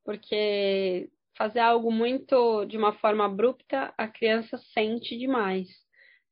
Porque 0.05 1.09
fazer 1.43 1.59
algo 1.59 1.91
muito 1.91 2.65
de 2.67 2.77
uma 2.77 2.93
forma 2.93 3.25
abrupta, 3.25 3.93
a 3.99 4.07
criança 4.07 4.57
sente 4.73 5.19
demais. 5.19 5.67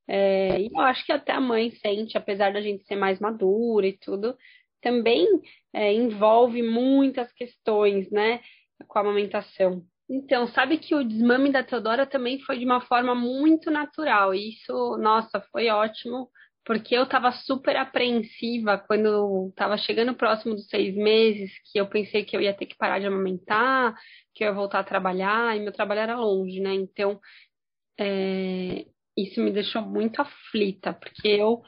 É, 0.06 0.60
e 0.60 0.70
eu 0.72 0.80
acho 0.80 1.04
que 1.04 1.10
até 1.10 1.32
a 1.32 1.40
mãe 1.40 1.72
sente, 1.72 2.16
apesar 2.16 2.52
da 2.52 2.60
gente 2.60 2.84
ser 2.84 2.94
mais 2.94 3.18
madura 3.18 3.88
e 3.88 3.98
tudo, 3.98 4.36
também 4.80 5.26
é, 5.72 5.92
envolve 5.92 6.62
muitas 6.62 7.32
questões, 7.32 8.08
né, 8.12 8.40
com 8.86 8.98
a 8.98 9.02
amamentação. 9.02 9.82
Então, 10.08 10.46
sabe 10.46 10.78
que 10.78 10.94
o 10.94 11.02
desmame 11.02 11.50
da 11.50 11.64
Teodora 11.64 12.06
também 12.06 12.38
foi 12.42 12.58
de 12.60 12.64
uma 12.64 12.80
forma 12.80 13.12
muito 13.12 13.68
natural. 13.68 14.32
E 14.32 14.50
isso, 14.50 14.96
nossa, 14.96 15.40
foi 15.50 15.70
ótimo, 15.70 16.30
porque 16.70 16.94
eu 16.94 17.02
estava 17.02 17.32
super 17.32 17.74
apreensiva 17.74 18.78
quando 18.78 19.48
estava 19.48 19.76
chegando 19.76 20.14
próximo 20.14 20.54
dos 20.54 20.68
seis 20.68 20.94
meses, 20.94 21.50
que 21.64 21.80
eu 21.80 21.88
pensei 21.88 22.24
que 22.24 22.36
eu 22.36 22.40
ia 22.40 22.54
ter 22.54 22.66
que 22.66 22.76
parar 22.76 23.00
de 23.00 23.06
amamentar, 23.06 23.92
que 24.32 24.44
eu 24.44 24.46
ia 24.50 24.54
voltar 24.54 24.78
a 24.78 24.84
trabalhar, 24.84 25.56
e 25.56 25.60
meu 25.60 25.72
trabalho 25.72 26.02
era 26.02 26.16
longe, 26.16 26.60
né? 26.60 26.72
Então, 26.72 27.18
é, 27.98 28.86
isso 29.16 29.40
me 29.42 29.50
deixou 29.50 29.82
muito 29.82 30.22
aflita, 30.22 30.92
porque 30.92 31.26
eu 31.26 31.60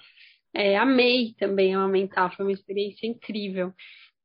é, 0.55 0.77
amei 0.77 1.35
também 1.37 1.75
amamentar, 1.75 2.37
foi 2.37 2.45
uma 2.47 2.53
experiência 2.53 3.05
incrível. 3.05 3.73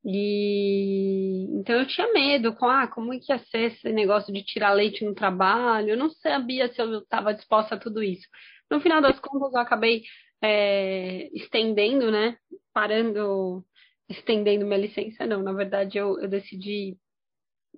E 0.06 1.48
então 1.60 1.76
eu 1.76 1.88
tinha 1.88 2.14
medo 2.14 2.54
com 2.56 2.68
ah, 2.68 2.88
como 2.88 3.16
é 3.16 3.20
que 3.20 3.32
ia 3.34 3.40
ser 3.40 3.74
esse 3.74 3.92
negócio 3.92 4.32
de 4.32 4.44
tirar 4.44 4.74
leite 4.74 5.04
no 5.04 5.16
trabalho, 5.16 5.90
eu 5.90 5.98
não 5.98 6.12
sabia 6.12 6.72
se 6.72 6.80
eu 6.80 7.00
estava 7.00 7.34
disposta 7.34 7.74
a 7.74 7.80
tudo 7.80 8.04
isso. 8.04 8.28
No 8.70 8.80
final 8.80 9.02
das 9.02 9.20
contas, 9.20 9.54
eu 9.54 9.60
acabei 9.60 10.04
é, 10.42 11.30
estendendo, 11.34 12.12
né? 12.12 12.38
Parando, 12.74 13.66
estendendo 14.10 14.66
minha 14.66 14.80
licença, 14.80 15.26
não. 15.26 15.42
Na 15.42 15.54
verdade, 15.54 15.98
eu, 15.98 16.20
eu 16.20 16.28
decidi, 16.28 16.98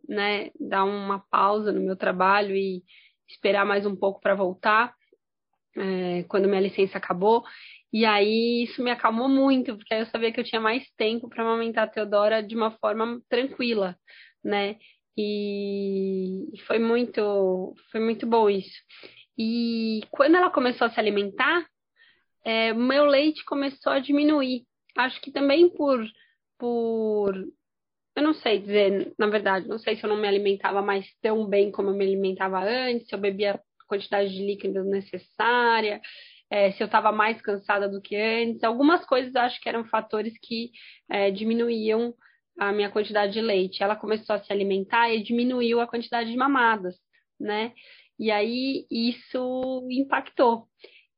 né, 0.08 0.52
dar 0.60 0.84
uma 0.84 1.20
pausa 1.30 1.72
no 1.72 1.82
meu 1.82 1.96
trabalho 1.96 2.56
e 2.56 2.84
esperar 3.28 3.66
mais 3.66 3.86
um 3.86 3.96
pouco 3.96 4.20
para 4.20 4.36
voltar, 4.36 4.94
é, 5.78 6.24
quando 6.24 6.48
minha 6.48 6.62
licença 6.62 6.98
acabou. 6.98 7.44
E 7.92 8.06
aí 8.06 8.64
isso 8.64 8.84
me 8.84 8.92
acalmou 8.92 9.28
muito, 9.28 9.76
porque 9.76 9.94
aí 9.94 10.02
eu 10.02 10.06
sabia 10.08 10.32
que 10.32 10.40
eu 10.40 10.44
tinha 10.44 10.62
mais 10.62 10.88
tempo 10.98 11.28
para 11.28 11.44
amamentar 11.44 11.86
a 11.86 11.88
Teodora 11.88 12.44
de 12.44 12.56
uma 12.56 12.72
forma 12.78 13.22
tranquila, 13.30 13.98
né? 14.44 14.78
E 15.18 16.46
foi 16.68 16.80
muito, 16.80 17.74
foi 17.92 18.00
muito 18.00 18.26
bom 18.28 18.50
isso. 18.50 18.78
E 19.38 20.02
quando 20.12 20.36
ela 20.36 20.52
começou 20.52 20.88
a 20.88 20.90
se 20.92 21.00
alimentar, 21.00 21.66
é, 22.44 22.74
meu 22.74 23.06
leite 23.06 23.44
começou 23.46 23.92
a 23.92 24.00
diminuir. 24.00 24.64
Acho 24.98 25.22
que 25.22 25.32
também 25.32 25.70
por, 25.70 26.04
por. 26.58 27.34
Eu 28.16 28.24
não 28.24 28.34
sei 28.34 28.60
dizer, 28.60 29.14
na 29.18 29.28
verdade, 29.28 29.68
não 29.68 29.80
sei 29.80 29.96
se 29.96 30.04
eu 30.04 30.10
não 30.10 30.18
me 30.18 30.28
alimentava 30.28 30.82
mais 30.82 31.08
tão 31.22 31.46
bem 31.46 31.72
como 31.72 31.90
eu 31.90 31.94
me 31.94 32.06
alimentava 32.06 32.60
antes, 32.62 33.08
se 33.08 33.16
eu 33.16 33.20
bebia 33.20 33.54
a 33.54 33.86
quantidade 33.88 34.30
de 34.30 34.46
líquido 34.46 34.84
necessária, 34.84 36.02
é, 36.50 36.72
se 36.72 36.82
eu 36.84 36.86
estava 36.86 37.12
mais 37.12 37.42
cansada 37.42 37.88
do 37.88 38.02
que 38.02 38.16
antes. 38.16 38.64
Algumas 38.64 39.06
coisas 39.06 39.36
acho 39.36 39.62
que 39.62 39.70
eram 39.70 39.86
fatores 39.86 40.34
que 40.42 40.72
é, 41.10 41.32
diminuíam 41.32 42.14
a 42.60 42.72
minha 42.74 42.90
quantidade 42.90 43.34
de 43.34 43.42
leite. 43.42 43.84
Ela 43.84 43.96
começou 43.96 44.36
a 44.36 44.40
se 44.44 44.52
alimentar 44.52 45.10
e 45.10 45.24
diminuiu 45.24 45.80
a 45.80 45.88
quantidade 45.88 46.30
de 46.30 46.38
mamadas, 46.38 46.96
né? 47.40 47.74
E 48.20 48.32
aí 48.32 48.86
isso 48.92 49.88
impactou. 49.90 50.68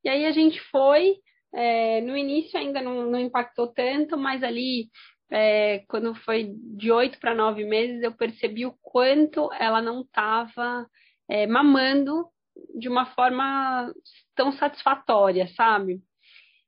E 0.04 0.08
aí 0.08 0.26
a 0.26 0.32
gente 0.32 0.60
foi, 0.70 1.16
é, 1.54 2.00
no 2.00 2.16
início 2.16 2.58
ainda 2.58 2.80
não, 2.80 3.10
não, 3.10 3.20
impactou 3.20 3.68
tanto, 3.68 4.16
mas 4.16 4.42
ali, 4.42 4.88
é, 5.30 5.80
quando 5.88 6.14
foi 6.14 6.54
de 6.76 6.90
oito 6.90 7.18
para 7.18 7.34
nove 7.34 7.64
meses, 7.64 8.02
eu 8.02 8.12
percebi 8.12 8.66
o 8.66 8.76
quanto 8.82 9.52
ela 9.54 9.80
não 9.80 10.02
estava 10.02 10.86
é, 11.28 11.46
mamando 11.46 12.26
de 12.78 12.88
uma 12.88 13.06
forma 13.06 13.92
tão 14.34 14.52
satisfatória, 14.52 15.48
sabe? 15.56 16.02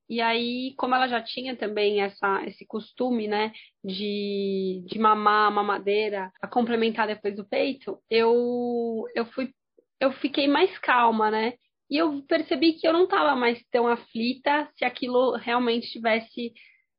E 0.08 0.20
aí, 0.20 0.74
como 0.76 0.94
ela 0.94 1.08
já 1.08 1.22
tinha 1.22 1.56
também 1.56 2.02
essa, 2.02 2.44
esse 2.46 2.66
costume, 2.66 3.26
né, 3.26 3.52
de, 3.82 4.84
de 4.86 4.98
mamar 4.98 5.48
a 5.48 5.50
mamadeira, 5.50 6.30
a 6.42 6.46
complementar 6.46 7.06
depois 7.06 7.34
do 7.34 7.44
peito, 7.44 7.98
eu, 8.10 9.04
eu 9.14 9.24
fui, 9.26 9.50
eu 9.98 10.12
fiquei 10.12 10.46
mais 10.46 10.76
calma, 10.78 11.30
né? 11.30 11.54
E 11.94 11.96
eu 11.96 12.24
percebi 12.24 12.72
que 12.72 12.88
eu 12.88 12.92
não 12.92 13.04
estava 13.04 13.36
mais 13.36 13.64
tão 13.70 13.86
aflita 13.86 14.68
se 14.76 14.84
aquilo 14.84 15.36
realmente 15.36 15.84
estivesse 15.84 16.52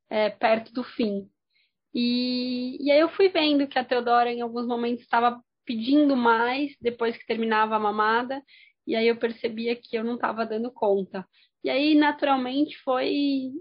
é, 0.09 0.29
perto 0.29 0.71
do 0.71 0.85
fim. 0.85 1.29
E, 1.93 2.77
e 2.79 2.89
aí 2.89 3.01
eu 3.01 3.09
fui 3.09 3.27
vendo 3.27 3.67
que 3.67 3.77
a 3.77 3.83
Teodora 3.83 4.31
em 4.31 4.39
alguns 4.39 4.65
momentos 4.65 5.03
estava 5.03 5.37
pedindo 5.65 6.15
mais 6.15 6.73
depois 6.79 7.17
que 7.17 7.25
terminava 7.25 7.75
a 7.75 7.79
mamada, 7.79 8.41
e 8.87 8.95
aí 8.95 9.05
eu 9.09 9.17
percebia 9.17 9.75
que 9.75 9.97
eu 9.97 10.03
não 10.05 10.15
estava 10.15 10.45
dando 10.45 10.71
conta. 10.71 11.27
E 11.61 11.69
aí, 11.69 11.93
naturalmente, 11.93 12.77
foi 12.77 13.51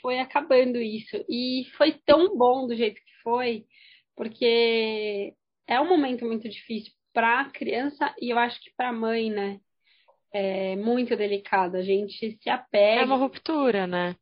foi 0.00 0.20
acabando 0.20 0.78
isso. 0.78 1.16
E 1.28 1.64
foi 1.76 1.90
tão 2.06 2.36
bom 2.38 2.68
do 2.68 2.76
jeito 2.76 3.00
que 3.00 3.22
foi, 3.24 3.66
porque 4.14 5.34
é 5.66 5.80
um 5.80 5.88
momento 5.88 6.24
muito 6.24 6.48
difícil 6.48 6.92
para 7.12 7.40
a 7.40 7.50
criança 7.50 8.14
e 8.20 8.30
eu 8.30 8.38
acho 8.38 8.60
que 8.60 8.70
para 8.76 8.90
a 8.90 8.92
mãe, 8.92 9.28
né? 9.28 9.60
É 10.32 10.76
muito 10.76 11.16
delicado. 11.16 11.76
A 11.76 11.82
gente 11.82 12.38
se 12.40 12.50
apega. 12.50 13.02
É 13.02 13.04
uma 13.04 13.16
ruptura, 13.16 13.86
né? 13.86 14.14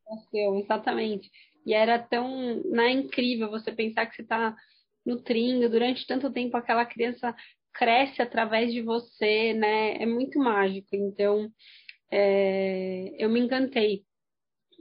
Exatamente. 0.63 1.31
E 1.67 1.75
era 1.75 1.99
tão 1.99 2.63
né, 2.65 2.91
incrível 2.91 3.51
você 3.51 3.71
pensar 3.71 4.07
que 4.07 4.17
você 4.17 4.23
está 4.23 4.57
nutrindo 5.05 5.69
durante 5.69 6.07
tanto 6.07 6.31
tempo 6.33 6.57
aquela 6.57 6.85
criança 6.85 7.35
cresce 7.73 8.21
através 8.23 8.73
de 8.73 8.83
você, 8.83 9.53
né? 9.53 10.03
É 10.03 10.07
muito 10.07 10.39
mágico. 10.39 10.89
Então, 10.93 11.51
é, 12.11 13.15
eu 13.19 13.29
me 13.29 13.41
encantei 13.41 14.03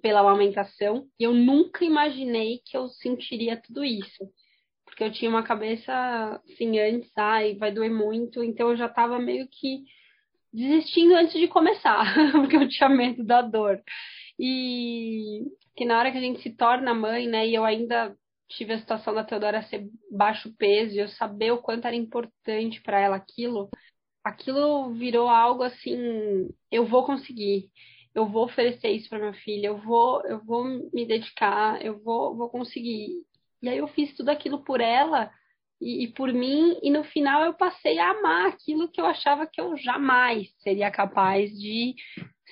pela 0.02 0.22
amamentação 0.22 1.08
e 1.20 1.24
eu 1.24 1.34
nunca 1.34 1.84
imaginei 1.84 2.62
que 2.66 2.78
eu 2.78 2.88
sentiria 2.88 3.62
tudo 3.62 3.84
isso. 3.84 4.30
Porque 4.86 5.04
eu 5.04 5.12
tinha 5.12 5.30
uma 5.30 5.44
cabeça 5.44 5.94
assim 6.46 6.80
antes, 6.80 7.12
ai, 7.18 7.56
vai 7.56 7.72
doer 7.72 7.92
muito, 7.92 8.44
então 8.44 8.72
eu 8.72 8.78
já 8.78 8.88
estava 8.88 9.20
meio 9.20 9.48
que 9.48 9.84
desistindo 10.54 11.16
antes 11.16 11.40
de 11.40 11.48
começar, 11.48 12.04
porque 12.34 12.56
eu 12.56 12.70
tinha 12.70 12.90
medo 12.90 13.24
da 13.24 13.42
dor. 13.42 13.82
E 14.40 15.44
que 15.76 15.86
na 15.86 16.00
hora 16.00 16.12
que 16.12 16.18
a 16.18 16.22
gente 16.22 16.42
se 16.42 16.52
torna 16.52 16.94
mãe, 16.94 17.28
né, 17.28 17.48
e 17.48 17.56
eu 17.56 17.64
ainda 17.64 18.16
tive 18.50 18.74
a 18.74 18.80
situação 18.80 19.14
da 19.14 19.24
Teodora 19.24 19.62
ser 19.64 19.90
baixo 20.12 20.54
peso 20.58 20.96
e 20.96 21.00
eu 21.00 21.08
saber 21.10 21.52
o 21.52 21.62
quanto 21.62 21.86
era 21.86 21.96
importante 21.96 22.82
para 22.82 23.00
ela 23.00 23.16
aquilo, 23.16 23.70
aquilo 24.24 24.94
virou 24.94 25.28
algo 25.28 25.64
assim, 25.64 26.50
eu 26.72 26.86
vou 26.86 27.06
conseguir, 27.06 27.70
eu 28.16 28.28
vou 28.28 28.46
oferecer 28.46 28.90
isso 28.90 29.10
para 29.10 29.20
minha 29.20 29.34
filha, 29.34 29.68
eu 29.68 29.78
vou, 29.78 30.22
eu 30.26 30.44
vou 30.44 30.64
me 30.64 31.06
dedicar, 31.06 31.84
eu 31.84 32.02
vou, 32.02 32.36
vou 32.36 32.50
conseguir. 32.50 33.24
E 33.62 33.70
aí 33.70 33.78
eu 33.78 33.88
fiz 33.88 34.16
tudo 34.16 34.30
aquilo 34.30 34.64
por 34.64 34.82
ela 34.82 35.32
e, 35.82 36.04
e 36.04 36.08
por 36.08 36.32
mim, 36.34 36.80
e 36.82 36.90
no 36.90 37.04
final 37.04 37.44
eu 37.44 37.54
passei 37.54 38.00
a 38.00 38.12
amar 38.12 38.48
aquilo 38.48 38.90
que 38.90 39.00
eu 39.00 39.06
achava 39.06 39.48
que 39.48 39.62
eu 39.62 39.78
jamais 39.78 40.50
seria 40.60 40.90
capaz 40.92 41.52
de 41.52 41.96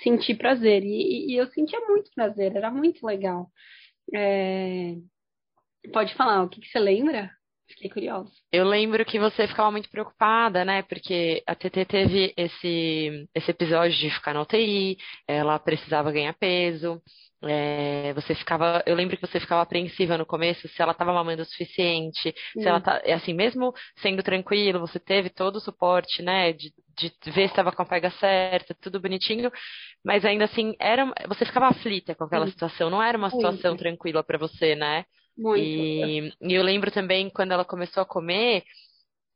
sentir 0.03 0.35
prazer. 0.35 0.83
E, 0.83 1.31
e 1.31 1.37
eu 1.37 1.47
sentia 1.47 1.79
muito 1.81 2.11
prazer, 2.13 2.55
era 2.55 2.69
muito 2.69 3.05
legal. 3.05 3.49
É... 4.13 4.95
Pode 5.93 6.13
falar, 6.15 6.43
o 6.43 6.49
que, 6.49 6.61
que 6.61 6.67
você 6.67 6.79
lembra? 6.79 7.31
Fiquei 7.67 7.89
curiosa. 7.89 8.31
Eu 8.51 8.63
lembro 8.63 9.03
que 9.03 9.19
você 9.19 9.47
ficava 9.47 9.71
muito 9.71 9.89
preocupada, 9.89 10.63
né? 10.63 10.83
Porque 10.83 11.43
a 11.47 11.55
TT 11.55 11.85
teve 11.85 12.33
esse, 12.37 13.27
esse 13.33 13.49
episódio 13.49 13.97
de 13.97 14.11
ficar 14.11 14.33
na 14.33 14.41
UTI, 14.43 14.97
ela 15.27 15.57
precisava 15.57 16.11
ganhar 16.11 16.33
peso. 16.33 17.01
É, 17.47 18.13
você 18.13 18.33
ficava, 18.33 18.83
eu 18.85 18.95
lembro 18.95 19.15
que 19.15 19.25
você 19.25 19.39
ficava 19.39 19.61
apreensiva 19.61 20.17
no 20.17 20.25
começo 20.25 20.67
se 20.67 20.81
ela 20.81 20.91
estava 20.91 21.13
mamando 21.13 21.41
o 21.41 21.45
suficiente, 21.45 22.33
hum. 22.55 22.61
se 22.61 22.67
ela 22.67 22.81
tá, 22.81 23.01
é 23.03 23.13
assim, 23.13 23.33
mesmo 23.33 23.73
sendo 23.97 24.23
tranquilo, 24.23 24.79
você 24.79 24.99
teve 24.99 25.29
todo 25.29 25.57
o 25.57 25.61
suporte, 25.61 26.21
né, 26.21 26.53
de, 26.53 26.73
de 26.97 27.11
ver 27.25 27.47
se 27.47 27.53
estava 27.53 27.71
com 27.71 27.81
a 27.81 27.85
pega 27.85 28.09
certa, 28.11 28.75
tudo 28.81 28.99
bonitinho, 28.99 29.51
mas 30.03 30.25
ainda 30.25 30.45
assim 30.45 30.75
era, 30.79 31.05
você 31.27 31.45
ficava 31.45 31.67
aflita 31.67 32.15
com 32.15 32.23
aquela 32.23 32.45
hum. 32.45 32.49
situação, 32.49 32.89
não 32.89 33.01
era 33.01 33.17
uma 33.17 33.29
situação 33.29 33.75
tranquila 33.77 34.23
para 34.23 34.37
você, 34.37 34.75
né? 34.75 35.05
Muito. 35.37 35.61
E, 35.61 36.33
e 36.41 36.53
eu 36.53 36.63
lembro 36.63 36.89
também 36.91 37.29
quando 37.29 37.51
ela 37.51 37.65
começou 37.65 38.01
a 38.01 38.05
comer, 38.05 38.63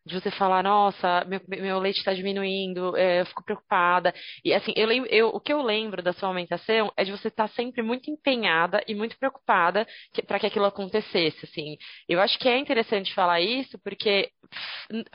de 0.05 0.19
você 0.19 0.31
falar, 0.31 0.63
nossa, 0.63 1.23
meu, 1.25 1.41
meu 1.47 1.79
leite 1.79 1.97
está 1.97 2.13
diminuindo, 2.13 2.95
é, 2.97 3.21
eu 3.21 3.25
fico 3.25 3.43
preocupada. 3.43 4.13
E 4.43 4.53
assim, 4.53 4.73
eu 4.75 4.87
lembro, 4.87 5.09
eu, 5.11 5.27
o 5.29 5.39
que 5.39 5.53
eu 5.53 5.61
lembro 5.61 6.01
da 6.01 6.13
sua 6.13 6.29
alimentação 6.29 6.91
é 6.97 7.03
de 7.03 7.11
você 7.11 7.27
estar 7.27 7.47
tá 7.47 7.53
sempre 7.53 7.81
muito 7.81 8.09
empenhada 8.09 8.83
e 8.87 8.95
muito 8.95 9.17
preocupada 9.17 9.85
para 10.25 10.39
que 10.39 10.47
aquilo 10.47 10.65
acontecesse, 10.65 11.45
assim. 11.45 11.77
Eu 12.07 12.19
acho 12.19 12.39
que 12.39 12.47
é 12.47 12.57
interessante 12.57 13.13
falar 13.13 13.41
isso 13.41 13.77
porque 13.83 14.31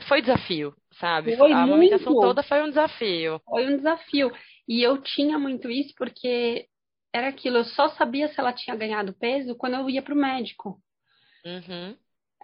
foi 0.07 0.21
desafio, 0.21 0.73
sabe? 0.99 1.35
Foi 1.35 1.51
a 1.51 1.63
alimentação 1.63 2.13
toda 2.13 2.43
foi 2.43 2.61
um 2.61 2.69
desafio. 2.69 3.41
Foi 3.45 3.67
um 3.67 3.77
desafio. 3.77 4.31
E 4.67 4.81
eu 4.81 5.01
tinha 5.01 5.37
muito 5.37 5.69
isso 5.69 5.93
porque 5.97 6.67
era 7.13 7.29
aquilo, 7.29 7.57
eu 7.57 7.65
só 7.65 7.89
sabia 7.89 8.27
se 8.27 8.39
ela 8.39 8.51
tinha 8.51 8.75
ganhado 8.75 9.13
peso 9.13 9.55
quando 9.55 9.75
eu 9.75 9.89
ia 9.89 10.01
para 10.01 10.13
o 10.13 10.17
médico. 10.17 10.81
Uhum. 11.45 11.95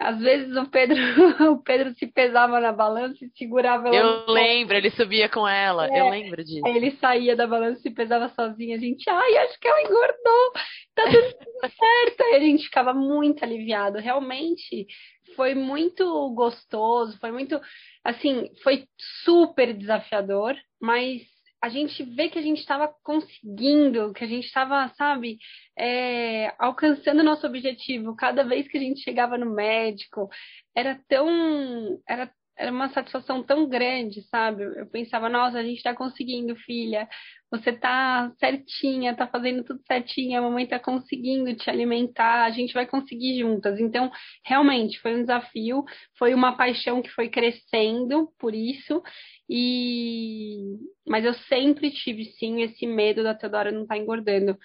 Às 0.01 0.19
vezes 0.19 0.55
o 0.57 0.67
Pedro, 0.67 0.97
o 1.53 1.61
Pedro 1.61 1.93
se 1.93 2.07
pesava 2.07 2.59
na 2.59 2.71
balança 2.71 3.23
e 3.23 3.29
segurava 3.37 3.87
ela. 3.87 4.25
Eu 4.25 4.33
lembro, 4.33 4.75
ele 4.75 4.89
subia 4.89 5.29
com 5.29 5.47
ela, 5.47 5.87
é, 5.87 5.99
eu 5.99 6.09
lembro 6.09 6.43
disso. 6.43 6.65
Ele 6.65 6.91
saía 6.99 7.35
da 7.35 7.45
balança 7.45 7.79
e 7.79 7.83
se 7.83 7.91
pesava 7.91 8.27
sozinho. 8.29 8.75
A 8.75 8.79
gente, 8.79 9.07
ai, 9.07 9.37
acho 9.37 9.59
que 9.59 9.67
ela 9.67 9.81
engordou, 9.81 10.51
tá 10.95 11.03
tudo 11.03 11.71
certo. 11.77 12.21
Aí 12.21 12.35
a 12.35 12.39
gente 12.39 12.65
ficava 12.65 12.93
muito 12.93 13.43
aliviado. 13.43 13.99
Realmente 13.99 14.87
foi 15.35 15.53
muito 15.53 16.33
gostoso, 16.33 17.17
foi 17.19 17.31
muito, 17.31 17.61
assim, 18.03 18.49
foi 18.63 18.85
super 19.23 19.73
desafiador, 19.73 20.55
mas 20.81 21.21
a 21.62 21.70
gente 21.70 22.03
vê 22.03 22.28
que 22.28 22.39
a 22.39 22.41
gente 22.41 22.59
estava 22.59 22.88
conseguindo, 23.03 24.12
que 24.14 24.24
a 24.24 24.28
gente 24.28 24.45
estava, 24.47 24.91
sabe, 24.97 25.38
é, 25.78 26.53
alcançando 26.57 27.24
nosso 27.24 27.45
objetivo. 27.45 28.16
Cada 28.16 28.43
vez 28.43 28.68
que 28.68 28.78
a 28.78 28.82
gente 28.82 29.01
chegava 29.01 29.38
no 29.38 29.53
médico, 29.53 30.28
era 30.76 30.99
tão, 31.07 32.01
era, 32.07 32.32
era 32.57 32.72
uma 32.72 32.89
satisfação 32.89 33.43
tão 33.43 33.70
grande, 33.70 34.24
sabe? 34.24 34.64
Eu 34.64 34.88
pensava, 34.89 35.30
nossa, 35.30 35.59
a 35.59 35.64
gente 35.64 35.78
está 35.78 35.93
conseguindo, 35.95 36.55
filha. 36.55 37.07
Você 37.51 37.73
tá 37.73 38.31
certinha, 38.39 39.15
tá 39.15 39.27
fazendo 39.27 39.63
tudo 39.65 39.81
certinho, 39.85 40.39
a 40.39 40.41
mamãe 40.41 40.65
tá 40.65 40.79
conseguindo 40.79 41.53
te 41.55 41.69
alimentar, 41.69 42.45
a 42.45 42.49
gente 42.51 42.73
vai 42.73 42.87
conseguir 42.87 43.39
juntas. 43.39 43.77
Então, 43.79 44.09
realmente, 44.45 44.99
foi 45.01 45.15
um 45.15 45.21
desafio, 45.21 45.83
foi 46.17 46.33
uma 46.33 46.55
paixão 46.55 47.01
que 47.01 47.09
foi 47.09 47.29
crescendo 47.29 48.31
por 48.39 48.55
isso. 48.55 49.03
E 49.49 50.77
mas 51.05 51.25
eu 51.25 51.33
sempre 51.33 51.91
tive 51.91 52.25
sim 52.39 52.61
esse 52.61 52.87
medo 52.87 53.21
da 53.23 53.35
Teodora 53.35 53.71
não 53.71 53.81
estar 53.83 53.95
tá 53.95 54.01
engordando. 54.01 54.57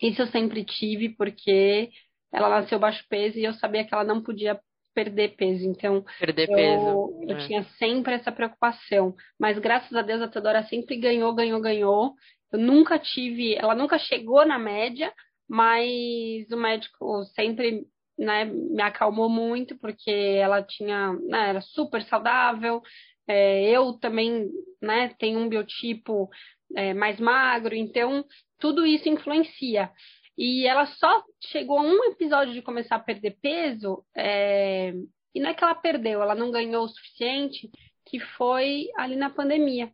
Isso 0.00 0.22
eu 0.22 0.26
sempre 0.28 0.64
tive 0.64 1.10
porque 1.10 1.90
ela 2.32 2.48
nasceu 2.48 2.78
baixo 2.78 3.04
peso 3.08 3.38
e 3.38 3.44
eu 3.44 3.54
sabia 3.54 3.84
que 3.86 3.94
ela 3.94 4.04
não 4.04 4.22
podia 4.22 4.60
perder 4.94 5.36
peso. 5.36 5.64
Então, 5.66 6.04
perder 6.18 6.48
eu, 6.48 6.54
peso. 6.54 7.20
eu 7.28 7.36
é. 7.36 7.46
tinha 7.46 7.64
sempre 7.78 8.14
essa 8.14 8.32
preocupação. 8.32 9.14
Mas 9.38 9.58
graças 9.58 9.94
a 9.94 10.02
Deus 10.02 10.22
a 10.22 10.28
Teodora 10.28 10.62
sempre 10.64 10.96
ganhou, 10.96 11.34
ganhou, 11.34 11.60
ganhou. 11.60 12.14
Eu 12.52 12.58
nunca 12.58 12.98
tive, 12.98 13.54
ela 13.54 13.74
nunca 13.74 13.98
chegou 13.98 14.44
na 14.46 14.58
média, 14.58 15.12
mas 15.48 16.50
o 16.50 16.56
médico 16.56 17.24
sempre 17.34 17.86
né, 18.18 18.44
me 18.44 18.82
acalmou 18.82 19.28
muito 19.28 19.78
porque 19.78 20.10
ela 20.10 20.62
tinha, 20.62 21.12
né, 21.12 21.50
era 21.50 21.60
super 21.60 22.02
saudável, 22.04 22.82
É, 23.30 23.68
eu 23.70 23.92
também, 23.92 24.48
né, 24.80 25.14
tenho 25.18 25.38
um 25.38 25.50
biotipo 25.50 26.30
é, 26.74 26.94
mais 26.94 27.20
magro, 27.20 27.74
então 27.74 28.24
tudo 28.58 28.86
isso 28.86 29.08
influencia. 29.08 29.90
E 30.38 30.68
ela 30.68 30.86
só 30.86 31.24
chegou 31.42 31.78
a 31.78 31.82
um 31.82 32.04
episódio 32.04 32.54
de 32.54 32.62
começar 32.62 32.94
a 32.94 33.00
perder 33.00 33.36
peso, 33.42 34.04
é, 34.16 34.94
e 35.34 35.40
não 35.40 35.50
é 35.50 35.54
que 35.54 35.64
ela 35.64 35.74
perdeu, 35.74 36.22
ela 36.22 36.36
não 36.36 36.52
ganhou 36.52 36.84
o 36.84 36.88
suficiente, 36.88 37.68
que 38.06 38.20
foi 38.20 38.86
ali 38.96 39.16
na 39.16 39.30
pandemia. 39.30 39.90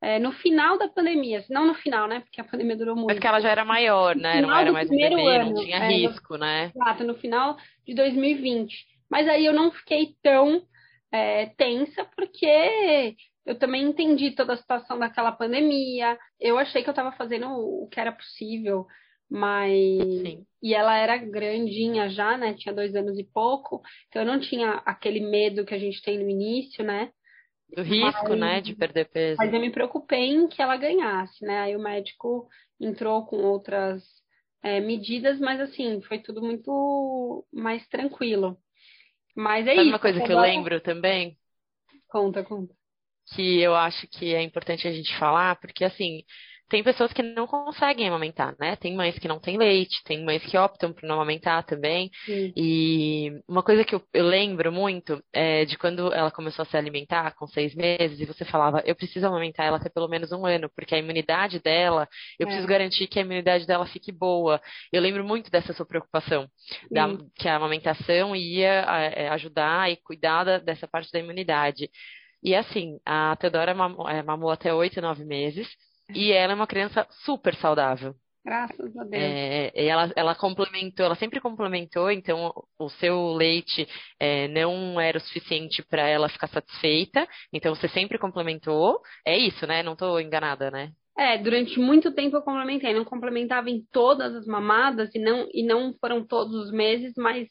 É, 0.00 0.20
no 0.20 0.30
final 0.30 0.78
da 0.78 0.86
pandemia, 0.86 1.44
não 1.50 1.66
no 1.66 1.74
final, 1.74 2.06
né? 2.06 2.20
Porque 2.20 2.40
a 2.40 2.44
pandemia 2.44 2.76
durou 2.76 2.94
muito. 2.94 3.08
Mas 3.08 3.18
que 3.18 3.26
ela 3.26 3.40
já 3.40 3.50
era 3.50 3.64
maior, 3.64 4.14
né? 4.14 4.40
Não 4.40 4.56
era 4.56 4.70
mais 4.70 4.88
um 4.88 4.96
bebê, 4.96 5.36
ano, 5.38 5.54
não 5.54 5.64
tinha 5.64 5.78
é, 5.78 5.88
risco, 5.88 6.34
no, 6.34 6.40
né? 6.40 6.70
Exato, 6.72 7.02
no 7.02 7.14
final 7.16 7.56
de 7.84 7.94
2020. 7.94 8.86
Mas 9.10 9.26
aí 9.26 9.44
eu 9.44 9.52
não 9.52 9.72
fiquei 9.72 10.14
tão 10.22 10.62
é, 11.10 11.46
tensa, 11.56 12.04
porque 12.14 13.16
eu 13.46 13.56
também 13.56 13.84
entendi 13.84 14.32
toda 14.32 14.54
a 14.54 14.56
situação 14.56 14.98
daquela 14.98 15.30
pandemia. 15.30 16.18
Eu 16.40 16.58
achei 16.58 16.82
que 16.82 16.88
eu 16.88 16.92
estava 16.92 17.12
fazendo 17.12 17.46
o 17.48 17.88
que 17.88 18.00
era 18.00 18.10
possível, 18.10 18.86
mas. 19.30 19.70
Sim. 19.70 20.44
E 20.60 20.74
ela 20.74 20.98
era 20.98 21.16
grandinha 21.16 22.08
já, 22.10 22.36
né? 22.36 22.54
Tinha 22.54 22.74
dois 22.74 22.96
anos 22.96 23.16
e 23.16 23.24
pouco, 23.24 23.80
então 24.08 24.22
eu 24.22 24.26
não 24.26 24.40
tinha 24.40 24.82
aquele 24.84 25.20
medo 25.20 25.64
que 25.64 25.74
a 25.74 25.78
gente 25.78 26.02
tem 26.02 26.18
no 26.18 26.28
início, 26.28 26.84
né? 26.84 27.12
Do 27.72 27.82
risco, 27.82 28.30
mas, 28.30 28.38
né, 28.38 28.60
de 28.60 28.74
perder 28.74 29.08
peso. 29.08 29.36
Mas 29.38 29.52
eu 29.52 29.60
me 29.60 29.70
preocupei 29.70 30.30
em 30.30 30.48
que 30.48 30.60
ela 30.60 30.76
ganhasse, 30.76 31.44
né? 31.44 31.60
Aí 31.60 31.76
o 31.76 31.82
médico 31.82 32.48
entrou 32.80 33.26
com 33.26 33.36
outras 33.38 34.02
é, 34.62 34.80
medidas, 34.80 35.38
mas 35.38 35.60
assim, 35.60 36.00
foi 36.02 36.18
tudo 36.18 36.42
muito 36.42 37.44
mais 37.52 37.86
tranquilo. 37.88 38.56
Mas 39.36 39.66
é 39.66 39.70
Sabe 39.70 39.82
isso. 39.82 39.90
uma 39.90 39.98
coisa 39.98 40.20
que 40.20 40.32
eu 40.32 40.40
lembro 40.40 40.80
também? 40.80 41.36
Conta, 42.08 42.42
conta. 42.42 42.75
Que 43.34 43.60
eu 43.60 43.74
acho 43.74 44.06
que 44.08 44.34
é 44.34 44.42
importante 44.42 44.86
a 44.86 44.92
gente 44.92 45.16
falar, 45.18 45.56
porque 45.56 45.84
assim, 45.84 46.22
tem 46.68 46.82
pessoas 46.82 47.12
que 47.12 47.22
não 47.22 47.46
conseguem 47.46 48.08
amamentar, 48.08 48.56
né? 48.58 48.74
Tem 48.76 48.94
mães 48.94 49.16
que 49.18 49.28
não 49.28 49.38
têm 49.38 49.56
leite, 49.56 50.02
tem 50.04 50.24
mães 50.24 50.44
que 50.44 50.58
optam 50.58 50.92
por 50.92 51.04
não 51.04 51.14
amamentar 51.14 51.64
também. 51.64 52.10
Sim. 52.24 52.52
E 52.56 53.40
uma 53.48 53.62
coisa 53.62 53.84
que 53.84 53.94
eu, 53.94 54.02
eu, 54.12 54.26
lembro 54.26 54.72
muito 54.72 55.22
é 55.32 55.64
de 55.64 55.78
quando 55.78 56.12
ela 56.12 56.30
começou 56.30 56.64
a 56.64 56.66
se 56.66 56.76
alimentar 56.76 57.34
com 57.36 57.46
seis 57.46 57.72
meses 57.74 58.18
e 58.18 58.24
você 58.24 58.44
falava, 58.44 58.82
eu 58.84 58.96
preciso 58.96 59.26
amamentar 59.26 59.66
ela 59.66 59.76
até 59.76 59.88
pelo 59.88 60.08
menos 60.08 60.32
um 60.32 60.44
ano, 60.44 60.68
porque 60.74 60.94
a 60.94 60.98
imunidade 60.98 61.60
dela, 61.60 62.08
eu 62.38 62.44
é. 62.44 62.46
preciso 62.46 62.66
garantir 62.66 63.06
que 63.06 63.20
a 63.20 63.22
imunidade 63.22 63.64
dela 63.64 63.86
fique 63.86 64.10
boa. 64.10 64.60
Eu 64.92 65.00
lembro 65.00 65.24
muito 65.24 65.50
dessa 65.50 65.72
sua 65.72 65.86
preocupação, 65.86 66.48
da, 66.90 67.06
que 67.36 67.48
a 67.48 67.56
amamentação 67.56 68.34
ia 68.34 68.84
é, 69.14 69.28
ajudar 69.28 69.90
e 69.90 69.96
cuidar 69.98 70.60
dessa 70.60 70.88
parte 70.88 71.12
da 71.12 71.20
imunidade. 71.20 71.88
E 72.46 72.54
assim, 72.54 73.00
a 73.04 73.34
Teodora 73.34 73.72
é, 73.72 74.22
mamou 74.22 74.50
até 74.52 74.72
oito, 74.72 75.00
nove 75.00 75.24
meses. 75.24 75.66
E 76.14 76.30
ela 76.30 76.52
é 76.52 76.54
uma 76.54 76.68
criança 76.68 77.04
super 77.24 77.56
saudável. 77.56 78.14
Graças 78.44 78.96
a 78.96 79.02
Deus. 79.02 79.12
É, 79.12 79.72
ela, 79.74 80.12
ela 80.14 80.34
complementou, 80.36 81.04
ela 81.04 81.16
sempre 81.16 81.40
complementou, 81.40 82.08
então 82.08 82.54
o 82.78 82.88
seu 82.88 83.32
leite 83.32 83.88
é, 84.20 84.46
não 84.46 85.00
era 85.00 85.18
o 85.18 85.20
suficiente 85.20 85.84
para 85.90 86.06
ela 86.06 86.28
ficar 86.28 86.46
satisfeita, 86.46 87.26
então 87.52 87.74
você 87.74 87.88
sempre 87.88 88.16
complementou. 88.16 89.00
É 89.24 89.36
isso, 89.36 89.66
né? 89.66 89.82
Não 89.82 89.94
estou 89.94 90.20
enganada, 90.20 90.70
né? 90.70 90.92
É, 91.18 91.36
durante 91.38 91.80
muito 91.80 92.14
tempo 92.14 92.36
eu 92.36 92.42
complementei, 92.42 92.94
não 92.94 93.04
complementava 93.04 93.68
em 93.68 93.84
todas 93.90 94.32
as 94.36 94.46
mamadas 94.46 95.12
e 95.16 95.18
não, 95.18 95.48
e 95.52 95.64
não 95.64 95.92
foram 96.00 96.24
todos 96.24 96.54
os 96.54 96.70
meses, 96.70 97.12
mas 97.16 97.48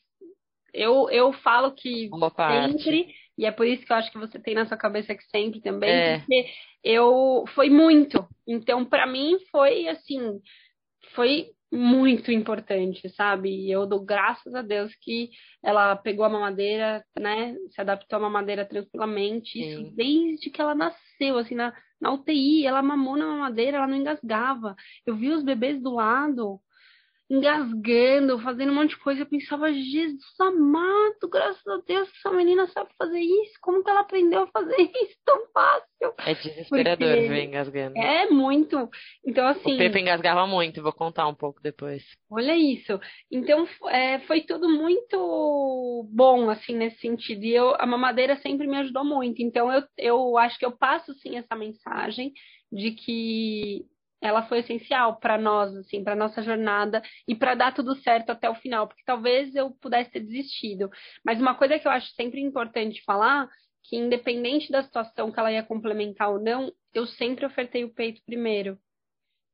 eu, 0.74 1.10
eu 1.10 1.34
falo 1.34 1.74
que 1.74 2.10
sempre 2.50 3.08
e 3.38 3.46
é 3.46 3.52
por 3.52 3.68
isso 3.68 3.86
que 3.86 3.92
eu 3.92 3.98
acho 3.98 4.12
que 4.12 4.18
você 4.18 4.40
tem 4.40 4.56
na 4.56 4.66
sua 4.66 4.78
cabeça 4.78 5.14
que 5.14 5.24
sempre 5.26 5.62
também, 5.62 5.90
é. 5.90 6.20
porque 6.20 6.46
eu 6.84 7.44
foi 7.54 7.70
muito. 7.70 8.26
Então, 8.48 8.86
para 8.86 9.06
mim 9.06 9.38
foi 9.52 9.88
assim, 9.88 10.40
foi 11.14 11.50
muito 11.72 12.32
importante, 12.32 13.10
sabe? 13.10 13.50
E 13.50 13.72
eu 13.72 13.86
dou 13.86 14.04
graças 14.04 14.54
a 14.56 14.62
Deus 14.62 14.94
que 15.02 15.30
ela 15.64 15.96
pegou 15.96 16.26
a 16.26 16.30
mamadeira, 16.30 17.04
né? 17.20 17.56
Se 17.72 17.82
adaptou 17.82 18.18
à 18.18 18.22
mamadeira 18.22 18.66
tranquilamente. 18.66 19.60
Isso 19.60 19.92
desde 19.96 20.50
que 20.50 20.62
ela 20.62 20.74
nasceu, 20.74 21.38
assim, 21.38 21.56
na, 21.56 21.74
na 22.00 22.14
UTI, 22.14 22.66
ela 22.66 22.82
mamou 22.82 23.18
na 23.18 23.28
mamadeira, 23.28 23.78
ela 23.78 23.88
não 23.88 23.98
engasgava. 23.98 24.76
Eu 25.06 25.16
vi 25.16 25.32
os 25.32 25.44
bebês 25.44 25.82
do 25.82 25.94
lado, 25.94 26.60
engasgando, 27.30 28.40
fazendo 28.40 28.72
um 28.72 28.76
monte 28.76 28.92
de 28.92 29.00
coisa. 29.00 29.22
Eu 29.22 29.26
pensava, 29.26 29.74
Jesus 29.74 30.40
amado, 30.40 31.30
graças 31.30 31.66
a 31.68 31.78
Deus, 31.86 32.10
essa 32.18 32.32
menina 32.32 32.68
sabe 32.68 32.90
fazer 32.98 33.20
isso. 33.20 33.54
Como 33.62 33.84
que 33.84 33.90
ela 33.90 34.02
aprendeu 34.02 34.44
a 34.44 34.48
fazer 34.48 34.76
isso 35.04 35.18
tão 35.26 35.48
fácil? 35.52 36.14
É 36.20 36.34
desesperador 36.36 37.08
Porque 37.08 37.28
ver 37.28 37.44
engasgando. 37.44 37.98
É 37.98 38.30
muito. 38.30 38.90
Então, 39.26 39.48
assim. 39.48 39.74
O 39.74 39.78
Pepe 39.78 40.00
engasgava 40.00 40.46
muito, 40.46 40.84
vou 40.84 40.94
contar 40.94 41.28
um 41.28 41.34
pouco 41.34 41.62
depois. 41.62 42.04
Olha 42.30 42.56
isso. 42.56 43.00
Então, 43.32 43.68
é, 43.90 44.20
foi 44.20 44.42
tudo 44.42 44.70
muito 44.70 46.08
bom, 46.12 46.50
assim, 46.50 46.76
nesse 46.76 47.00
sentido. 47.00 47.44
E 47.44 47.56
eu, 47.56 47.76
a 47.80 47.86
mamadeira 47.86 48.36
sempre 48.38 48.68
me 48.68 48.78
ajudou 48.78 49.04
muito. 49.04 49.42
Então, 49.42 49.72
eu, 49.72 49.84
eu 49.98 50.38
acho 50.38 50.60
que 50.60 50.66
eu 50.66 50.72
passo, 50.72 51.14
sim, 51.16 51.38
essa 51.38 51.56
mensagem 51.56 52.34
de 52.72 52.92
que 52.92 53.86
ela 54.22 54.44
foi 54.44 54.60
essencial 54.60 55.20
para 55.20 55.38
nós, 55.38 55.76
assim, 55.76 56.04
para 56.04 56.16
nossa 56.16 56.42
jornada 56.42 57.02
e 57.28 57.36
para 57.36 57.56
dar 57.56 57.74
tudo 57.74 57.96
certo 57.98 58.32
até 58.32 58.50
o 58.50 58.56
final, 58.56 58.88
porque 58.88 59.04
talvez 59.06 59.54
eu 59.56 59.72
pudesse 59.82 60.12
ter 60.12 60.22
desistido. 60.22 60.90
Mas 61.24 61.40
uma 61.40 61.56
coisa 61.56 61.78
que 61.78 61.88
eu 61.88 61.92
acho 61.92 62.08
sempre 62.14 62.42
importante 62.42 63.04
falar, 63.04 63.48
que 63.84 63.96
independente 63.96 64.72
da 64.72 64.84
situação 64.84 65.32
que 65.32 65.40
ela 65.40 65.52
ia 65.52 65.64
complementar 65.64 66.32
ou 66.32 66.40
não, 66.40 66.72
eu 66.94 67.06
sempre 67.06 67.46
ofertei 67.46 67.84
o 67.84 67.94
peito 67.94 68.22
primeiro. 68.26 68.80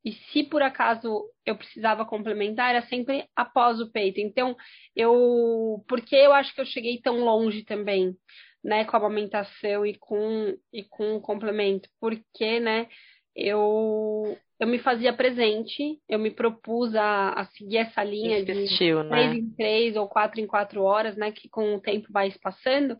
E 0.03 0.14
se 0.14 0.43
por 0.43 0.64
acaso 0.64 1.30
eu 1.45 1.55
precisava 1.55 2.05
complementar, 2.05 2.74
era 2.74 2.86
sempre 2.88 3.28
após 3.36 3.80
o 3.80 3.91
peito. 3.91 4.20
Então, 4.20 4.55
eu. 4.95 5.84
Porque 5.88 6.16
eu 6.16 6.34
acho 6.34 6.53
que 6.55 6.62
eu 6.62 6.66
cheguei 6.66 6.99
tão 6.99 7.20
longe 7.20 7.64
também, 7.64 8.16
né, 8.64 8.84
com 8.86 8.95
a 8.95 8.99
amamentação 8.99 9.86
e 9.86 9.95
com, 9.97 10.57
e 10.74 10.84
com 10.84 11.16
o 11.16 11.22
complemento. 11.22 11.88
Porque, 11.99 12.59
né, 12.59 12.88
eu 13.36 14.38
eu 14.62 14.68
me 14.68 14.78
fazia 14.78 15.12
presente, 15.12 15.99
eu 16.07 16.20
me 16.20 16.30
propus 16.30 16.93
a, 16.93 17.30
a 17.32 17.45
seguir 17.45 17.78
essa 17.78 18.03
linha 18.03 18.41
Insistiu, 18.41 19.01
de 19.01 19.09
né? 19.09 19.09
três 19.09 19.34
em 19.34 19.49
três 19.55 19.95
ou 19.95 20.07
quatro 20.07 20.39
em 20.39 20.45
quatro 20.45 20.84
horas, 20.84 21.18
né? 21.18 21.32
Que 21.32 21.49
com 21.49 21.74
o 21.74 21.82
tempo 21.82 22.14
vai 22.14 22.32
passando, 22.39 22.95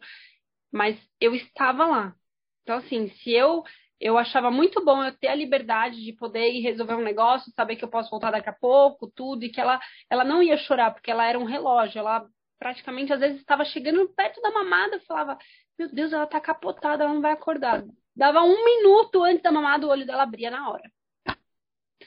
mas 0.74 1.00
eu 1.20 1.36
estava 1.36 1.86
lá. 1.86 2.16
Então, 2.64 2.78
assim, 2.78 3.10
se 3.10 3.32
eu 3.32 3.64
eu 4.00 4.18
achava 4.18 4.50
muito 4.50 4.84
bom 4.84 5.04
eu 5.04 5.16
ter 5.16 5.28
a 5.28 5.36
liberdade 5.36 6.04
de 6.04 6.14
poder 6.14 6.52
ir 6.52 6.62
resolver 6.62 6.96
um 6.96 7.04
negócio, 7.04 7.54
saber 7.56 7.76
que 7.76 7.86
eu 7.86 7.90
posso 7.90 8.10
voltar 8.10 8.32
daqui 8.32 8.50
a 8.50 8.54
pouco, 8.54 9.12
tudo, 9.16 9.46
e 9.46 9.50
que 9.50 9.62
ela, 9.62 9.80
ela 10.10 10.24
não 10.24 10.42
ia 10.42 10.58
chorar, 10.58 10.92
porque 10.92 11.12
ela 11.12 11.28
era 11.28 11.38
um 11.38 11.44
relógio, 11.44 12.00
ela 12.00 12.26
praticamente 12.58 13.14
às 13.14 13.20
vezes 13.20 13.40
estava 13.40 13.64
chegando 13.66 14.10
perto 14.16 14.42
da 14.42 14.50
mamada, 14.50 14.96
eu 14.96 15.02
falava, 15.02 15.38
meu 15.78 15.94
Deus, 15.94 16.12
ela 16.12 16.26
tá 16.26 16.42
capotada, 16.42 17.04
ela 17.04 17.14
não 17.14 17.22
vai 17.22 17.34
acordar. 17.34 17.84
Dava 18.16 18.42
um 18.42 18.66
minuto 18.66 19.24
antes 19.24 19.44
da 19.44 19.52
mamada, 19.52 19.86
o 19.86 19.90
olho 19.92 20.08
dela 20.08 20.24
abria 20.24 20.50
na 20.50 20.68
hora 20.68 20.92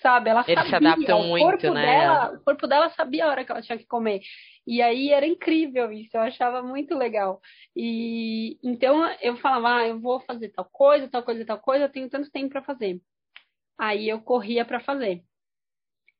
sabe? 0.05 0.29
Ela 0.29 0.45
Eles 0.47 0.69
sabia, 0.69 0.69
se 0.69 0.87
adaptam 0.87 1.21
o 1.23 1.29
muito, 1.29 1.43
corpo 1.43 1.71
né? 1.71 1.87
Dela, 1.87 2.33
o 2.35 2.45
corpo 2.45 2.67
dela 2.67 2.91
sabia 2.91 3.25
a 3.25 3.31
hora 3.31 3.43
que 3.43 3.51
ela 3.51 3.63
tinha 3.63 3.79
que 3.79 3.87
comer. 3.87 4.21
E 4.67 4.83
aí 4.83 5.09
era 5.09 5.27
incrível 5.27 5.91
isso, 5.91 6.15
eu 6.15 6.21
achava 6.21 6.63
muito 6.63 6.95
legal. 6.95 7.41
E 7.75 8.59
então 8.63 9.11
eu 9.23 9.35
falava, 9.39 9.77
ah, 9.79 9.89
eu 9.89 9.99
vou 9.99 10.21
fazer 10.21 10.51
tal 10.51 10.67
coisa, 10.71 11.09
tal 11.09 11.23
coisa, 11.23 11.47
tal 11.47 11.59
coisa, 11.59 11.87
eu 11.87 11.89
tenho 11.89 12.11
tanto 12.11 12.31
tempo 12.31 12.51
para 12.51 12.63
fazer. 12.63 13.01
Aí 13.79 14.07
eu 14.07 14.21
corria 14.21 14.63
para 14.63 14.79
fazer. 14.79 15.23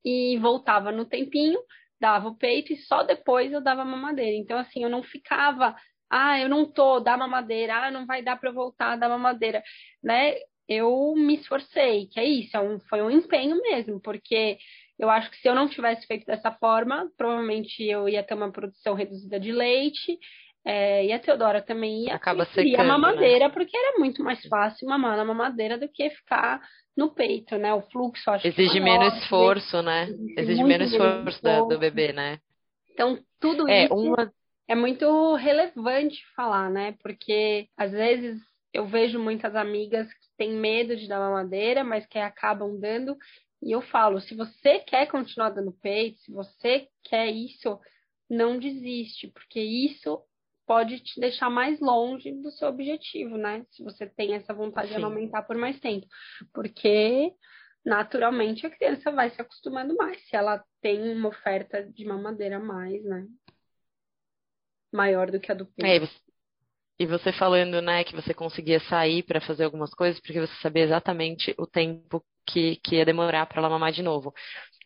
E 0.03 0.39
voltava 0.39 0.91
no 0.91 1.05
tempinho, 1.05 1.61
dava 2.01 2.29
o 2.29 2.37
peito 2.37 2.73
e 2.73 2.77
só 2.77 3.03
depois 3.03 3.53
eu 3.53 3.61
dava 3.61 3.83
a 3.83 3.85
mamadeira. 3.85 4.35
Então 4.35 4.59
assim, 4.59 4.83
eu 4.83 4.89
não 4.89 5.03
ficava 5.03 5.77
ah, 6.09 6.39
eu 6.39 6.49
não 6.49 6.65
tô, 6.71 7.01
dá 7.01 7.17
mamadeira, 7.17 7.75
ah, 7.75 7.91
não 7.91 8.07
vai 8.07 8.23
dar 8.23 8.37
para 8.39 8.53
voltar, 8.53 8.97
dá 8.97 9.09
mamadeira, 9.09 9.63
né? 10.03 10.35
Eu 10.69 11.15
me 11.17 11.37
esforcei, 11.37 12.07
que 12.07 12.19
é 12.19 12.25
isso, 12.25 12.57
é 12.57 12.61
um, 12.61 12.79
foi 12.89 13.03
um 13.03 13.11
empenho 13.11 13.61
mesmo, 13.61 14.01
porque 14.01 14.59
eu 14.99 15.11
acho 15.11 15.31
que 15.31 15.37
se 15.39 15.49
eu 15.49 15.55
não 15.55 15.69
tivesse 15.69 16.07
feito 16.07 16.25
dessa 16.25 16.53
forma, 16.53 17.11
provavelmente 17.17 17.83
eu 17.83 18.09
ia 18.09 18.23
ter 18.23 18.35
uma 18.35 18.51
produção 18.51 18.95
reduzida 18.95 19.39
de 19.39 19.53
leite, 19.53 20.19
é, 20.65 21.05
e 21.05 21.13
a 21.13 21.19
Teodora 21.19 21.61
também 21.61 22.05
ia 22.05 22.15
Acaba 22.15 22.47
secando, 22.47 22.81
a 22.81 22.85
mamadeira, 22.85 23.49
né? 23.49 23.53
porque 23.53 23.77
era 23.77 23.99
muito 23.99 24.23
mais 24.23 24.41
fácil 24.47 24.89
mamar 24.89 25.17
na 25.17 25.25
mamadeira 25.25 25.77
do 25.77 25.89
que 25.89 26.09
ficar 26.09 26.63
no 26.97 27.13
peito, 27.13 27.59
né? 27.59 27.75
O 27.75 27.83
fluxo, 27.83 28.31
acho 28.31 28.47
Exige 28.47 28.73
que 28.73 28.81
menos 28.81 29.15
esforço, 29.19 29.83
né? 29.83 30.05
Exige, 30.05 30.35
Exige 30.39 30.65
menos 30.65 30.93
esforço 30.93 31.43
da, 31.43 31.61
do 31.61 31.79
bebê, 31.79 32.13
né? 32.13 32.39
Então, 32.93 33.19
tudo 33.41 33.69
é, 33.69 33.85
isso 33.85 33.95
uma... 33.95 34.33
é 34.67 34.75
muito 34.75 35.35
relevante 35.35 36.23
falar, 36.35 36.71
né? 36.71 36.95
Porque, 37.03 37.67
às 37.77 37.91
vezes, 37.91 38.41
eu 38.73 38.87
vejo 38.87 39.19
muitas 39.19 39.55
amigas 39.55 40.09
têm 40.37 40.53
medo 40.53 40.97
de 40.97 41.09
dar 41.09 41.19
mamadeira, 41.19 41.85
mas 41.85 42.07
que 42.07 42.19
acabam 42.19 42.79
dando. 42.79 43.17
E 43.63 43.73
eu 43.73 43.81
falo, 43.81 44.21
se 44.21 44.35
você 44.35 44.79
quer 44.81 45.07
continuar 45.07 45.51
dando 45.51 45.73
peito, 45.73 46.19
se 46.21 46.31
você 46.31 46.89
quer 47.03 47.31
isso, 47.31 47.79
não 48.29 48.59
desiste, 48.59 49.29
porque 49.29 49.61
isso 49.61 50.23
pode 50.67 51.01
te 51.01 51.21
deixar 51.21 51.51
mais 51.51 51.81
longe 51.81 52.33
do 52.33 52.51
seu 52.51 52.69
objetivo, 52.69 53.37
né? 53.37 53.65
Se 53.71 53.83
você 53.83 54.07
tem 54.07 54.35
essa 54.35 54.53
vontade 54.55 54.89
Sim. 54.89 54.95
de 54.95 55.01
amamentar 55.01 55.47
por 55.47 55.57
mais 55.57 55.79
tempo. 55.81 56.07
Porque 56.53 57.33
naturalmente 57.85 58.67
a 58.67 58.71
criança 58.71 59.11
vai 59.13 59.31
se 59.31 59.41
acostumando 59.41 59.95
mais. 59.97 60.21
Se 60.29 60.37
ela 60.37 60.65
tem 60.81 61.13
uma 61.17 61.29
oferta 61.29 61.83
de 61.83 62.05
mamadeira 62.05 62.59
mais, 62.59 63.03
né? 63.05 63.27
Maior 64.93 65.31
do 65.31 65.41
que 65.41 65.53
a 65.53 65.55
do 65.55 65.67
peito. 65.67 66.05
É, 66.05 66.09
e 66.99 67.07
você 67.07 67.33
falando, 67.33 67.81
né, 67.83 68.05
que 68.05 68.15
você 68.15 68.33
conseguia 68.33 68.81
sair 68.81 69.23
para 69.23 69.41
fazer 69.41 69.65
algumas 69.65 69.93
coisas 69.95 70.21
porque 70.21 70.41
você 70.41 70.55
sabia 70.63 70.85
exatamente 70.85 71.55
o 71.59 71.67
tempo 71.67 72.25
que, 72.47 72.77
que 72.77 72.97
ia 72.97 73.05
demorar 73.05 73.47
para 73.47 73.59
ela 73.59 73.69
mamar 73.71 73.93
de 73.93 74.03
novo. 74.03 74.33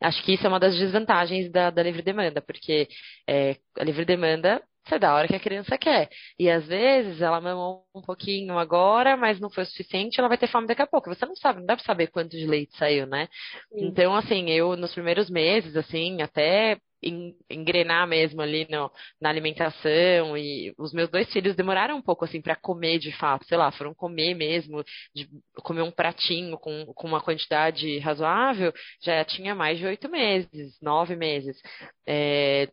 Acho 0.00 0.22
que 0.24 0.34
isso 0.34 0.46
é 0.46 0.48
uma 0.48 0.60
das 0.60 0.76
desvantagens 0.78 1.50
da, 1.50 1.70
da 1.70 1.82
livre 1.82 2.02
demanda, 2.02 2.40
porque 2.40 2.88
é, 3.28 3.56
a 3.78 3.84
livre 3.84 4.04
demanda 4.04 4.62
você 4.88 4.98
dá 4.98 5.10
a 5.10 5.14
hora 5.16 5.28
que 5.28 5.36
a 5.36 5.40
criança 5.40 5.76
quer. 5.76 6.08
E 6.38 6.48
às 6.50 6.66
vezes 6.66 7.20
ela 7.20 7.40
mamou 7.40 7.84
um 7.94 8.00
pouquinho 8.00 8.58
agora, 8.58 9.16
mas 9.16 9.38
não 9.38 9.50
foi 9.50 9.64
o 9.64 9.66
suficiente, 9.66 10.18
ela 10.18 10.28
vai 10.28 10.38
ter 10.38 10.48
fome 10.48 10.66
daqui 10.66 10.80
a 10.82 10.86
pouco. 10.86 11.14
Você 11.14 11.26
não 11.26 11.36
sabe, 11.36 11.60
não 11.60 11.66
dá 11.66 11.76
pra 11.76 11.84
saber 11.84 12.06
quanto 12.08 12.30
de 12.30 12.46
leite 12.46 12.76
saiu, 12.76 13.06
né? 13.06 13.28
Sim. 13.70 13.86
Então, 13.86 14.14
assim, 14.14 14.48
eu 14.50 14.76
nos 14.76 14.92
primeiros 14.94 15.28
meses, 15.28 15.76
assim, 15.76 16.22
até 16.22 16.78
engrenar 17.02 18.06
mesmo 18.06 18.40
ali 18.40 18.66
no, 18.70 18.90
na 19.20 19.28
alimentação 19.28 20.36
e 20.36 20.74
os 20.78 20.92
meus 20.92 21.08
dois 21.08 21.30
filhos 21.32 21.54
demoraram 21.56 21.96
um 21.96 22.02
pouco 22.02 22.24
assim 22.24 22.40
para 22.40 22.56
comer 22.56 22.98
de 22.98 23.12
fato, 23.12 23.46
sei 23.46 23.56
lá, 23.56 23.70
foram 23.72 23.94
comer 23.94 24.34
mesmo, 24.34 24.82
de 25.14 25.28
comer 25.62 25.82
um 25.82 25.90
pratinho 25.90 26.58
com, 26.58 26.86
com 26.94 27.06
uma 27.06 27.20
quantidade 27.22 27.98
razoável, 27.98 28.72
já 29.02 29.24
tinha 29.24 29.54
mais 29.54 29.78
de 29.78 29.86
oito 29.86 30.08
meses, 30.10 30.78
nove 30.82 31.16
meses. 31.16 31.60
É, 32.06 32.68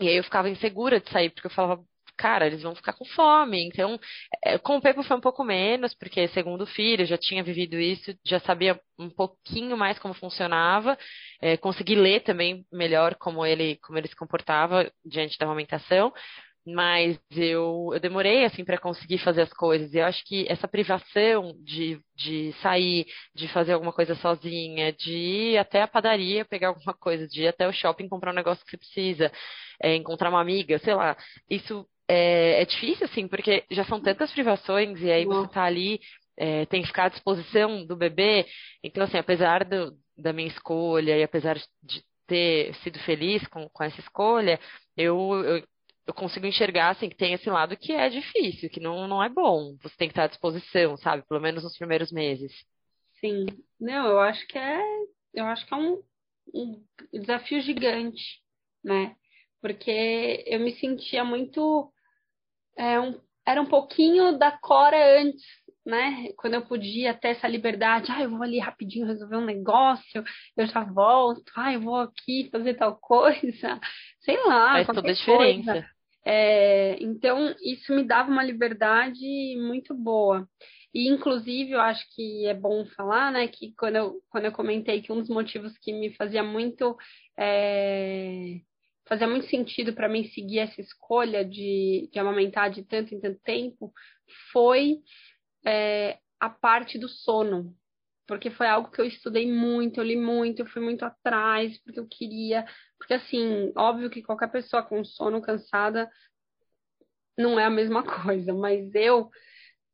e 0.00 0.08
aí 0.08 0.16
eu 0.16 0.24
ficava 0.24 0.50
insegura 0.50 1.00
de 1.00 1.10
sair, 1.10 1.30
porque 1.30 1.46
eu 1.46 1.50
falava, 1.50 1.82
cara, 2.16 2.46
eles 2.46 2.62
vão 2.62 2.74
ficar 2.74 2.92
com 2.92 3.04
fome. 3.04 3.64
Então, 3.66 3.98
é, 4.44 4.58
com 4.58 4.76
o 4.76 4.80
Pepo 4.80 5.02
foi 5.02 5.16
um 5.16 5.20
pouco 5.20 5.44
menos, 5.44 5.94
porque 5.94 6.28
segundo 6.28 6.66
filho, 6.66 7.06
já 7.06 7.18
tinha 7.18 7.42
vivido 7.42 7.76
isso, 7.78 8.14
já 8.24 8.40
sabia 8.40 8.80
um 8.98 9.10
pouquinho 9.10 9.76
mais 9.76 9.98
como 9.98 10.14
funcionava, 10.14 10.96
é, 11.40 11.56
consegui 11.56 11.94
ler 11.94 12.22
também 12.22 12.64
melhor 12.72 13.14
como 13.16 13.44
ele, 13.44 13.76
como 13.82 13.98
ele 13.98 14.08
se 14.08 14.16
comportava 14.16 14.90
diante 15.04 15.38
da 15.38 15.46
amamentação. 15.46 16.12
Mas 16.68 17.16
eu, 17.30 17.90
eu 17.92 18.00
demorei, 18.00 18.44
assim, 18.44 18.64
para 18.64 18.76
conseguir 18.78 19.18
fazer 19.18 19.42
as 19.42 19.52
coisas. 19.52 19.94
E 19.94 19.98
eu 19.98 20.04
acho 20.04 20.24
que 20.24 20.44
essa 20.48 20.66
privação 20.66 21.52
de, 21.62 22.00
de 22.16 22.52
sair, 22.60 23.06
de 23.32 23.46
fazer 23.48 23.72
alguma 23.72 23.92
coisa 23.92 24.16
sozinha, 24.16 24.92
de 24.92 25.12
ir 25.12 25.58
até 25.58 25.82
a 25.82 25.86
padaria 25.88 26.44
pegar 26.44 26.68
alguma 26.68 26.92
coisa, 26.92 27.28
de 27.28 27.42
ir 27.42 27.48
até 27.48 27.68
o 27.68 27.72
shopping 27.72 28.08
comprar 28.08 28.32
um 28.32 28.34
negócio 28.34 28.64
que 28.64 28.72
você 28.72 28.78
precisa, 28.78 29.30
é, 29.80 29.94
encontrar 29.94 30.28
uma 30.28 30.40
amiga, 30.40 30.78
sei 30.80 30.94
lá, 30.94 31.16
isso 31.48 31.86
é, 32.08 32.62
é, 32.62 32.64
difícil, 32.64 33.06
assim, 33.06 33.28
porque 33.28 33.64
já 33.70 33.84
são 33.84 34.00
tantas 34.00 34.30
privações 34.32 35.00
e 35.00 35.10
aí 35.10 35.24
você 35.24 35.48
tá 35.52 35.64
ali, 35.64 36.00
é, 36.36 36.66
tem 36.66 36.82
que 36.82 36.88
ficar 36.88 37.04
à 37.04 37.08
disposição 37.08 37.84
do 37.84 37.96
bebê. 37.96 38.46
Então, 38.82 39.04
assim, 39.04 39.18
apesar 39.18 39.64
do, 39.64 39.96
da 40.16 40.32
minha 40.32 40.48
escolha 40.48 41.16
e 41.16 41.22
apesar 41.22 41.56
de 41.82 42.02
ter 42.26 42.74
sido 42.76 42.98
feliz 43.00 43.46
com, 43.48 43.68
com 43.68 43.84
essa 43.84 44.00
escolha, 44.00 44.58
eu, 44.96 45.16
eu 45.44 45.62
eu 46.06 46.14
consigo 46.14 46.46
enxergar 46.46 46.90
assim 46.90 47.08
que 47.08 47.16
tem 47.16 47.32
esse 47.32 47.50
lado 47.50 47.76
que 47.76 47.92
é 47.92 48.08
difícil, 48.08 48.70
que 48.70 48.78
não, 48.78 49.08
não 49.08 49.22
é 49.22 49.28
bom. 49.28 49.76
Você 49.82 49.96
tem 49.96 50.08
que 50.08 50.12
estar 50.12 50.24
à 50.24 50.28
disposição, 50.28 50.96
sabe? 50.96 51.24
Pelo 51.28 51.40
menos 51.40 51.64
nos 51.64 51.76
primeiros 51.76 52.12
meses. 52.12 52.52
Sim. 53.20 53.46
Não, 53.80 54.06
eu 54.06 54.20
acho 54.20 54.46
que 54.46 54.56
é, 54.56 54.80
eu 55.34 55.44
acho 55.46 55.66
que 55.66 55.74
é 55.74 55.76
um, 55.76 56.02
um 56.54 56.84
desafio 57.12 57.60
gigante, 57.60 58.40
né? 58.84 59.16
Porque 59.60 60.44
eu 60.46 60.60
me 60.60 60.76
sentia 60.76 61.24
muito 61.24 61.92
é, 62.76 63.00
um, 63.00 63.18
era 63.46 63.60
um 63.60 63.66
pouquinho 63.66 64.38
da 64.38 64.50
Cora 64.50 65.20
antes, 65.20 65.42
né? 65.84 66.28
Quando 66.36 66.54
eu 66.54 66.66
podia 66.66 67.14
ter 67.14 67.28
essa 67.28 67.46
liberdade, 67.46 68.10
ah, 68.10 68.22
eu 68.22 68.30
vou 68.30 68.42
ali 68.42 68.58
rapidinho 68.58 69.06
resolver 69.06 69.36
um 69.36 69.44
negócio, 69.44 70.24
eu 70.56 70.66
já 70.66 70.82
volto, 70.82 71.44
ah, 71.56 71.72
eu 71.72 71.80
vou 71.80 71.96
aqui 71.96 72.48
fazer 72.50 72.74
tal 72.74 72.96
coisa, 72.96 73.80
sei 74.20 74.36
lá. 74.44 74.72
Faz 74.72 74.86
toda 74.88 75.08
a 75.08 75.12
diferença. 75.12 75.72
Coisa. 75.72 75.96
É, 76.28 76.96
então, 77.00 77.54
isso 77.62 77.94
me 77.94 78.02
dava 78.02 78.28
uma 78.28 78.42
liberdade 78.42 79.56
muito 79.58 79.94
boa. 79.94 80.46
E, 80.92 81.08
inclusive, 81.08 81.72
eu 81.72 81.80
acho 81.80 82.04
que 82.14 82.46
é 82.46 82.54
bom 82.54 82.84
falar, 82.96 83.30
né, 83.30 83.46
que 83.46 83.72
quando 83.78 83.96
eu, 83.96 84.14
quando 84.28 84.46
eu 84.46 84.52
comentei 84.52 85.02
que 85.02 85.12
um 85.12 85.20
dos 85.20 85.28
motivos 85.28 85.76
que 85.78 85.92
me 85.92 86.12
fazia 86.14 86.42
muito. 86.42 86.96
É, 87.38 88.56
fazia 89.06 89.26
muito 89.26 89.46
sentido 89.48 89.92
para 89.92 90.08
mim 90.08 90.24
seguir 90.30 90.58
essa 90.60 90.80
escolha 90.80 91.44
de, 91.44 92.08
de 92.12 92.18
amamentar 92.18 92.70
de 92.70 92.82
tanto 92.82 93.14
em 93.14 93.20
tanto 93.20 93.40
tempo 93.40 93.92
foi 94.52 94.98
é, 95.64 96.18
a 96.40 96.50
parte 96.50 96.98
do 96.98 97.08
sono, 97.08 97.74
porque 98.26 98.50
foi 98.50 98.66
algo 98.66 98.90
que 98.90 99.00
eu 99.00 99.04
estudei 99.04 99.50
muito, 99.50 100.00
eu 100.00 100.04
li 100.04 100.16
muito, 100.16 100.60
eu 100.60 100.66
fui 100.66 100.82
muito 100.82 101.04
atrás, 101.04 101.78
porque 101.82 102.00
eu 102.00 102.08
queria. 102.08 102.66
Porque, 102.98 103.14
assim, 103.14 103.72
óbvio 103.76 104.10
que 104.10 104.22
qualquer 104.22 104.50
pessoa 104.50 104.82
com 104.82 105.04
sono 105.04 105.40
cansada 105.40 106.10
não 107.38 107.58
é 107.58 107.64
a 107.64 107.70
mesma 107.70 108.02
coisa, 108.24 108.52
mas 108.52 108.94
eu, 108.94 109.30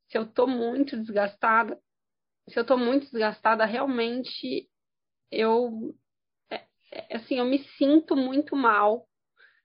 se 0.09 0.17
eu 0.17 0.27
tô 0.27 0.47
muito 0.47 0.97
desgastada, 0.97 1.79
se 2.49 2.59
eu 2.59 2.65
tô 2.65 2.77
muito 2.77 3.05
desgastada, 3.11 3.65
realmente 3.65 4.69
eu. 5.31 5.95
Assim, 7.13 7.39
eu 7.39 7.45
me 7.45 7.59
sinto 7.77 8.17
muito 8.17 8.57
mal 8.57 9.07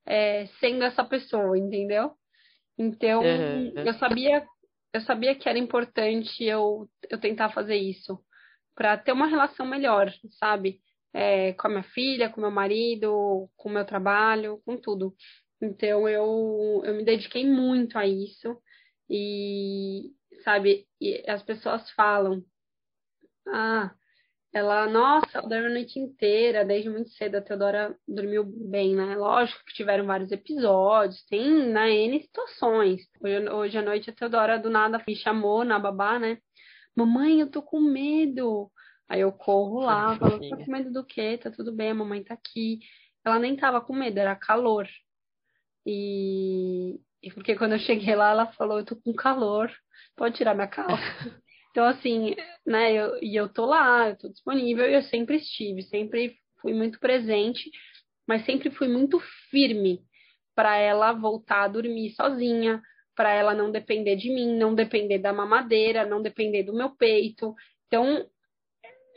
é, 0.06 0.48
sendo 0.60 0.84
essa 0.84 1.04
pessoa, 1.04 1.58
entendeu? 1.58 2.12
Então, 2.78 3.22
uhum. 3.22 3.74
eu 3.76 3.94
sabia 3.96 4.46
eu 4.94 5.02
sabia 5.02 5.36
que 5.36 5.48
era 5.48 5.58
importante 5.58 6.44
eu, 6.44 6.90
eu 7.10 7.20
tentar 7.20 7.50
fazer 7.50 7.76
isso 7.76 8.20
para 8.76 8.98
ter 8.98 9.12
uma 9.12 9.28
relação 9.28 9.66
melhor, 9.66 10.12
sabe? 10.40 10.80
É, 11.14 11.54
com 11.54 11.68
a 11.68 11.70
minha 11.70 11.84
filha, 11.84 12.30
com 12.30 12.42
meu 12.42 12.52
marido, 12.52 13.50
com 13.56 13.70
o 13.70 13.72
meu 13.72 13.86
trabalho, 13.86 14.62
com 14.66 14.78
tudo. 14.78 15.16
Então 15.62 16.08
eu, 16.08 16.82
eu 16.84 16.94
me 16.96 17.04
dediquei 17.04 17.46
muito 17.46 17.98
a 17.98 18.06
isso 18.06 18.58
e, 19.10 20.12
sabe, 20.44 20.88
e 21.02 21.24
as 21.30 21.42
pessoas 21.44 21.90
falam, 21.92 22.44
ah, 23.48 23.92
ela, 24.54 24.88
nossa, 24.90 25.38
ela 25.38 25.48
dormiu 25.48 25.68
a 25.68 25.74
noite 25.74 26.00
inteira, 26.00 26.66
desde 26.66 26.90
muito 26.90 27.10
cedo, 27.12 27.36
a 27.36 27.42
Teodora 27.42 27.96
dormiu 28.08 28.44
bem, 28.44 28.96
né? 28.96 29.16
Lógico 29.16 29.64
que 29.66 29.74
tiveram 29.74 30.06
vários 30.06 30.32
episódios, 30.32 31.24
tem, 31.26 31.68
né, 31.70 31.92
N 31.92 32.22
situações. 32.22 33.02
Hoje, 33.22 33.50
hoje 33.50 33.78
à 33.78 33.82
noite 33.82 34.10
a 34.10 34.14
Teodora 34.14 34.58
do 34.58 34.70
nada 34.70 35.04
me 35.08 35.16
chamou 35.16 35.64
na 35.64 35.78
babá, 35.78 36.18
né? 36.18 36.40
Mamãe, 36.96 37.40
eu 37.40 37.52
tô 37.52 37.62
com 37.62 37.80
medo. 37.80 38.72
Aí 39.08 39.22
eu 39.22 39.32
corro 39.32 39.82
lá, 39.82 40.18
falo, 40.18 40.50
tá 40.50 40.58
com 40.58 40.72
medo 40.72 40.92
do 40.92 41.06
quê? 41.06 41.38
Tá 41.38 41.52
tudo 41.52 41.72
bem, 41.72 41.92
a 41.92 41.96
mamãe 41.96 42.24
tá 42.24 42.34
aqui. 42.34 42.80
Ela 43.24 43.40
nem 43.40 43.56
tava 43.56 43.80
com 43.80 43.94
medo, 43.94 44.18
era 44.18 44.36
calor. 44.36 44.88
E, 45.86 47.00
e 47.22 47.32
porque 47.32 47.56
quando 47.56 47.74
eu 47.74 47.80
cheguei 47.80 48.16
lá, 48.16 48.32
ela 48.32 48.48
falou, 48.54 48.80
eu 48.80 48.86
tô 48.86 48.96
com 48.96 49.14
calor, 49.14 49.72
pode 50.16 50.36
tirar 50.36 50.56
minha 50.56 50.68
calça. 50.68 50.98
então, 51.78 51.86
assim, 51.86 52.36
né, 52.66 52.92
e 53.22 53.36
eu 53.36 53.48
tô 53.48 53.64
lá, 53.64 54.10
eu 54.10 54.18
tô 54.18 54.30
disponível, 54.30 54.84
eu 54.84 55.04
sempre 55.04 55.36
estive, 55.36 55.84
sempre 55.84 56.36
fui 56.60 56.74
muito 56.74 57.00
presente, 57.00 57.70
mas 58.28 58.44
sempre 58.46 58.72
fui 58.72 58.88
muito 58.88 59.20
firme 59.52 60.02
para 60.56 60.76
ela 60.76 61.14
voltar 61.14 61.66
a 61.66 61.68
dormir 61.68 62.16
sozinha, 62.16 62.82
para 63.16 63.32
ela 63.32 63.54
não 63.54 63.70
depender 63.70 64.16
de 64.16 64.28
mim, 64.32 64.58
não 64.58 64.74
depender 64.74 65.20
da 65.20 65.32
mamadeira, 65.32 66.04
não 66.04 66.20
depender 66.20 66.64
do 66.64 66.74
meu 66.74 66.96
peito. 66.96 67.54
Então, 67.86 68.28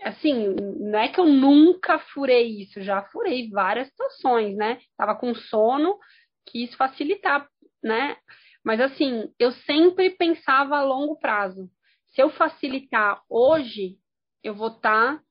assim, 0.04 0.54
não 0.80 0.98
é 0.98 1.08
que 1.08 1.18
eu 1.18 1.24
nunca 1.24 1.98
furei 1.98 2.60
isso, 2.60 2.82
já 2.82 3.00
furei 3.04 3.48
várias 3.48 3.88
situações, 3.88 4.54
né? 4.54 4.78
Tava 4.98 5.14
com 5.14 5.34
sono, 5.34 5.98
quis 6.44 6.74
facilitar, 6.74 7.48
né? 7.82 8.18
Mas 8.62 8.82
assim, 8.82 9.32
eu 9.38 9.50
sempre 9.50 10.10
pensava 10.10 10.76
a 10.76 10.84
longo 10.84 11.18
prazo. 11.18 11.70
Se 12.10 12.22
eu 12.22 12.30
facilitar 12.30 13.22
hoje, 13.28 13.96
eu 14.42 14.54
vou 14.54 14.68
estar 14.68 15.16
tá, 15.16 15.22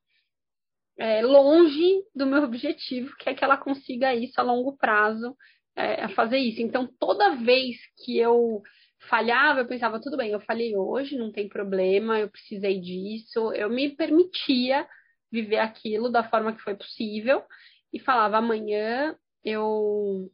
é, 0.98 1.22
longe 1.22 2.04
do 2.16 2.26
meu 2.26 2.44
objetivo, 2.44 3.16
que 3.18 3.30
é 3.30 3.34
que 3.34 3.44
ela 3.44 3.58
consiga 3.58 4.14
isso 4.14 4.40
a 4.40 4.44
longo 4.44 4.78
prazo 4.78 5.36
é, 5.76 6.08
fazer 6.10 6.38
isso. 6.38 6.62
Então, 6.62 6.88
toda 7.00 7.36
vez 7.38 7.78
que 8.04 8.18
eu 8.18 8.62
falhava, 9.10 9.62
eu 9.62 9.68
pensava, 9.68 10.02
tudo 10.02 10.18
bem, 10.18 10.32
eu 10.32 10.42
falhei 10.42 10.76
hoje, 10.76 11.18
não 11.18 11.32
tem 11.32 11.48
problema, 11.48 12.20
eu 12.20 12.30
precisei 12.30 12.80
disso, 12.80 13.54
eu 13.54 13.70
me 13.70 13.96
permitia 13.96 14.86
viver 15.32 15.60
aquilo 15.60 16.10
da 16.10 16.24
forma 16.24 16.54
que 16.54 16.62
foi 16.62 16.76
possível 16.76 17.44
e 17.94 18.00
falava, 18.00 18.38
amanhã 18.38 19.16
eu 19.44 20.30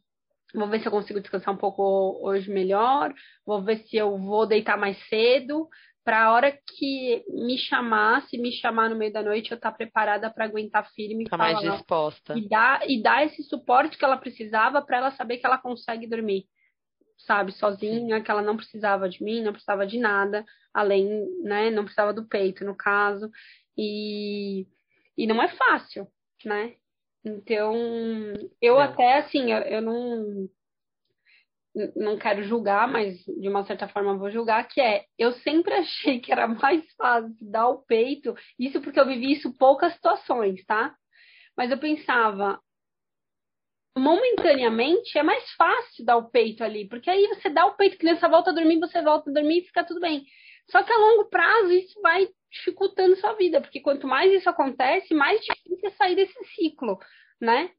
vou 0.54 0.68
ver 0.68 0.80
se 0.80 0.86
eu 0.86 0.92
consigo 0.92 1.20
descansar 1.20 1.54
um 1.54 1.58
pouco 1.58 1.82
hoje 2.22 2.50
melhor, 2.50 3.14
vou 3.44 3.62
ver 3.62 3.78
se 3.86 3.96
eu 3.96 4.18
vou 4.18 4.46
deitar 4.46 4.76
mais 4.76 4.98
cedo, 5.08 5.68
para 6.06 6.26
a 6.26 6.32
hora 6.32 6.52
que 6.52 7.24
me 7.28 7.58
chamasse, 7.58 8.38
me 8.38 8.52
chamar 8.52 8.88
no 8.88 8.94
meio 8.94 9.12
da 9.12 9.24
noite, 9.24 9.50
eu 9.50 9.56
estar 9.56 9.72
tá 9.72 9.76
preparada 9.76 10.30
para 10.30 10.44
aguentar 10.44 10.88
firme 10.92 11.24
e 11.24 11.28
tá 11.28 11.36
mais 11.36 11.58
disposta. 11.58 12.38
E 12.38 12.48
dar, 12.48 12.88
e 12.88 13.02
dar 13.02 13.26
esse 13.26 13.42
suporte 13.42 13.98
que 13.98 14.04
ela 14.04 14.16
precisava 14.16 14.80
para 14.80 14.98
ela 14.98 15.10
saber 15.10 15.38
que 15.38 15.44
ela 15.44 15.58
consegue 15.58 16.06
dormir. 16.06 16.46
sabe, 17.18 17.50
sozinha, 17.50 18.22
que 18.22 18.30
ela 18.30 18.40
não 18.40 18.56
precisava 18.56 19.08
de 19.08 19.20
mim, 19.24 19.42
não 19.42 19.50
precisava 19.50 19.84
de 19.84 19.98
nada, 19.98 20.44
além, 20.72 21.26
né, 21.42 21.70
não 21.70 21.82
precisava 21.82 22.12
do 22.12 22.28
peito, 22.28 22.64
no 22.64 22.76
caso, 22.76 23.28
e, 23.76 24.64
e 25.18 25.26
não 25.26 25.42
é 25.42 25.48
fácil, 25.48 26.06
né? 26.44 26.74
Então, 27.24 27.74
eu 28.62 28.78
até, 28.78 29.18
assim, 29.18 29.50
eu, 29.50 29.58
eu 29.58 29.82
não, 29.82 30.48
não 31.94 32.16
quero 32.16 32.42
julgar, 32.42 32.88
mas 32.88 33.16
de 33.24 33.48
uma 33.48 33.64
certa 33.64 33.86
forma 33.88 34.16
vou 34.16 34.30
julgar, 34.30 34.66
que 34.66 34.80
é, 34.80 35.04
eu 35.18 35.32
sempre 35.32 35.74
achei 35.74 36.20
que 36.20 36.32
era 36.32 36.48
mais 36.48 36.82
fácil 36.94 37.34
dar 37.40 37.68
o 37.68 37.82
peito, 37.82 38.34
isso 38.58 38.80
porque 38.80 38.98
eu 38.98 39.06
vivi 39.06 39.32
isso 39.32 39.56
poucas 39.58 39.92
situações, 39.94 40.64
tá? 40.64 40.94
Mas 41.56 41.70
eu 41.70 41.78
pensava, 41.78 42.60
momentaneamente 43.96 45.18
é 45.18 45.22
mais 45.22 45.50
fácil 45.52 46.04
dar 46.04 46.16
o 46.16 46.30
peito 46.30 46.62
ali, 46.64 46.88
porque 46.88 47.10
aí 47.10 47.26
você 47.28 47.48
dá 47.48 47.66
o 47.66 47.76
peito, 47.76 47.98
criança 47.98 48.28
volta 48.28 48.50
a 48.50 48.54
dormir, 48.54 48.78
você 48.78 49.02
volta 49.02 49.30
a 49.30 49.32
dormir 49.32 49.58
e 49.58 49.66
fica 49.66 49.84
tudo 49.84 50.00
bem. 50.00 50.24
Só 50.70 50.82
que 50.82 50.92
a 50.92 50.98
longo 50.98 51.28
prazo 51.28 51.72
isso 51.72 52.00
vai 52.00 52.28
dificultando 52.50 53.16
sua 53.16 53.34
vida, 53.34 53.60
porque 53.60 53.80
quanto 53.80 54.06
mais 54.06 54.32
isso 54.32 54.48
acontece, 54.48 55.14
mais 55.14 55.40
difícil 55.40 55.88
é 55.88 55.90
sair 55.92 56.16
desse 56.16 56.44
ciclo, 56.54 56.98
né? 57.40 57.70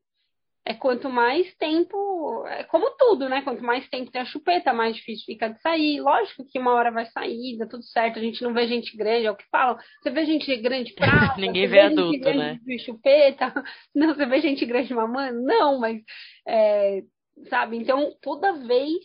É 0.68 0.74
quanto 0.74 1.09
mais 1.09 1.55
tempo, 1.55 2.45
é 2.45 2.61
como 2.65 2.91
tudo, 2.97 3.30
né? 3.30 3.41
Quanto 3.41 3.63
mais 3.63 3.88
tempo 3.88 4.11
tem 4.11 4.22
a 4.22 4.26
chupeta, 4.26 4.74
mais 4.74 4.97
difícil 4.97 5.24
fica 5.26 5.47
de 5.47 5.61
sair. 5.61 6.01
Lógico 6.01 6.45
que 6.45 6.59
uma 6.59 6.74
hora 6.74 6.91
vai 6.91 7.05
sair, 7.05 7.57
dá 7.57 7.65
tudo 7.65 7.84
certo. 7.84 8.20
A 8.20 8.22
gente 8.22 8.43
não 8.43 8.53
vê 8.53 8.68
gente 8.68 8.95
grande, 8.97 9.28
é 9.28 9.32
o 9.32 9.36
que 9.36 9.47
falam. 9.49 9.78
Você 10.03 10.09
vê 10.09 10.26
gente 10.26 10.53
grande 10.57 10.93
praça, 10.93 11.39
ninguém 11.39 11.68
vê, 11.68 11.76
vê 11.76 11.80
adulto, 11.80 12.34
né? 12.34 12.59
De 12.65 12.80
chupeta, 12.80 13.53
não, 13.95 14.13
você 14.13 14.26
vê 14.26 14.41
gente 14.41 14.65
grande 14.65 14.93
mamando, 14.93 15.41
não, 15.41 15.80
mas 15.80 16.01
é, 16.45 17.01
sabe? 17.49 17.78
Então 17.78 18.11
toda 18.22 18.51
vez 18.51 18.97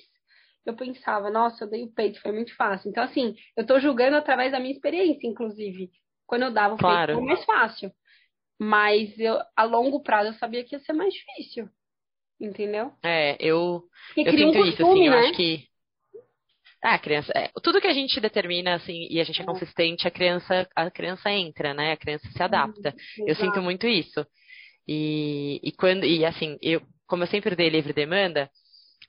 eu 0.66 0.74
pensava, 0.74 1.30
nossa, 1.30 1.62
eu 1.62 1.70
dei 1.70 1.84
o 1.84 1.92
peito, 1.92 2.20
foi 2.20 2.32
muito 2.32 2.52
fácil. 2.56 2.90
Então 2.90 3.04
assim, 3.04 3.36
eu 3.56 3.64
tô 3.64 3.78
julgando 3.78 4.16
através 4.16 4.50
da 4.50 4.58
minha 4.58 4.74
experiência, 4.74 5.28
inclusive. 5.28 5.90
Quando 6.26 6.42
eu 6.42 6.50
dava 6.50 6.74
o 6.74 6.78
claro. 6.78 7.12
peito, 7.12 7.18
foi 7.18 7.28
mais 7.28 7.44
fácil. 7.44 7.92
Mas 8.62 9.18
eu, 9.18 9.40
a 9.56 9.64
longo 9.64 10.00
prazo 10.00 10.28
eu 10.30 10.34
sabia 10.34 10.62
que 10.62 10.76
ia 10.76 10.80
ser 10.80 10.92
mais 10.92 11.12
difícil. 11.12 11.68
Entendeu? 12.40 12.92
É, 13.02 13.36
eu, 13.40 13.82
eu 14.16 14.32
sinto 14.32 14.58
um 14.58 14.64
isso, 14.64 14.86
assim, 14.86 15.08
né? 15.08 15.16
eu 15.16 15.18
acho 15.18 15.32
que. 15.32 15.66
Ah, 16.80 16.94
a 16.94 16.98
criança. 16.98 17.32
É, 17.34 17.50
tudo 17.60 17.80
que 17.80 17.88
a 17.88 17.92
gente 17.92 18.20
determina, 18.20 18.74
assim, 18.74 19.08
e 19.10 19.20
a 19.20 19.24
gente 19.24 19.40
é, 19.40 19.42
é 19.42 19.46
consistente, 19.46 20.06
a 20.06 20.12
criança, 20.12 20.68
a 20.76 20.90
criança 20.92 21.28
entra, 21.30 21.74
né? 21.74 21.90
A 21.90 21.96
criança 21.96 22.28
se 22.30 22.40
adapta. 22.40 22.94
Hum, 23.18 23.24
eu 23.26 23.34
sinto 23.34 23.60
muito 23.60 23.86
isso. 23.88 24.24
E, 24.86 25.60
e 25.60 25.72
quando, 25.72 26.04
e 26.04 26.24
assim, 26.24 26.56
eu, 26.62 26.82
como 27.08 27.24
eu 27.24 27.28
sempre 27.28 27.56
dei 27.56 27.68
livre 27.68 27.92
demanda, 27.92 28.48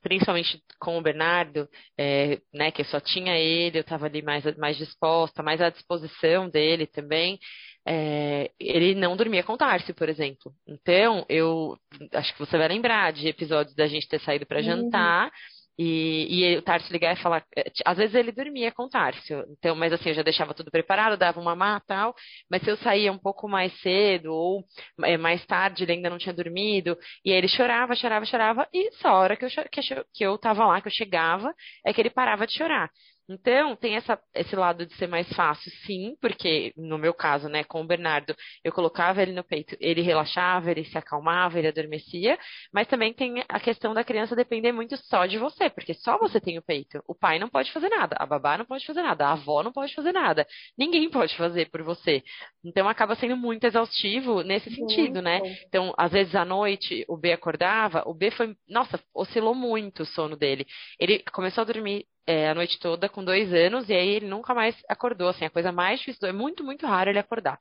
principalmente 0.02 0.64
com 0.80 0.98
o 0.98 1.02
Bernardo, 1.02 1.70
é, 1.96 2.40
né, 2.52 2.72
que 2.72 2.82
eu 2.82 2.86
só 2.86 3.00
tinha 3.00 3.38
ele, 3.38 3.78
eu 3.78 3.82
estava 3.82 4.08
ali 4.08 4.24
mais, 4.24 4.44
mais 4.58 4.78
disposta, 4.78 5.44
mais 5.44 5.62
à 5.62 5.70
disposição 5.70 6.50
dele 6.50 6.88
também 6.88 7.40
é, 7.86 8.52
ele 8.60 8.96
não 8.96 9.16
dormia 9.16 9.44
com 9.44 9.54
o 9.54 9.58
Tarsi, 9.58 9.94
por 9.94 10.08
exemplo. 10.08 10.54
Então, 10.68 11.26
eu 11.28 11.78
acho 12.14 12.34
que 12.34 12.40
você 12.40 12.58
vai 12.58 12.68
lembrar 12.68 13.12
de 13.12 13.28
episódios 13.28 13.76
da 13.76 13.88
gente 13.88 14.08
ter 14.08 14.20
saído 14.22 14.46
para 14.46 14.60
uhum. 14.60 14.64
jantar. 14.64 15.32
E, 15.78 16.28
e 16.30 16.58
o 16.58 16.62
Tarso 16.62 16.92
ligar 16.94 17.14
e 17.14 17.22
falar. 17.22 17.44
É, 17.58 17.72
às 17.84 17.98
vezes 17.98 18.14
ele 18.14 18.32
dormia 18.32 18.72
com 18.72 18.84
o 18.84 18.90
Tarso, 18.90 19.34
então, 19.50 19.76
mas 19.76 19.92
assim, 19.92 20.10
eu 20.10 20.16
já 20.16 20.22
deixava 20.22 20.54
tudo 20.54 20.70
preparado, 20.70 21.18
dava 21.18 21.40
uma 21.40 21.56
má 21.56 21.80
tal. 21.80 22.14
Mas 22.50 22.62
se 22.62 22.70
eu 22.70 22.78
saía 22.78 23.12
um 23.12 23.18
pouco 23.18 23.48
mais 23.48 23.74
cedo 23.82 24.32
ou 24.32 24.64
é, 25.04 25.18
mais 25.18 25.44
tarde, 25.48 25.84
ele 25.84 25.94
ainda 25.94 26.12
não 26.12 26.20
tinha 26.20 26.34
dormido, 26.34 26.96
e 27.26 27.32
aí 27.32 27.38
ele 27.38 27.48
chorava, 27.48 27.96
chorava, 27.96 28.26
chorava, 28.26 28.68
e 28.72 28.92
só 28.98 29.08
a 29.10 29.20
hora 29.20 29.36
que 29.36 29.46
eu, 29.46 29.50
que 29.50 29.94
eu, 29.94 30.06
que 30.14 30.24
eu 30.26 30.38
tava 30.38 30.66
lá, 30.66 30.80
que 30.80 30.88
eu 30.90 30.92
chegava, 30.92 31.52
é 31.86 31.92
que 31.92 32.00
ele 32.02 32.12
parava 32.12 32.46
de 32.46 32.54
chorar. 32.56 32.92
Então, 33.30 33.76
tem 33.76 33.96
essa, 33.96 34.20
esse 34.34 34.56
lado 34.56 34.86
de 34.86 34.94
ser 34.96 35.08
mais 35.08 35.32
fácil, 35.34 35.72
sim, 35.86 36.16
porque 36.20 36.74
no 36.76 36.98
meu 36.98 37.14
caso, 37.14 37.48
né, 37.48 37.64
com 37.64 37.82
o 37.82 37.88
Bernardo, 37.88 38.36
eu 38.64 38.72
colocava 38.72 39.22
ele 39.22 39.32
no 39.32 39.44
peito, 39.44 39.78
ele 39.80 40.02
relaxava, 40.02 40.70
ele 40.70 40.84
se 40.84 40.98
acalmava, 40.98 41.58
ele 41.58 41.70
adormecia, 41.70 42.38
mas 42.74 42.88
também 42.88 43.14
tem 43.14 43.44
a 43.48 43.60
questão 43.60 43.94
da 43.94 44.04
criança 44.04 44.36
depender 44.36 44.74
muito 44.74 44.98
só 45.08 45.26
de 45.26 45.38
você, 45.38 45.70
porque 45.70 45.94
só 45.94 46.18
você 46.18 46.40
tem 46.40 46.58
o 46.58 46.62
peito. 46.62 47.02
O 47.08 47.16
pai 47.16 47.40
não 47.40 47.48
pode 47.48 47.72
fazer 47.72 47.90
nada, 47.90 48.16
a 48.20 48.26
babá 48.26 48.58
não 48.58 48.66
pode 48.66 48.86
fazer 48.86 49.02
nada, 49.02 49.26
a 49.26 49.34
avó 49.34 49.64
não 49.64 49.72
pode 49.72 49.94
fazer 49.96 50.12
nada, 50.12 50.46
ninguém 50.78 51.10
pode 51.10 51.36
fazer 51.38 51.70
por 51.70 51.82
você. 51.82 52.22
Então, 52.64 52.90
acaba 52.90 53.16
sendo 53.16 53.38
muito 53.38 53.64
exaustivo 53.66 54.42
nesse 54.44 54.70
sentido, 54.74 55.22
né? 55.22 55.40
Então, 55.68 55.94
às 55.98 56.12
vezes 56.12 56.36
à 56.36 56.44
noite, 56.44 57.06
o 57.08 57.18
B 57.18 57.32
acordava, 57.32 58.04
o 58.06 58.14
B 58.14 58.32
foi, 58.32 58.56
nossa, 58.68 59.00
oscilou 59.14 59.56
muito 59.56 60.04
o 60.04 60.06
sono 60.06 60.36
dele. 60.36 60.66
Ele 61.00 61.20
começou 61.32 61.62
a 61.62 61.66
dormir 61.66 62.06
é, 62.26 62.50
a 62.50 62.56
noite 62.56 62.80
toda 62.80 63.10
com 63.10 63.24
dois 63.24 63.54
anos 63.54 63.90
e 63.90 63.94
aí 63.94 64.10
ele 64.10 64.28
nunca 64.28 64.54
mais 64.54 64.76
acordou, 64.88 65.30
assim, 65.30 65.46
a 65.46 65.50
coisa 65.50 65.72
mais 65.72 66.00
difícil, 66.00 66.28
é 66.28 66.32
muito, 66.32 66.64
muito 66.64 66.86
raro 66.86 67.10
ele 67.10 67.20
acordar. 67.20 67.60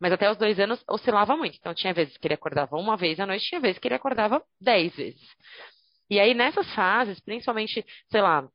Mas 0.00 0.12
até 0.12 0.30
os 0.30 0.36
dois 0.36 0.58
anos 0.60 0.82
oscilava 0.88 1.36
muito. 1.36 1.56
Então 1.58 1.74
tinha 1.74 1.92
vezes 1.92 2.16
que 2.16 2.26
ele 2.26 2.34
acordava 2.34 2.76
uma 2.76 2.96
vez 2.96 3.18
à 3.20 3.26
noite, 3.26 3.46
tinha 3.48 3.60
vezes 3.60 3.78
que 3.78 3.88
ele 3.88 3.94
acordava 3.94 4.42
dez 4.60 4.94
vezes. 4.94 5.20
E 6.10 6.20
aí 6.20 6.34
nessas 6.34 6.72
fases, 6.74 7.20
principalmente, 7.20 7.84
sei 8.10 8.20
lá, 8.20 8.48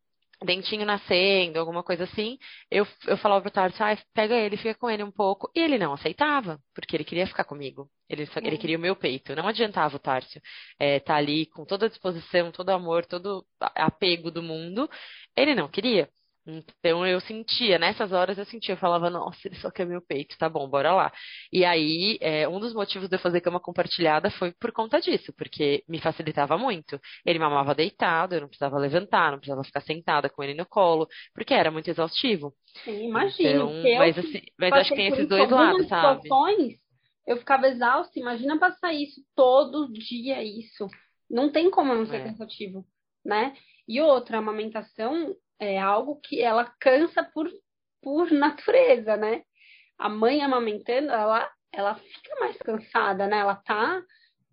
dentinho 0.45 0.85
nascendo, 0.85 1.59
alguma 1.59 1.83
coisa 1.83 2.03
assim, 2.05 2.37
eu, 2.69 2.85
eu 3.07 3.17
falava 3.17 3.41
pro 3.41 3.51
Tarso, 3.51 3.83
ah, 3.83 3.97
pega 4.13 4.35
ele, 4.35 4.57
fica 4.57 4.75
com 4.75 4.89
ele 4.89 5.03
um 5.03 5.11
pouco. 5.11 5.51
E 5.55 5.59
ele 5.59 5.77
não 5.77 5.93
aceitava, 5.93 6.59
porque 6.73 6.95
ele 6.95 7.03
queria 7.03 7.27
ficar 7.27 7.43
comigo. 7.43 7.89
Ele, 8.09 8.27
ele 8.43 8.57
queria 8.57 8.77
o 8.77 8.81
meu 8.81 8.95
peito. 8.95 9.35
Não 9.35 9.47
adiantava 9.47 9.95
o 9.95 9.99
Tárcio 9.99 10.41
é, 10.79 10.99
tá 10.99 11.15
ali 11.15 11.45
com 11.47 11.65
toda 11.65 11.85
a 11.85 11.89
disposição, 11.89 12.51
todo 12.51 12.69
o 12.69 12.73
amor, 12.73 13.05
todo 13.05 13.45
apego 13.59 14.31
do 14.31 14.43
mundo. 14.43 14.89
Ele 15.35 15.55
não 15.55 15.69
queria. 15.69 16.09
Então 16.45 17.05
eu 17.05 17.19
sentia, 17.21 17.77
nessas 17.77 18.11
horas 18.11 18.37
eu 18.37 18.45
sentia, 18.45 18.73
eu 18.73 18.77
falava, 18.77 19.09
nossa, 19.09 19.47
ele 19.47 19.55
só 19.57 19.69
quer 19.69 19.85
meu 19.85 20.01
peito, 20.01 20.37
tá 20.37 20.49
bom, 20.49 20.67
bora 20.67 20.93
lá. 20.93 21.13
E 21.53 21.63
aí, 21.63 22.17
é, 22.19 22.47
um 22.47 22.59
dos 22.59 22.73
motivos 22.73 23.07
de 23.07 23.15
eu 23.15 23.19
fazer 23.19 23.41
cama 23.41 23.59
compartilhada 23.59 24.31
foi 24.31 24.51
por 24.53 24.71
conta 24.71 24.99
disso, 24.99 25.31
porque 25.37 25.83
me 25.87 25.99
facilitava 25.99 26.57
muito. 26.57 26.99
Ele 27.25 27.37
mamava 27.37 27.75
deitado, 27.75 28.33
eu 28.33 28.41
não 28.41 28.47
precisava 28.47 28.79
levantar, 28.79 29.31
não 29.31 29.37
precisava 29.37 29.63
ficar 29.63 29.81
sentada 29.81 30.29
com 30.29 30.43
ele 30.43 30.55
no 30.55 30.65
colo, 30.65 31.07
porque 31.33 31.53
era 31.53 31.69
muito 31.69 31.89
exaustivo. 31.89 32.53
Sim, 32.83 33.09
imagino. 33.09 33.69
Então, 33.69 33.97
mas 33.99 34.17
assim, 34.17 34.41
mas 34.57 34.73
acho 34.73 34.89
que 34.89 34.95
tem 34.95 35.07
esses 35.07 35.27
dois 35.27 35.49
lados, 35.49 35.87
sabe? 35.87 36.23
Situações, 36.23 36.73
eu 37.27 37.37
ficava 37.37 37.67
exausta, 37.67 38.19
imagina 38.19 38.57
passar 38.57 38.93
isso 38.93 39.21
todo 39.35 39.91
dia, 39.91 40.43
isso. 40.43 40.87
Não 41.29 41.51
tem 41.51 41.69
como 41.69 41.93
não 41.93 42.05
ser 42.07 42.17
é. 42.17 42.23
cansativo, 42.23 42.83
né? 43.23 43.53
E 43.87 44.01
outra, 44.01 44.37
a 44.37 44.39
amamentação 44.39 45.35
é 45.61 45.77
algo 45.79 46.19
que 46.19 46.41
ela 46.41 46.65
cansa 46.79 47.23
por, 47.23 47.47
por 48.01 48.31
natureza, 48.31 49.15
né? 49.15 49.43
A 49.97 50.09
mãe 50.09 50.41
amamentando, 50.41 51.11
ela, 51.11 51.49
ela 51.71 51.95
fica 51.95 52.39
mais 52.39 52.57
cansada, 52.57 53.27
né? 53.27 53.37
Ela 53.37 53.55
tá. 53.55 54.01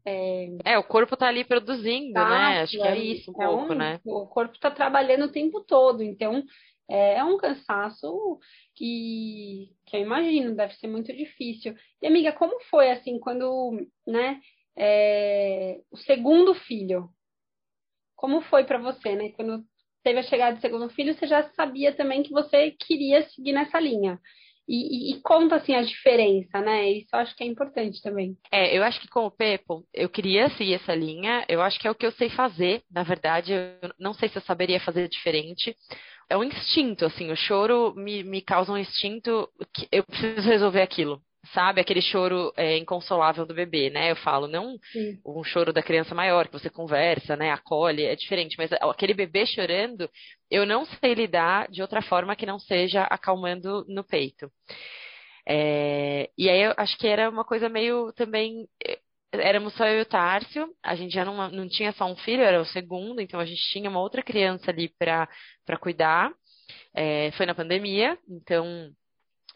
É, 0.05 0.49
é 0.65 0.79
o 0.79 0.85
corpo 0.85 1.17
tá 1.17 1.27
ali 1.27 1.45
produzindo, 1.45 2.13
tá, 2.13 2.29
né? 2.29 2.61
Acho 2.61 2.73
que 2.73 2.87
é 2.87 2.97
isso 2.97 3.33
um 3.35 3.43
é 3.43 3.47
pouco, 3.47 3.75
né? 3.75 4.01
O 4.05 4.27
corpo 4.27 4.59
tá 4.61 4.71
trabalhando 4.71 5.25
o 5.25 5.33
tempo 5.33 5.63
todo, 5.63 6.03
então 6.03 6.45
é, 6.91 7.15
é 7.15 7.25
um 7.25 7.39
cansaço 7.39 8.39
que, 8.75 9.71
que 9.87 9.97
eu 9.97 10.01
imagino, 10.03 10.55
deve 10.55 10.75
ser 10.75 10.89
muito 10.89 11.11
difícil. 11.17 11.75
E 12.03 12.07
amiga, 12.07 12.33
como 12.33 12.61
foi 12.65 12.91
assim 12.91 13.19
quando, 13.19 13.81
né? 14.07 14.41
É, 14.77 15.81
o 15.91 15.97
segundo 15.97 16.55
filho, 16.55 17.09
como 18.15 18.43
foi 18.43 18.65
para 18.65 18.79
você, 18.79 19.15
né? 19.15 19.31
Quando 19.31 19.65
teve 20.09 20.21
a 20.21 20.23
chegada 20.23 20.57
do 20.57 20.61
segundo 20.63 20.89
filho, 20.89 21.15
você 21.15 21.27
já 21.27 21.43
sabia 21.51 21.93
também 21.93 22.23
que 22.23 22.33
você 22.33 22.71
queria 22.71 23.29
seguir 23.29 23.53
nessa 23.53 23.79
linha. 23.79 24.19
E, 24.67 25.13
e, 25.13 25.15
e, 25.15 25.21
conta 25.23 25.57
assim 25.57 25.75
a 25.75 25.83
diferença, 25.83 26.61
né? 26.61 26.91
Isso 26.91 27.09
eu 27.13 27.19
acho 27.19 27.35
que 27.37 27.43
é 27.43 27.47
importante 27.47 28.03
também. 28.03 28.37
É, 28.51 28.77
eu 28.77 28.83
acho 28.83 29.01
que 29.01 29.09
com 29.09 29.27
o 29.27 29.31
Pepo, 29.31 29.83
eu 29.95 30.09
queria 30.11 30.49
seguir 30.51 30.75
essa 30.75 30.95
linha. 30.95 31.45
Eu 31.49 31.63
acho 31.63 31.79
que 31.79 31.89
é 31.89 31.91
o 31.91 31.95
que 31.95 32.05
eu 32.05 32.13
sei 32.13 32.29
fazer, 32.31 32.83
na 32.91 33.03
verdade. 33.03 33.53
Eu 33.53 33.91
não 33.99 34.13
sei 34.13 34.29
se 34.29 34.37
eu 34.37 34.43
saberia 34.43 34.81
fazer 34.81 35.09
diferente. 35.09 35.75
É 36.29 36.37
um 36.37 36.45
instinto, 36.45 37.07
assim, 37.07 37.31
o 37.31 37.37
choro 37.37 37.95
me, 37.95 38.23
me 38.23 38.43
causa 38.43 38.73
um 38.73 38.77
instinto 38.77 39.49
que 39.75 39.89
eu 39.91 40.05
preciso 40.05 40.47
resolver 40.49 40.83
aquilo 40.83 41.23
sabe? 41.53 41.81
Aquele 41.81 42.01
choro 42.03 42.53
é, 42.57 42.77
inconsolável 42.77 43.47
do 43.47 43.55
bebê, 43.55 43.91
né? 43.91 44.11
Eu 44.11 44.17
falo, 44.17 44.47
não 44.47 44.79
Sim. 44.93 45.21
um 45.25 45.43
choro 45.45 45.73
da 45.73 45.83
criança 45.83 46.15
maior, 46.15 46.47
que 46.47 46.53
você 46.53 46.71
conversa, 46.71 47.37
né? 47.37 47.51
Acolhe, 47.51 48.05
é 48.05 48.15
diferente, 48.17 48.57
mas 48.59 48.73
aquele 48.73 49.15
bebê 49.15 49.47
chorando, 49.47 50.09
eu 50.51 50.67
não 50.67 50.85
sei 50.85 51.15
lidar 51.15 51.69
de 51.71 51.83
outra 51.83 52.03
forma 52.03 52.37
que 52.37 52.47
não 52.47 52.59
seja 52.59 53.03
acalmando 53.03 53.85
no 53.89 54.05
peito. 54.05 54.51
É, 55.47 56.29
e 56.37 56.49
aí 56.51 56.63
eu 56.63 56.75
acho 56.77 56.99
que 56.99 57.07
era 57.07 57.31
uma 57.31 57.45
coisa 57.45 57.69
meio 57.69 58.13
também. 58.13 58.69
É, 58.87 58.99
éramos 59.33 59.75
só 59.75 59.87
eu 59.87 59.99
e 59.99 60.03
o 60.03 60.07
Tárcio, 60.07 60.69
a 60.83 60.95
gente 60.95 61.13
já 61.13 61.25
não, 61.25 61.51
não 61.51 61.69
tinha 61.69 61.93
só 61.93 62.07
um 62.07 62.17
filho, 62.17 62.43
era 62.43 62.61
o 62.61 62.67
segundo, 62.67 63.21
então 63.21 63.39
a 63.41 63.45
gente 63.45 63.61
tinha 63.71 63.89
uma 63.91 64.01
outra 64.01 64.23
criança 64.23 64.71
ali 64.71 64.89
para 64.99 65.29
cuidar. 65.81 66.33
É, 66.95 67.31
foi 67.33 67.47
na 67.47 67.55
pandemia, 67.55 68.19
então 68.29 68.91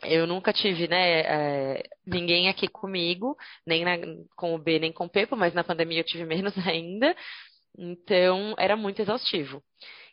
eu 0.05 0.26
nunca 0.26 0.53
tive, 0.53 0.88
né, 0.88 1.20
é, 1.20 1.82
ninguém 2.07 2.48
aqui 2.48 2.68
comigo, 2.68 3.36
nem 3.66 3.84
na, 3.84 3.96
com 4.36 4.55
o 4.55 4.59
B, 4.59 4.78
nem 4.78 4.92
com 4.92 5.05
o 5.07 5.09
Pepo, 5.11 5.36
mas 5.36 5.55
na 5.55 5.64
pandemia 5.64 6.00
eu 6.00 6.05
tive 6.05 6.24
menos 6.26 6.55
ainda. 6.66 7.14
Então, 7.78 8.55
era 8.59 8.76
muito 8.76 9.00
exaustivo. 9.00 9.62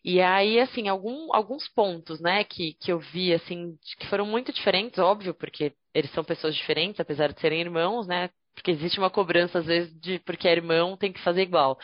E 0.04 0.22
aí, 0.22 0.60
assim, 0.60 0.88
algum, 0.88 1.34
alguns 1.34 1.68
pontos, 1.70 2.22
né, 2.22 2.44
que, 2.46 2.74
que 2.76 2.92
eu 2.92 3.00
vi, 3.00 3.34
assim, 3.34 3.78
que 4.00 4.08
foram 4.08 4.26
muito 4.26 4.54
diferentes, 4.54 5.00
óbvio, 5.00 5.34
porque 5.34 5.74
eles 5.94 6.12
são 6.12 6.24
pessoas 6.24 6.56
diferentes, 6.56 7.00
apesar 7.00 7.34
de 7.34 7.40
serem 7.42 7.62
irmãos, 7.62 8.08
né? 8.08 8.30
Porque 8.56 8.72
existe 8.72 9.00
uma 9.00 9.10
cobrança, 9.10 9.60
às 9.60 9.66
vezes, 9.66 9.94
de 10.02 10.20
porque 10.20 10.48
é 10.48 10.52
irmão, 10.52 10.98
tem 10.98 11.14
que 11.14 11.22
fazer 11.22 11.44
igual. 11.44 11.78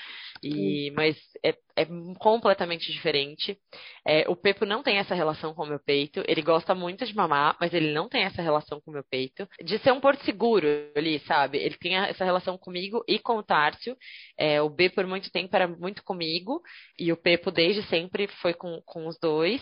E, 0.44 0.92
mas 0.92 1.18
é, 1.44 1.56
é 1.76 1.86
completamente 2.20 2.92
diferente. 2.92 3.58
É, 4.06 4.30
o 4.30 4.36
Pepo 4.36 4.66
não 4.66 4.84
tem 4.84 4.98
essa 4.98 5.16
relação 5.16 5.54
com 5.54 5.64
o 5.64 5.68
meu 5.68 5.80
peito. 5.80 6.24
Ele 6.28 6.42
gosta 6.42 6.76
muito 6.76 7.06
de 7.06 7.16
mamar, 7.16 7.56
mas 7.60 7.74
ele 7.74 7.94
não 7.94 8.10
tem 8.10 8.24
essa 8.24 8.42
relação 8.42 8.82
com 8.82 8.92
o 8.92 8.94
meu 8.94 9.04
peito. 9.10 9.48
De 9.64 9.80
ser 9.80 9.92
um 9.92 10.00
porto 10.00 10.24
seguro 10.26 10.68
ali, 10.96 11.20
sabe? 11.20 11.58
Ele 11.58 11.78
tem 11.78 11.96
essa 11.96 12.26
relação 12.26 12.58
comigo 12.58 13.04
e 13.08 13.20
com 13.20 13.38
o 13.38 13.44
Tárcio. 13.44 13.96
É, 14.38 14.62
o 14.62 14.70
B, 14.70 14.90
por 14.90 15.08
muito 15.08 15.32
tempo, 15.32 15.56
era 15.56 15.68
muito 15.68 16.04
comigo. 16.04 16.62
E 17.00 17.12
o 17.12 17.18
Pepo, 17.18 17.52
desde 17.52 17.84
sempre, 17.84 18.28
foi 18.42 18.54
com, 18.54 18.82
com 18.86 19.08
os 19.08 19.18
dois. 19.20 19.62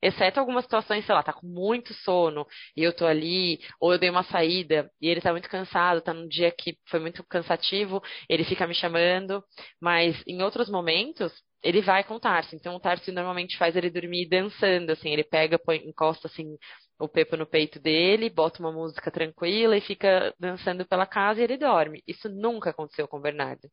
Exceto 0.00 0.40
algumas 0.40 0.64
situações, 0.64 1.04
sei 1.04 1.14
lá, 1.14 1.22
tá 1.22 1.32
com 1.32 1.46
muito 1.46 1.92
sono 1.94 2.46
e 2.76 2.82
eu 2.82 2.94
tô 2.94 3.06
ali, 3.06 3.60
ou 3.80 3.92
eu 3.92 3.98
dei 3.98 4.10
uma 4.10 4.22
saída 4.24 4.90
e 5.00 5.08
ele 5.08 5.20
tá 5.20 5.30
muito 5.32 5.48
cansado, 5.48 6.00
tá 6.00 6.14
num 6.14 6.28
dia 6.28 6.50
que 6.50 6.76
foi 6.88 7.00
muito 7.00 7.22
cansativo, 7.24 8.02
ele 8.28 8.44
fica 8.44 8.66
me 8.66 8.74
chamando, 8.74 9.44
mas 9.80 10.22
em 10.26 10.42
outros 10.42 10.70
momentos 10.70 11.32
ele 11.62 11.80
vai 11.80 12.04
com 12.04 12.14
o 12.14 12.20
Tarso. 12.20 12.54
Então 12.54 12.74
o 12.76 12.80
Tarso 12.80 13.10
normalmente 13.12 13.56
faz 13.56 13.74
ele 13.76 13.90
dormir 13.90 14.28
dançando, 14.28 14.90
assim, 14.90 15.10
ele 15.10 15.24
pega, 15.24 15.58
põe, 15.58 15.78
encosta 15.78 16.28
assim 16.28 16.56
o 16.98 17.08
Pepo 17.08 17.36
no 17.36 17.46
peito 17.46 17.80
dele, 17.80 18.30
bota 18.30 18.60
uma 18.60 18.72
música 18.72 19.10
tranquila 19.10 19.76
e 19.76 19.80
fica 19.80 20.34
dançando 20.38 20.86
pela 20.86 21.06
casa 21.06 21.40
e 21.40 21.44
ele 21.44 21.56
dorme. 21.56 22.02
Isso 22.06 22.28
nunca 22.28 22.70
aconteceu 22.70 23.08
com 23.08 23.18
o 23.18 23.20
Bernardo. 23.20 23.68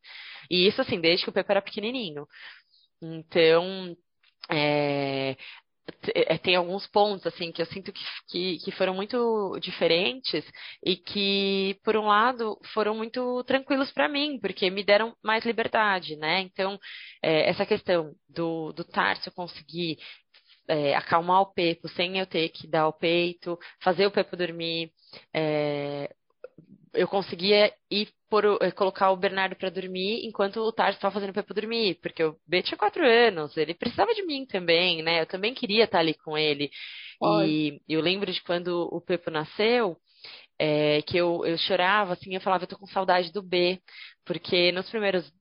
E 0.50 0.68
isso 0.68 0.82
assim, 0.82 1.00
desde 1.00 1.24
que 1.24 1.30
o 1.30 1.34
Pepo 1.34 1.52
era 1.52 1.62
pequenininho. 1.62 2.28
Então, 3.02 3.96
é, 4.50 5.36
tem 6.44 6.56
alguns 6.56 6.88
pontos 6.88 7.26
assim 7.26 7.52
que 7.52 7.62
eu 7.62 7.66
sinto 7.66 7.92
que, 7.92 8.04
que, 8.28 8.58
que, 8.60 8.72
foram 8.72 8.94
muito 8.94 9.58
diferentes 9.60 10.46
e 10.84 10.96
que 10.96 11.80
por 11.84 11.96
um 11.96 12.06
lado 12.06 12.58
foram 12.74 12.96
muito 12.96 13.44
tranquilos 13.44 13.92
para 13.92 14.10
mim 14.10 14.40
porque 14.40 14.70
me 14.70 14.84
deram 14.84 15.16
mais 15.24 15.46
liberdade 15.46 16.16
né? 16.16 16.42
Então 16.42 16.80
é, 17.22 17.50
essa 17.50 17.66
questão 17.66 18.14
do, 18.30 18.72
do 18.74 18.84
Tarso 18.84 19.32
conseguir 19.32 19.98
é, 20.68 20.96
acalmar 20.96 21.42
o 21.42 21.54
Pepo 21.54 21.88
sem 21.90 22.20
eu 22.20 22.26
ter 22.26 22.50
que 22.50 22.68
dar 22.68 22.88
o 22.88 22.94
peito 22.94 23.58
fazer 23.84 24.06
o 24.06 24.12
Pepo 24.12 24.38
dormir 24.38 24.92
é, 25.34 26.14
eu 26.94 27.08
conseguia 27.08 27.74
ir 27.90 28.10
por, 28.30 28.46
eh, 28.62 28.72
colocar 28.72 29.12
o 29.12 29.18
Bernardo 29.18 29.56
para 29.56 29.70
dormir 29.70 30.26
enquanto 30.26 30.58
o 30.62 30.72
Tarso 30.72 30.98
estava 30.98 31.14
fazendo 31.14 31.32
o 31.32 31.34
Pepo 31.34 31.54
dormir, 31.54 32.00
porque 32.02 32.24
o 32.24 32.38
B 32.48 32.62
tinha 32.64 32.78
quatro 32.78 33.06
anos, 33.06 33.56
ele 33.58 33.74
precisava 33.74 34.14
de 34.14 34.26
mim 34.26 34.46
também, 34.46 35.02
né? 35.02 35.22
Eu 35.22 35.26
também 35.26 35.54
queria 35.54 35.86
estar 35.86 36.00
ali 36.00 36.14
com 36.16 36.38
ele. 36.38 36.70
E 37.24 37.82
eu 37.88 38.02
lembro 38.02 38.32
de 38.32 38.42
quando 38.44 38.88
o 38.92 39.02
Pepo 39.02 39.30
nasceu, 39.32 39.98
é, 40.60 41.02
que 41.04 41.18
eu, 41.18 41.46
eu 41.46 41.58
chorava, 41.58 42.14
assim, 42.14 42.36
eu 42.36 42.42
falava, 42.42 42.64
eu 42.64 42.68
tô 42.68 42.78
com 42.78 42.86
saudade 42.88 43.32
do 43.32 43.42
B, 43.42 43.80
porque 44.26 44.72
nos 44.72 44.90
primeiros 44.90 45.32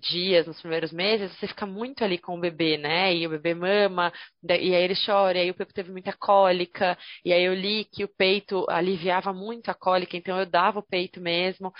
dias, 0.00 0.46
nos 0.46 0.60
primeiros 0.60 0.92
meses, 0.92 1.30
você 1.32 1.46
fica 1.46 1.66
muito 1.66 2.02
ali 2.02 2.18
com 2.18 2.36
o 2.36 2.40
bebê, 2.40 2.78
né? 2.78 3.14
E 3.14 3.26
o 3.26 3.30
bebê 3.30 3.54
mama, 3.54 4.12
e 4.42 4.74
aí 4.74 4.82
ele 4.82 4.94
chora, 5.04 5.38
e 5.38 5.42
aí 5.42 5.50
o 5.50 5.54
Pepo 5.54 5.72
teve 5.74 5.92
muita 5.92 6.12
cólica, 6.12 6.96
e 7.24 7.32
aí 7.32 7.44
eu 7.44 7.54
li 7.54 7.84
que 7.84 8.04
o 8.04 8.08
peito 8.08 8.64
aliviava 8.68 9.32
muito 9.32 9.70
a 9.70 9.74
cólica, 9.74 10.16
então 10.16 10.38
eu 10.38 10.46
dava 10.46 10.78
o 10.78 10.86
peito 10.86 11.20
mesmo. 11.20 11.72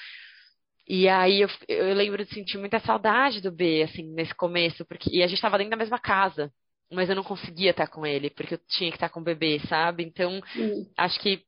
E 0.86 1.08
aí 1.08 1.42
eu, 1.42 1.48
eu 1.68 1.94
lembro 1.94 2.24
de 2.24 2.32
sentir 2.32 2.58
muita 2.58 2.80
saudade 2.80 3.40
do 3.40 3.52
B, 3.52 3.82
assim, 3.82 4.02
nesse 4.14 4.34
começo, 4.34 4.84
porque 4.86 5.10
e 5.10 5.22
a 5.22 5.26
gente 5.26 5.36
estava 5.36 5.58
dentro 5.58 5.70
da 5.70 5.76
mesma 5.76 5.98
casa, 5.98 6.52
mas 6.90 7.08
eu 7.08 7.16
não 7.16 7.24
conseguia 7.24 7.70
estar 7.70 7.86
com 7.88 8.06
ele, 8.06 8.30
porque 8.30 8.54
eu 8.54 8.60
tinha 8.68 8.90
que 8.90 8.96
estar 8.96 9.08
com 9.10 9.20
o 9.20 9.24
bebê, 9.24 9.60
sabe? 9.68 10.02
Então, 10.04 10.40
acho 10.96 11.20
que 11.20 11.42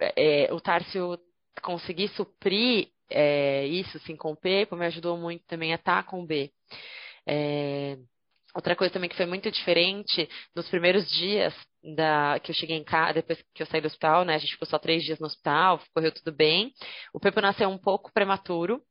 é, 0.00 0.48
o 0.52 0.60
Tárcio 0.60 1.18
conseguir 1.62 2.08
suprir 2.08 2.88
é, 3.10 3.66
isso, 3.66 3.96
assim, 3.96 4.16
com 4.16 4.32
o 4.32 4.36
P, 4.36 4.66
me 4.72 4.86
ajudou 4.86 5.16
muito 5.16 5.44
também 5.46 5.72
a 5.72 5.76
estar 5.76 6.04
com 6.04 6.22
o 6.22 6.26
B. 6.26 6.50
É, 7.26 7.96
outra 8.54 8.74
coisa 8.74 8.92
também 8.92 9.08
que 9.08 9.16
foi 9.16 9.26
muito 9.26 9.50
diferente 9.50 10.28
nos 10.54 10.68
primeiros 10.68 11.08
dias 11.10 11.54
da, 11.94 12.40
que 12.40 12.50
eu 12.50 12.54
cheguei 12.54 12.76
em 12.76 12.84
casa, 12.84 13.14
depois 13.14 13.42
que 13.54 13.62
eu 13.62 13.66
saí 13.66 13.80
do 13.80 13.86
hospital, 13.86 14.24
né? 14.24 14.34
A 14.34 14.38
gente 14.38 14.52
ficou 14.52 14.66
só 14.66 14.78
três 14.78 15.04
dias 15.04 15.20
no 15.20 15.26
hospital, 15.26 15.80
correu 15.94 16.10
tudo 16.10 16.32
bem. 16.32 16.72
O 17.12 17.20
Pepo 17.20 17.40
nasceu 17.40 17.68
um 17.68 17.78
pouco 17.78 18.12
prematuro. 18.12 18.82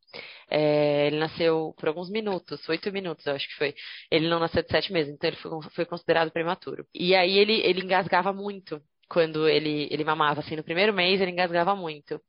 É, 0.50 1.08
ele 1.08 1.18
nasceu 1.18 1.74
por 1.78 1.90
alguns 1.90 2.10
minutos, 2.10 2.68
oito 2.70 2.92
minutos, 2.92 3.26
eu 3.26 3.34
acho 3.34 3.48
que 3.50 3.56
foi. 3.56 3.76
Ele 4.10 4.30
não 4.30 4.40
nasceu 4.40 4.64
de 4.64 4.70
sete 4.70 4.94
meses, 4.94 5.14
então 5.14 5.30
ele 5.30 5.38
foi, 5.38 5.52
foi 5.72 5.86
considerado 5.86 6.32
prematuro. 6.32 6.86
E 6.94 7.14
aí 7.16 7.38
ele, 7.38 7.60
ele 7.62 7.82
engasgava 7.82 8.32
muito 8.32 8.82
quando 9.10 9.48
ele, 9.48 9.88
ele 9.92 10.04
mamava, 10.04 10.40
assim, 10.40 10.56
no 10.56 10.64
primeiro 10.64 10.94
mês 10.94 11.20
ele 11.20 11.32
engasgava 11.32 11.76
muito. 11.76 12.20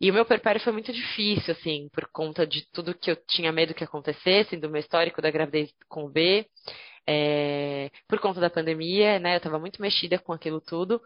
E 0.00 0.10
o 0.10 0.14
meu 0.14 0.24
perpério 0.24 0.60
foi 0.60 0.72
muito 0.72 0.92
difícil, 0.92 1.52
assim, 1.52 1.88
por 1.92 2.08
conta 2.12 2.46
de 2.46 2.70
tudo 2.72 2.94
que 2.94 3.10
eu 3.10 3.16
tinha 3.26 3.50
medo 3.52 3.74
que 3.74 3.82
acontecesse, 3.84 4.56
do 4.56 4.70
meu 4.70 4.80
histórico 4.80 5.20
da 5.20 5.30
gravidez 5.30 5.72
com 5.88 6.04
o 6.04 6.08
B, 6.08 6.46
é, 7.06 7.90
por 8.06 8.20
conta 8.20 8.40
da 8.40 8.50
pandemia, 8.50 9.18
né? 9.18 9.34
Eu 9.34 9.38
estava 9.38 9.58
muito 9.58 9.82
mexida 9.82 10.18
com 10.18 10.32
aquilo 10.32 10.60
tudo. 10.60 11.02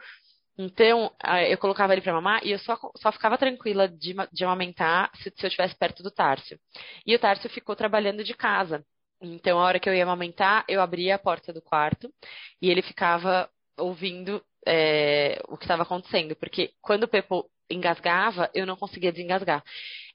Então, 0.58 1.10
eu 1.48 1.56
colocava 1.56 1.94
ele 1.94 2.02
para 2.02 2.12
mamar 2.12 2.44
e 2.44 2.50
eu 2.50 2.58
só, 2.58 2.78
só 2.96 3.10
ficava 3.10 3.38
tranquila 3.38 3.88
de, 3.88 4.14
de 4.32 4.44
amamentar 4.44 5.10
se, 5.16 5.32
se 5.34 5.44
eu 5.44 5.48
estivesse 5.48 5.74
perto 5.76 6.02
do 6.02 6.10
Tárcio. 6.10 6.58
E 7.06 7.14
o 7.14 7.18
Tárcio 7.18 7.48
ficou 7.48 7.74
trabalhando 7.74 8.22
de 8.22 8.34
casa. 8.34 8.84
Então, 9.20 9.58
a 9.58 9.64
hora 9.64 9.80
que 9.80 9.88
eu 9.88 9.94
ia 9.94 10.02
amamentar, 10.02 10.64
eu 10.68 10.80
abria 10.82 11.14
a 11.14 11.18
porta 11.18 11.52
do 11.52 11.62
quarto 11.62 12.12
e 12.60 12.68
ele 12.68 12.82
ficava 12.82 13.48
ouvindo 13.78 14.44
é, 14.66 15.40
o 15.48 15.56
que 15.56 15.64
estava 15.64 15.84
acontecendo. 15.84 16.36
Porque 16.36 16.72
quando 16.82 17.04
o 17.04 17.08
Pepo 17.08 17.48
engasgava, 17.74 18.50
eu 18.54 18.66
não 18.66 18.76
conseguia 18.76 19.12
desengasgar. 19.12 19.62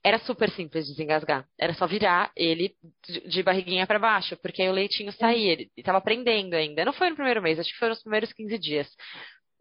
Era 0.04 0.20
super 0.20 0.50
simples 0.52 0.88
desengasgar. 0.88 1.46
Era 1.60 1.74
só 1.74 1.88
virar 1.88 2.32
ele 2.36 2.76
de 3.26 3.44
barriguinha 3.44 3.88
para 3.88 4.00
baixo, 4.00 4.38
porque 4.38 4.62
aí 4.62 4.70
o 4.70 4.74
leitinho 4.74 5.12
saía. 5.12 5.54
Ele 5.54 5.72
estava 5.76 5.98
aprendendo 5.98 6.56
ainda. 6.56 6.86
Não 6.86 6.94
foi 6.94 7.10
no 7.10 7.16
primeiro 7.16 7.42
mês, 7.42 7.60
acho 7.60 7.72
que 7.72 7.80
foi 7.80 7.90
nos 7.90 8.02
primeiros 8.02 8.32
15 8.32 8.58
dias. 8.58 8.88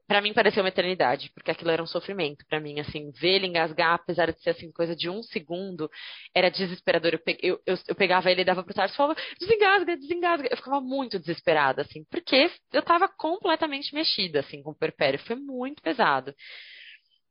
Para 0.06 0.20
mim 0.20 0.32
pareceu 0.32 0.62
uma 0.62 0.68
eternidade, 0.68 1.32
porque 1.34 1.50
aquilo 1.50 1.70
era 1.70 1.82
um 1.82 1.86
sofrimento 1.86 2.44
para 2.48 2.60
mim, 2.60 2.78
assim, 2.78 3.10
ver 3.10 3.36
ele 3.36 3.48
engasgar, 3.48 3.94
apesar 3.94 4.32
de 4.32 4.40
ser 4.40 4.50
assim 4.50 4.70
coisa 4.70 4.94
de 4.94 5.10
um 5.10 5.20
segundo, 5.20 5.90
era 6.32 6.48
desesperador. 6.48 7.14
Eu, 7.14 7.18
pe 7.18 7.36
eu, 7.42 7.60
eu, 7.66 7.76
eu 7.88 7.94
pegava 7.96 8.30
ele 8.30 8.42
e 8.42 8.44
dava 8.44 8.62
pro 8.62 8.72
Tarso 8.72 8.94
e 8.94 8.96
falava, 8.96 9.20
desengasga, 9.40 9.96
desengasga. 9.96 10.48
Eu 10.48 10.56
ficava 10.56 10.80
muito 10.80 11.18
desesperada, 11.18 11.82
assim, 11.82 12.04
porque 12.08 12.48
eu 12.72 12.82
tava 12.82 13.08
completamente 13.08 13.92
mexida, 13.92 14.40
assim, 14.40 14.62
com 14.62 14.70
o 14.70 14.78
perpério. 14.78 15.18
Foi 15.18 15.34
muito 15.34 15.82
pesado. 15.82 16.32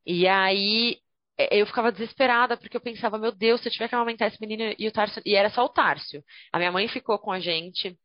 E 0.06 0.28
aí 0.28 0.98
é, 1.38 1.62
eu 1.62 1.66
ficava 1.66 1.92
desesperada, 1.92 2.58
porque 2.58 2.78
eu 2.78 2.82
pensava, 2.82 3.18
meu 3.18 3.32
Deus, 3.32 3.62
se 3.62 3.68
eu 3.68 3.72
tiver 3.72 3.88
que 3.90 3.96
amamentar 3.96 4.28
esse 4.28 4.40
menino 4.40 4.74
e 4.78 4.88
o 4.88 4.92
Tárcio. 4.92 5.22
E 5.26 5.36
era 5.36 5.50
só 5.50 5.66
o 5.66 5.70
Tárcio. 5.70 6.24
A 6.52 6.58
minha 6.58 6.72
mãe 6.72 6.88
ficou 6.88 7.20
com 7.20 7.32
a 7.32 7.40
gente 7.40 7.98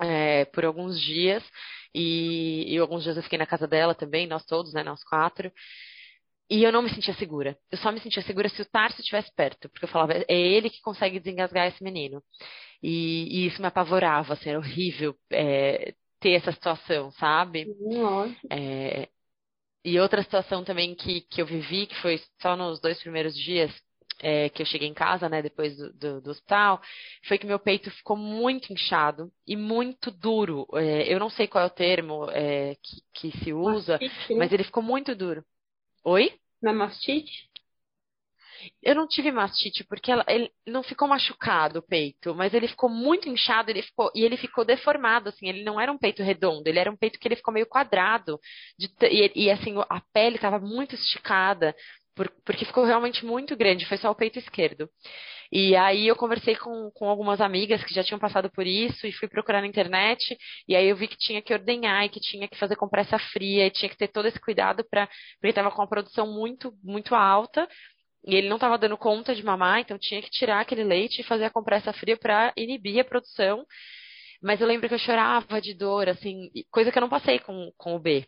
é, 0.00 0.44
por 0.46 0.64
alguns 0.64 1.00
dias, 1.00 1.42
e, 1.94 2.74
e 2.74 2.78
alguns 2.78 3.04
dias 3.04 3.16
eu 3.16 3.22
fiquei 3.22 3.38
na 3.38 3.46
casa 3.46 3.68
dela 3.68 3.94
também, 3.94 4.26
nós 4.26 4.44
todos, 4.44 4.72
né, 4.72 4.82
nós 4.82 5.02
quatro. 5.04 5.52
E 6.50 6.62
eu 6.62 6.72
não 6.72 6.82
me 6.82 6.90
sentia 6.90 7.14
segura. 7.14 7.56
Eu 7.70 7.78
só 7.78 7.90
me 7.90 8.00
sentia 8.00 8.22
segura 8.22 8.48
se 8.48 8.60
o 8.60 8.66
Tarso 8.66 9.00
estivesse 9.00 9.32
perto, 9.34 9.68
porque 9.68 9.84
eu 9.84 9.88
falava, 9.88 10.12
é 10.12 10.24
ele 10.28 10.68
que 10.68 10.80
consegue 10.82 11.18
desengasgar 11.18 11.68
esse 11.68 11.82
menino. 11.82 12.22
E, 12.82 13.28
e 13.30 13.46
isso 13.46 13.60
me 13.62 13.68
apavorava, 13.68 14.34
assim, 14.34 14.50
era 14.50 14.58
horrível 14.58 15.16
é, 15.30 15.94
ter 16.20 16.32
essa 16.32 16.52
situação, 16.52 17.10
sabe? 17.12 17.66
Nossa. 17.80 18.34
É, 18.50 19.08
e 19.84 20.00
outra 20.00 20.22
situação 20.22 20.64
também 20.64 20.94
que, 20.94 21.20
que 21.22 21.42
eu 21.42 21.46
vivi, 21.46 21.86
que 21.86 22.00
foi 22.00 22.20
só 22.40 22.56
nos 22.56 22.80
dois 22.80 22.98
primeiros 23.00 23.36
dias 23.36 23.70
é, 24.20 24.48
que 24.48 24.62
eu 24.62 24.66
cheguei 24.66 24.88
em 24.88 24.94
casa, 24.94 25.28
né, 25.28 25.42
depois 25.42 25.76
do, 25.76 25.92
do, 25.92 26.20
do, 26.22 26.30
hospital, 26.30 26.80
foi 27.26 27.36
que 27.36 27.46
meu 27.46 27.58
peito 27.58 27.90
ficou 27.90 28.16
muito 28.16 28.72
inchado 28.72 29.30
e 29.46 29.56
muito 29.56 30.10
duro. 30.10 30.66
É, 30.74 31.12
eu 31.12 31.18
não 31.18 31.28
sei 31.28 31.46
qual 31.46 31.64
é 31.64 31.66
o 31.66 31.70
termo 31.70 32.30
é, 32.30 32.76
que, 32.82 33.30
que, 33.30 33.38
se 33.38 33.52
usa, 33.52 33.98
mastite, 34.00 34.32
né? 34.32 34.38
mas 34.38 34.52
ele 34.52 34.64
ficou 34.64 34.82
muito 34.82 35.14
duro. 35.14 35.44
Oi? 36.04 36.32
Na 36.62 36.72
mastite? 36.72 37.50
Eu 38.82 38.94
não 38.94 39.06
tive 39.06 39.30
mastite 39.32 39.84
porque 39.84 40.10
ela, 40.12 40.24
ele 40.28 40.50
não 40.66 40.82
ficou 40.82 41.08
machucado 41.08 41.78
o 41.78 41.82
peito, 41.82 42.34
mas 42.34 42.54
ele 42.54 42.68
ficou 42.68 42.88
muito 42.88 43.28
inchado, 43.28 43.70
ele 43.70 43.82
ficou 43.82 44.10
e 44.14 44.24
ele 44.24 44.36
ficou 44.36 44.64
deformado 44.64 45.28
assim. 45.28 45.48
Ele 45.48 45.64
não 45.64 45.80
era 45.80 45.92
um 45.92 45.98
peito 45.98 46.22
redondo, 46.22 46.68
ele 46.68 46.78
era 46.78 46.90
um 46.90 46.96
peito 46.96 47.18
que 47.18 47.28
ele 47.28 47.36
ficou 47.36 47.52
meio 47.54 47.66
quadrado 47.66 48.38
de, 48.78 48.88
e, 49.02 49.44
e 49.46 49.50
assim 49.50 49.74
a 49.88 50.00
pele 50.12 50.36
estava 50.36 50.58
muito 50.58 50.94
esticada 50.94 51.74
por, 52.14 52.30
porque 52.44 52.64
ficou 52.64 52.84
realmente 52.84 53.24
muito 53.24 53.56
grande. 53.56 53.86
Foi 53.86 53.96
só 53.98 54.10
o 54.10 54.14
peito 54.14 54.38
esquerdo. 54.38 54.88
E 55.52 55.76
aí 55.76 56.08
eu 56.08 56.16
conversei 56.16 56.56
com, 56.56 56.90
com 56.92 57.08
algumas 57.08 57.40
amigas 57.40 57.82
que 57.84 57.94
já 57.94 58.02
tinham 58.02 58.18
passado 58.18 58.50
por 58.50 58.66
isso 58.66 59.06
e 59.06 59.12
fui 59.12 59.28
procurar 59.28 59.60
na 59.60 59.66
internet. 59.66 60.36
E 60.66 60.74
aí 60.74 60.88
eu 60.88 60.96
vi 60.96 61.06
que 61.08 61.16
tinha 61.16 61.42
que 61.42 61.52
ordenhar 61.52 62.04
e 62.04 62.08
que 62.08 62.20
tinha 62.20 62.48
que 62.48 62.58
fazer 62.58 62.76
compressa 62.76 63.18
fria 63.18 63.66
e 63.66 63.70
tinha 63.70 63.88
que 63.88 63.96
ter 63.96 64.08
todo 64.08 64.26
esse 64.26 64.40
cuidado 64.40 64.84
para 64.90 65.06
porque 65.36 65.48
estava 65.48 65.70
com 65.70 65.80
uma 65.82 65.88
produção 65.88 66.26
muito 66.32 66.72
muito 66.82 67.14
alta 67.14 67.68
e 68.26 68.34
ele 68.34 68.48
não 68.48 68.56
estava 68.56 68.78
dando 68.78 68.96
conta 68.96 69.34
de 69.34 69.44
mamar, 69.44 69.80
então 69.80 69.98
tinha 69.98 70.22
que 70.22 70.30
tirar 70.30 70.60
aquele 70.60 70.82
leite 70.82 71.20
e 71.20 71.24
fazer 71.24 71.44
a 71.44 71.50
compressa 71.50 71.92
fria 71.92 72.16
para 72.16 72.52
inibir 72.56 73.00
a 73.00 73.04
produção. 73.04 73.66
Mas 74.42 74.60
eu 74.60 74.66
lembro 74.66 74.88
que 74.88 74.94
eu 74.94 74.98
chorava 74.98 75.60
de 75.60 75.74
dor, 75.74 76.08
assim, 76.08 76.50
coisa 76.70 76.90
que 76.90 76.98
eu 76.98 77.02
não 77.02 77.08
passei 77.08 77.38
com, 77.38 77.70
com 77.76 77.94
o 77.94 77.98
B. 77.98 78.26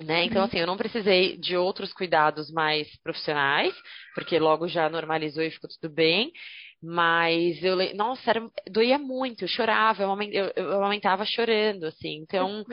Né? 0.00 0.24
Então, 0.24 0.42
uhum. 0.42 0.46
assim, 0.46 0.58
eu 0.58 0.66
não 0.66 0.76
precisei 0.76 1.36
de 1.36 1.56
outros 1.56 1.92
cuidados 1.92 2.50
mais 2.52 2.88
profissionais, 3.02 3.74
porque 4.14 4.38
logo 4.38 4.68
já 4.68 4.88
normalizou 4.88 5.42
e 5.42 5.50
ficou 5.50 5.68
tudo 5.68 5.92
bem. 5.92 6.32
Mas 6.80 7.60
eu, 7.64 7.76
nossa, 7.96 8.30
era, 8.30 8.48
doía 8.70 8.98
muito, 8.98 9.42
eu 9.42 9.48
chorava, 9.48 10.04
eu, 10.04 10.22
eu, 10.30 10.52
eu 10.54 10.72
amamentava 10.76 11.24
chorando, 11.24 11.86
assim. 11.86 12.20
Então, 12.22 12.64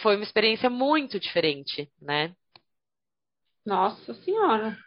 foi 0.00 0.16
uma 0.16 0.24
experiência 0.24 0.70
muito 0.70 1.20
diferente, 1.20 1.90
né? 2.00 2.34
Nossa 3.66 4.14
Senhora. 4.14 4.78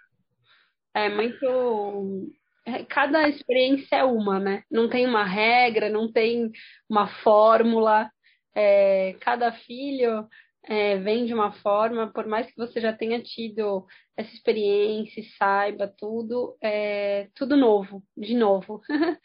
É 0.97 1.09
muito. 1.09 2.33
É, 2.65 2.83
cada 2.85 3.29
experiência 3.29 3.97
é 3.97 4.03
uma, 4.03 4.39
né? 4.39 4.63
Não 4.69 4.89
tem 4.89 5.05
uma 5.05 5.23
regra, 5.23 5.89
não 5.89 6.11
tem 6.11 6.51
uma 6.89 7.07
fórmula. 7.21 8.09
É, 8.55 9.15
cada 9.21 9.51
filho 9.51 10.27
é, 10.63 10.97
vem 10.97 11.27
de 11.27 11.35
uma 11.35 11.51
forma, 11.51 12.11
por 12.11 12.25
mais 12.25 12.47
que 12.47 12.57
você 12.57 12.81
já 12.81 12.91
tenha 12.91 13.21
tido 13.21 13.85
essa 14.17 14.33
experiência, 14.33 15.23
saiba 15.37 15.87
tudo, 15.87 16.57
é 16.61 17.27
tudo 17.35 17.55
novo, 17.55 18.03
de 18.17 18.33
novo. 18.33 18.81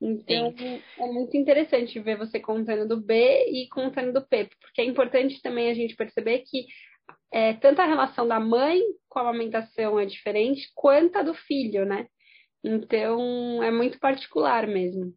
então, 0.00 0.54
Sim. 0.58 0.82
é 0.98 1.06
muito 1.06 1.38
interessante 1.38 1.98
ver 2.00 2.18
você 2.18 2.38
contando 2.38 2.86
do 2.86 3.00
B 3.00 3.46
e 3.50 3.66
contando 3.70 4.12
do 4.12 4.26
P, 4.26 4.50
porque 4.60 4.82
é 4.82 4.84
importante 4.84 5.40
também 5.40 5.70
a 5.70 5.74
gente 5.74 5.96
perceber 5.96 6.40
que 6.40 6.66
é, 7.34 7.52
tanto 7.54 7.82
a 7.82 7.84
relação 7.84 8.28
da 8.28 8.38
mãe 8.38 8.80
com 9.08 9.18
a 9.18 9.22
amamentação 9.22 9.98
é 9.98 10.06
diferente, 10.06 10.70
quanto 10.72 11.16
a 11.16 11.22
do 11.22 11.34
filho, 11.34 11.84
né? 11.84 12.06
Então, 12.62 13.60
é 13.60 13.72
muito 13.72 13.98
particular 13.98 14.68
mesmo. 14.68 15.12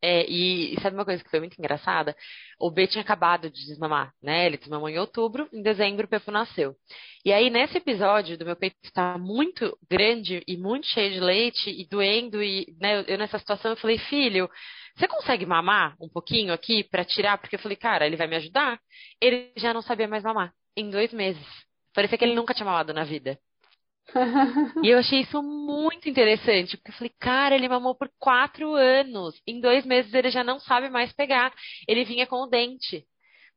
É, 0.00 0.24
e, 0.26 0.80
sabe 0.80 0.96
uma 0.96 1.04
coisa 1.04 1.22
que 1.22 1.30
foi 1.30 1.40
muito 1.40 1.58
engraçada? 1.58 2.16
O 2.58 2.70
B 2.70 2.86
tinha 2.86 3.02
acabado 3.02 3.50
de 3.50 3.66
desmamar, 3.66 4.14
né? 4.22 4.46
Ele 4.46 4.56
desmamou 4.56 4.88
em 4.88 4.98
outubro, 4.98 5.46
em 5.52 5.60
dezembro 5.60 6.06
o 6.06 6.08
Pepo 6.08 6.30
nasceu. 6.30 6.74
E 7.22 7.30
aí, 7.30 7.50
nesse 7.50 7.76
episódio 7.76 8.38
do 8.38 8.46
meu 8.46 8.56
peito 8.56 8.76
estar 8.82 9.18
muito 9.18 9.78
grande 9.90 10.42
e 10.48 10.56
muito 10.56 10.86
cheio 10.86 11.12
de 11.12 11.20
leite 11.20 11.68
e 11.68 11.86
doendo, 11.86 12.42
e 12.42 12.74
né, 12.80 13.04
eu 13.06 13.18
nessa 13.18 13.38
situação 13.38 13.72
eu 13.72 13.76
falei, 13.76 13.98
filho, 13.98 14.48
você 14.96 15.08
consegue 15.08 15.46
mamar 15.46 15.96
um 16.00 16.08
pouquinho 16.08 16.52
aqui 16.52 16.84
para 16.84 17.04
tirar? 17.04 17.38
Porque 17.38 17.56
eu 17.56 17.60
falei, 17.60 17.76
cara, 17.76 18.06
ele 18.06 18.16
vai 18.16 18.26
me 18.26 18.36
ajudar. 18.36 18.80
Ele 19.20 19.52
já 19.56 19.74
não 19.74 19.82
sabia 19.82 20.08
mais 20.08 20.22
mamar, 20.22 20.52
em 20.76 20.90
dois 20.90 21.12
meses. 21.12 21.46
Parecia 21.92 22.18
que 22.18 22.24
ele 22.24 22.34
nunca 22.34 22.54
tinha 22.54 22.66
mamado 22.66 22.92
na 22.92 23.04
vida 23.04 23.38
e 24.82 24.88
eu 24.88 24.98
achei 24.98 25.20
isso 25.20 25.42
muito 25.42 26.08
interessante, 26.08 26.76
porque 26.76 26.90
eu 26.90 26.94
falei, 26.94 27.12
cara, 27.18 27.54
ele 27.54 27.68
mamou 27.68 27.94
por 27.94 28.10
quatro 28.18 28.74
anos. 28.74 29.34
Em 29.46 29.60
dois 29.60 29.84
meses 29.86 30.12
ele 30.12 30.30
já 30.30 30.44
não 30.44 30.58
sabe 30.60 30.88
mais 30.90 31.12
pegar. 31.12 31.52
Ele 31.88 32.04
vinha 32.04 32.26
com 32.26 32.36
o 32.36 32.46
dente. 32.46 33.04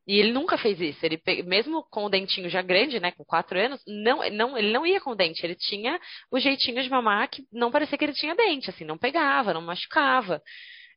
E 0.06 0.18
ele 0.18 0.32
nunca 0.32 0.56
fez 0.56 0.80
isso. 0.80 1.04
Ele 1.04 1.20
mesmo 1.44 1.84
com 1.90 2.04
o 2.04 2.08
dentinho 2.08 2.48
já 2.48 2.62
grande, 2.62 2.98
né, 2.98 3.12
com 3.12 3.24
quatro 3.24 3.58
anos, 3.58 3.82
não, 3.86 4.28
não, 4.30 4.56
ele 4.56 4.72
não 4.72 4.86
ia 4.86 5.00
com 5.00 5.10
o 5.10 5.14
dente. 5.14 5.44
Ele 5.44 5.54
tinha 5.54 6.00
o 6.30 6.38
jeitinho 6.38 6.82
de 6.82 6.88
mamar 6.88 7.28
que 7.28 7.44
não 7.52 7.70
parecia 7.70 7.98
que 7.98 8.04
ele 8.04 8.14
tinha 8.14 8.34
dente, 8.34 8.70
assim, 8.70 8.84
não 8.84 8.96
pegava, 8.96 9.52
não 9.52 9.60
machucava. 9.60 10.42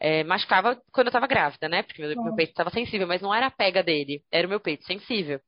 É, 0.04 0.24
machucava 0.24 0.82
quando 0.91 1.08
eu 1.08 1.14
tava 1.14 1.28
grávida, 1.28 1.70
né? 1.70 1.84
Porque 1.84 2.02
meu, 2.02 2.24
meu 2.24 2.36
peito 2.36 2.49
estava 2.49 2.72
sensível, 2.72 3.06
mas 3.08 3.22
não 3.22 3.34
era 3.34 3.45
a 3.45 3.52
pega 3.52 3.84
dele, 3.84 4.24
era 4.32 4.47
o 4.47 4.49
meu 4.49 4.60
peito 4.60 4.84
sensível. 4.84 5.39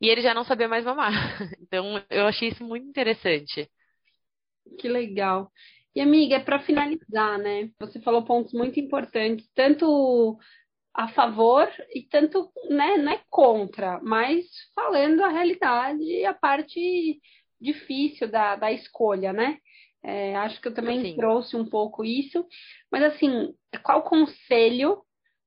E 0.00 0.08
ele 0.08 0.22
já 0.22 0.32
não 0.32 0.44
sabia 0.44 0.68
mais 0.68 0.84
mamar. 0.84 1.10
Então, 1.60 2.00
eu 2.08 2.26
achei 2.26 2.48
isso 2.48 2.64
muito 2.64 2.86
interessante. 2.86 3.68
Que 4.78 4.88
legal. 4.88 5.50
E, 5.94 6.00
amiga, 6.00 6.38
para 6.40 6.60
finalizar, 6.60 7.38
né? 7.38 7.70
Você 7.80 8.00
falou 8.00 8.24
pontos 8.24 8.52
muito 8.52 8.78
importantes, 8.78 9.48
tanto 9.54 10.38
a 10.94 11.08
favor 11.08 11.68
e 11.94 12.02
tanto, 12.02 12.50
né, 12.68 12.96
não 12.96 13.12
é 13.12 13.20
contra, 13.28 14.00
mas 14.02 14.44
falando 14.74 15.22
a 15.22 15.28
realidade 15.28 16.02
e 16.02 16.24
a 16.24 16.34
parte 16.34 17.20
difícil 17.60 18.28
da, 18.28 18.56
da 18.56 18.72
escolha, 18.72 19.32
né? 19.32 19.58
É, 20.02 20.34
acho 20.36 20.60
que 20.60 20.68
eu 20.68 20.74
também 20.74 21.02
Sim. 21.02 21.16
trouxe 21.16 21.56
um 21.56 21.64
pouco 21.64 22.04
isso. 22.04 22.46
Mas, 22.90 23.02
assim, 23.02 23.54
qual 23.82 24.02
conselho 24.02 25.02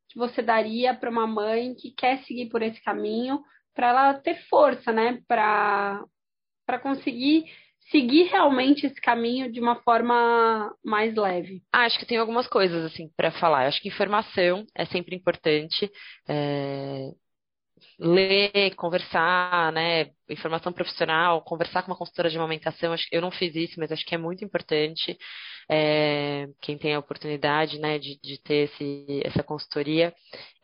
que 0.09 0.17
você 0.17 0.41
daria 0.41 0.93
para 0.93 1.09
uma 1.09 1.25
mãe 1.25 1.73
que 1.73 1.91
quer 1.91 2.23
seguir 2.23 2.49
por 2.49 2.61
esse 2.61 2.81
caminho, 2.83 3.41
para 3.73 3.89
ela 3.89 4.13
ter 4.13 4.35
força, 4.47 4.91
né? 4.91 5.19
Para 5.27 6.05
conseguir 6.83 7.45
seguir 7.89 8.25
realmente 8.25 8.85
esse 8.85 9.01
caminho 9.01 9.51
de 9.51 9.59
uma 9.59 9.75
forma 9.81 10.73
mais 10.85 11.15
leve? 11.15 11.63
Ah, 11.71 11.85
acho 11.85 11.99
que 11.99 12.05
tem 12.05 12.17
algumas 12.17 12.47
coisas 12.47 12.85
assim 12.85 13.09
para 13.17 13.31
falar. 13.31 13.67
Acho 13.67 13.81
que 13.81 13.89
informação 13.89 14.65
é 14.75 14.85
sempre 14.85 15.15
importante. 15.15 15.91
É... 16.29 17.09
Ler, 17.99 18.75
conversar, 18.75 19.71
né? 19.71 20.09
Informação 20.29 20.73
profissional, 20.73 21.41
conversar 21.43 21.84
com 21.84 21.91
uma 21.91 21.97
consultora 21.97 22.29
de 22.29 22.38
amamentação. 22.38 22.95
Eu 23.11 23.21
não 23.21 23.31
fiz 23.31 23.55
isso, 23.55 23.79
mas 23.79 23.91
acho 23.91 24.05
que 24.05 24.15
é 24.15 24.17
muito 24.17 24.43
importante 24.43 25.17
é, 25.69 26.47
quem 26.61 26.77
tem 26.77 26.93
a 26.93 26.99
oportunidade 26.99 27.79
né, 27.79 27.97
de, 27.97 28.19
de 28.21 28.41
ter 28.41 28.69
esse, 28.69 29.21
essa 29.23 29.43
consultoria, 29.43 30.13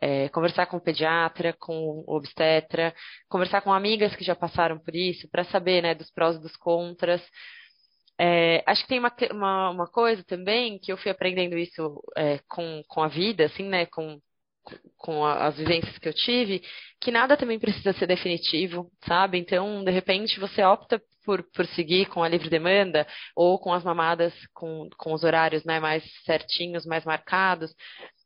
é, 0.01 0.29
conversar 0.29 0.65
com 0.65 0.77
o 0.77 0.81
pediatra, 0.81 1.55
com 1.59 2.03
o 2.05 2.15
obstetra, 2.15 2.93
conversar 3.29 3.61
com 3.61 3.73
amigas 3.73 4.15
que 4.15 4.23
já 4.23 4.35
passaram 4.35 4.79
por 4.79 4.95
isso, 4.95 5.29
para 5.29 5.43
saber 5.45 5.81
né, 5.81 5.95
dos 5.95 6.11
prós 6.11 6.35
e 6.35 6.41
dos 6.41 6.55
contras. 6.57 7.21
É, 8.21 8.63
acho 8.67 8.81
que 8.81 8.89
tem 8.89 8.99
uma, 8.99 9.13
uma, 9.31 9.69
uma, 9.69 9.87
coisa 9.87 10.23
também 10.25 10.77
que 10.77 10.91
eu 10.91 10.97
fui 10.97 11.09
aprendendo 11.09 11.57
isso 11.57 12.01
é, 12.17 12.39
com, 12.49 12.83
com 12.87 13.01
a 13.01 13.07
vida, 13.07 13.45
assim, 13.45 13.63
né, 13.63 13.85
com, 13.85 14.19
com 14.97 15.25
as 15.25 15.57
vivências 15.57 15.97
que 15.97 16.07
eu 16.07 16.13
tive, 16.13 16.61
que 17.01 17.11
nada 17.11 17.37
também 17.37 17.59
precisa 17.59 17.93
ser 17.93 18.07
definitivo, 18.07 18.91
sabe? 19.05 19.37
Então, 19.37 19.83
de 19.83 19.91
repente, 19.91 20.39
você 20.39 20.63
opta 20.63 21.01
por, 21.25 21.43
por 21.53 21.65
seguir 21.67 22.07
com 22.07 22.23
a 22.23 22.27
livre 22.27 22.49
demanda 22.49 23.07
ou 23.35 23.59
com 23.59 23.73
as 23.73 23.83
mamadas 23.83 24.33
com, 24.53 24.89
com 24.97 25.13
os 25.13 25.23
horários 25.23 25.63
né, 25.63 25.79
mais 25.79 26.03
certinhos, 26.25 26.85
mais 26.85 27.05
marcados. 27.05 27.71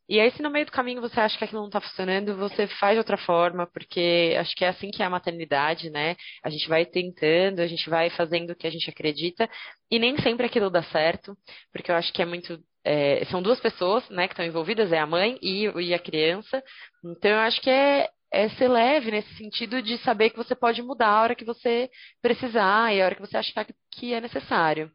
E 0.06 0.20
aí, 0.20 0.30
se 0.32 0.42
no 0.42 0.50
meio 0.50 0.66
do 0.66 0.72
caminho 0.72 1.00
você 1.00 1.18
acha 1.18 1.36
que 1.38 1.44
aquilo 1.44 1.60
não 1.60 1.68
está 1.68 1.80
funcionando, 1.80 2.36
você 2.36 2.66
faz 2.66 2.94
de 2.94 2.98
outra 2.98 3.16
forma, 3.16 3.66
porque 3.66 4.36
acho 4.38 4.54
que 4.54 4.64
é 4.64 4.68
assim 4.68 4.90
que 4.90 5.02
é 5.02 5.06
a 5.06 5.10
maternidade, 5.10 5.88
né? 5.88 6.14
A 6.42 6.50
gente 6.50 6.68
vai 6.68 6.84
tentando, 6.84 7.60
a 7.60 7.66
gente 7.66 7.88
vai 7.88 8.10
fazendo 8.10 8.50
o 8.50 8.56
que 8.56 8.66
a 8.66 8.70
gente 8.70 8.88
acredita, 8.90 9.48
e 9.90 9.98
nem 9.98 10.16
sempre 10.18 10.44
aquilo 10.44 10.68
dá 10.68 10.82
certo, 10.82 11.36
porque 11.72 11.90
eu 11.90 11.94
acho 11.94 12.12
que 12.12 12.20
é 12.20 12.26
muito. 12.26 12.58
É, 12.84 13.24
são 13.26 13.40
duas 13.40 13.58
pessoas, 13.60 14.08
né, 14.10 14.26
que 14.26 14.34
estão 14.34 14.44
envolvidas, 14.44 14.92
é 14.92 14.98
a 14.98 15.06
mãe 15.06 15.38
e, 15.40 15.64
e 15.80 15.94
a 15.94 15.98
criança. 15.98 16.62
Então, 17.04 17.30
eu 17.30 17.38
acho 17.38 17.60
que 17.60 17.70
é, 17.70 18.08
é 18.32 18.48
ser 18.50 18.68
leve 18.68 19.10
nesse 19.10 19.34
sentido 19.36 19.80
de 19.80 19.96
saber 19.98 20.30
que 20.30 20.36
você 20.36 20.54
pode 20.54 20.82
mudar 20.82 21.08
a 21.08 21.22
hora 21.22 21.34
que 21.34 21.44
você 21.44 21.88
precisar 22.20 22.94
e 22.94 23.00
a 23.00 23.06
hora 23.06 23.14
que 23.14 23.20
você 23.20 23.36
achar 23.36 23.66
que 23.92 24.12
é 24.12 24.20
necessário. 24.20 24.90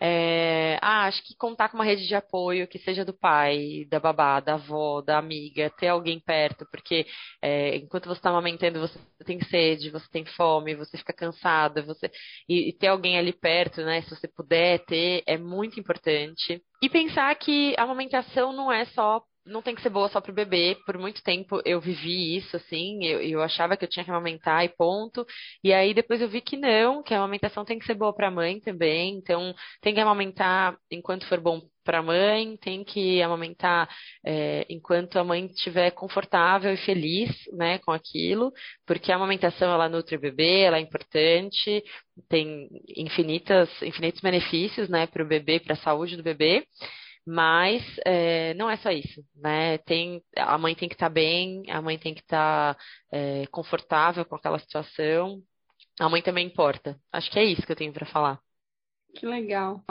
É, 0.00 0.78
ah, 0.80 1.06
acho 1.06 1.22
que 1.24 1.36
contar 1.36 1.68
com 1.68 1.76
uma 1.76 1.84
rede 1.84 2.06
de 2.06 2.14
apoio 2.14 2.68
que 2.68 2.78
seja 2.78 3.04
do 3.04 3.12
pai, 3.12 3.84
da 3.90 3.98
babá, 3.98 4.40
da 4.40 4.54
avó, 4.54 5.00
da 5.00 5.18
amiga, 5.18 5.70
ter 5.70 5.88
alguém 5.88 6.20
perto, 6.20 6.66
porque 6.70 7.06
é, 7.42 7.76
enquanto 7.76 8.06
você 8.06 8.18
está 8.18 8.30
amamentando, 8.30 8.80
você 8.80 8.98
tem 9.24 9.40
sede, 9.44 9.90
você 9.90 10.06
tem 10.10 10.24
fome, 10.24 10.74
você 10.74 10.96
fica 10.96 11.12
cansada, 11.12 11.82
você 11.82 12.10
e, 12.48 12.68
e, 12.68 12.72
ter 12.72 12.88
alguém 12.88 13.18
ali 13.18 13.32
perto, 13.32 13.82
né? 13.82 14.02
Se 14.02 14.10
você 14.10 14.28
puder 14.28 14.84
ter, 14.84 15.22
é 15.26 15.36
muito 15.36 15.80
importante. 15.80 16.62
E 16.82 16.88
pensar 16.88 17.34
que 17.36 17.74
a 17.76 17.82
amamentação 17.82 18.52
não 18.52 18.72
é 18.72 18.84
só 18.86 19.22
não 19.48 19.62
tem 19.62 19.74
que 19.74 19.82
ser 19.82 19.90
boa 19.90 20.08
só 20.08 20.20
pro 20.20 20.32
bebê. 20.32 20.76
Por 20.86 20.98
muito 20.98 21.22
tempo 21.22 21.60
eu 21.64 21.80
vivi 21.80 22.36
isso, 22.36 22.56
assim, 22.56 23.04
eu, 23.04 23.20
eu 23.20 23.42
achava 23.42 23.76
que 23.76 23.84
eu 23.84 23.88
tinha 23.88 24.04
que 24.04 24.10
amamentar 24.10 24.64
e 24.64 24.68
ponto. 24.68 25.26
E 25.62 25.72
aí 25.72 25.94
depois 25.94 26.20
eu 26.20 26.28
vi 26.28 26.40
que 26.40 26.56
não, 26.56 27.02
que 27.02 27.14
a 27.14 27.18
amamentação 27.18 27.64
tem 27.64 27.78
que 27.78 27.86
ser 27.86 27.94
boa 27.94 28.14
para 28.14 28.28
a 28.28 28.30
mãe 28.30 28.60
também. 28.60 29.16
Então, 29.16 29.54
tem 29.80 29.94
que 29.94 30.00
amamentar 30.00 30.76
enquanto 30.90 31.26
for 31.26 31.40
bom 31.40 31.60
para 31.88 32.00
a 32.00 32.02
mãe, 32.02 32.54
tem 32.58 32.84
que 32.84 33.22
amamentar 33.22 33.88
é, 34.22 34.66
enquanto 34.68 35.18
a 35.18 35.24
mãe 35.24 35.46
estiver 35.46 35.90
confortável 35.92 36.70
e 36.74 36.76
feliz, 36.76 37.30
né, 37.54 37.78
com 37.78 37.90
aquilo, 37.92 38.52
porque 38.86 39.10
a 39.10 39.16
amamentação 39.16 39.72
ela 39.72 39.88
nutre 39.88 40.14
o 40.14 40.20
bebê, 40.20 40.60
ela 40.64 40.76
é 40.76 40.80
importante, 40.80 41.82
tem 42.28 42.68
infinitas, 42.94 43.70
infinitos 43.80 44.20
benefícios, 44.20 44.86
né, 44.90 45.06
para 45.06 45.22
o 45.22 45.26
bebê, 45.26 45.60
para 45.60 45.72
a 45.72 45.76
saúde 45.78 46.14
do 46.14 46.22
bebê. 46.22 46.62
Mas 47.30 47.82
é, 48.06 48.54
não 48.54 48.70
é 48.70 48.78
só 48.78 48.90
isso, 48.90 49.22
né? 49.36 49.76
Tem, 49.76 50.22
a 50.34 50.56
mãe 50.56 50.74
tem 50.74 50.88
que 50.88 50.94
estar 50.94 51.10
tá 51.10 51.12
bem, 51.12 51.62
a 51.68 51.82
mãe 51.82 51.98
tem 51.98 52.14
que 52.14 52.22
estar 52.22 52.74
tá, 52.74 52.80
é, 53.12 53.46
confortável 53.48 54.24
com 54.24 54.34
aquela 54.34 54.58
situação. 54.58 55.42
A 56.00 56.08
mãe 56.08 56.22
também 56.22 56.46
importa. 56.46 56.98
Acho 57.12 57.30
que 57.30 57.38
é 57.38 57.44
isso 57.44 57.66
que 57.66 57.70
eu 57.70 57.76
tenho 57.76 57.92
para 57.92 58.06
falar. 58.06 58.40
Que 59.14 59.26
legal. 59.26 59.84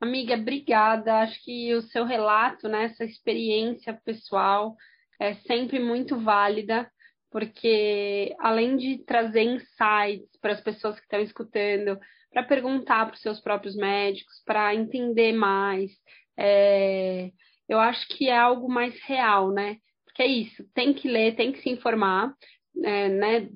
Amiga, 0.00 0.34
obrigada. 0.36 1.18
Acho 1.18 1.44
que 1.44 1.74
o 1.74 1.82
seu 1.82 2.06
relato, 2.06 2.66
né, 2.66 2.84
essa 2.84 3.04
experiência 3.04 3.92
pessoal 4.02 4.74
é 5.20 5.34
sempre 5.34 5.78
muito 5.78 6.18
válida, 6.18 6.90
porque 7.30 8.34
além 8.38 8.78
de 8.78 9.04
trazer 9.04 9.42
insights 9.42 10.34
para 10.40 10.54
as 10.54 10.62
pessoas 10.62 10.96
que 10.96 11.02
estão 11.02 11.20
escutando, 11.20 12.00
para 12.32 12.42
perguntar 12.44 13.04
para 13.04 13.14
os 13.14 13.20
seus 13.20 13.38
próprios 13.38 13.76
médicos, 13.76 14.40
para 14.46 14.74
entender 14.74 15.32
mais, 15.32 15.90
é, 16.38 17.30
eu 17.68 17.78
acho 17.78 18.06
que 18.08 18.28
é 18.28 18.36
algo 18.36 18.68
mais 18.68 18.98
real, 19.04 19.52
né? 19.52 19.76
Porque 20.04 20.22
é 20.22 20.26
isso, 20.26 20.64
tem 20.74 20.92
que 20.92 21.08
ler, 21.08 21.36
tem 21.36 21.52
que 21.52 21.62
se 21.62 21.70
informar, 21.70 22.34
é, 22.84 23.08
né, 23.08 23.48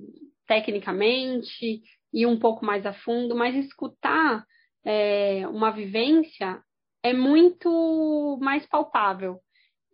tecnicamente 0.47 1.83
e 2.13 2.27
um 2.27 2.39
pouco 2.39 2.65
mais 2.65 2.87
a 2.87 2.93
fundo, 2.93 3.35
mas 3.35 3.57
escutar 3.57 4.45
é, 4.85 5.47
uma 5.49 5.71
vivência 5.71 6.63
é 7.03 7.13
muito 7.13 8.39
mais 8.41 8.67
palpável, 8.67 9.41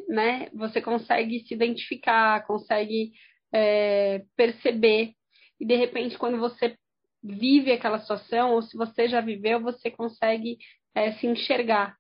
né? 0.09 0.49
Você 0.55 0.81
consegue 0.81 1.41
se 1.47 1.55
identificar, 1.55 2.47
consegue 2.47 3.13
é, 3.53 4.23
perceber 4.37 5.15
e 5.59 5.67
de 5.67 5.77
repente 5.77 6.19
quando 6.19 6.39
você 6.39 6.77
vive 7.23 7.73
aquela 7.73 7.99
situação 8.01 8.53
ou 8.53 8.63
se 8.63 8.77
você 8.77 9.09
já 9.09 9.21
viveu, 9.21 9.61
você 9.61 9.91
consegue 9.91 10.59
é, 10.95 11.13
se 11.13 11.27
enxergar 11.27 11.97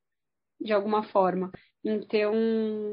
de 0.60 0.72
alguma 0.72 1.02
forma. 1.04 1.50
Então, 1.82 2.34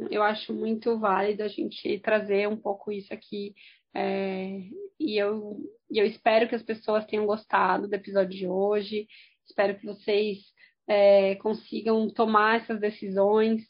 eu 0.10 0.24
acho 0.24 0.54
muito 0.54 0.98
válido 0.98 1.44
a 1.44 1.48
gente 1.48 2.00
trazer 2.00 2.48
um 2.48 2.58
pouco 2.58 2.92
isso 2.92 3.14
aqui. 3.14 3.54
É, 3.94 4.62
e, 5.00 5.18
eu, 5.18 5.58
eu 5.92 6.06
espero 6.06 6.48
que 6.48 6.56
as 6.56 6.64
pessoas 6.64 7.06
tenham 7.06 7.26
gostado 7.26 7.88
do 7.88 7.94
episódio 7.94 8.38
de 8.38 8.48
hoje. 8.48 9.08
Espero 9.46 9.78
que 9.78 9.86
vocês 9.86 10.40
é, 10.88 11.36
consigam 11.36 12.10
tomar 12.10 12.62
essas 12.62 12.80
decisões 12.80 13.62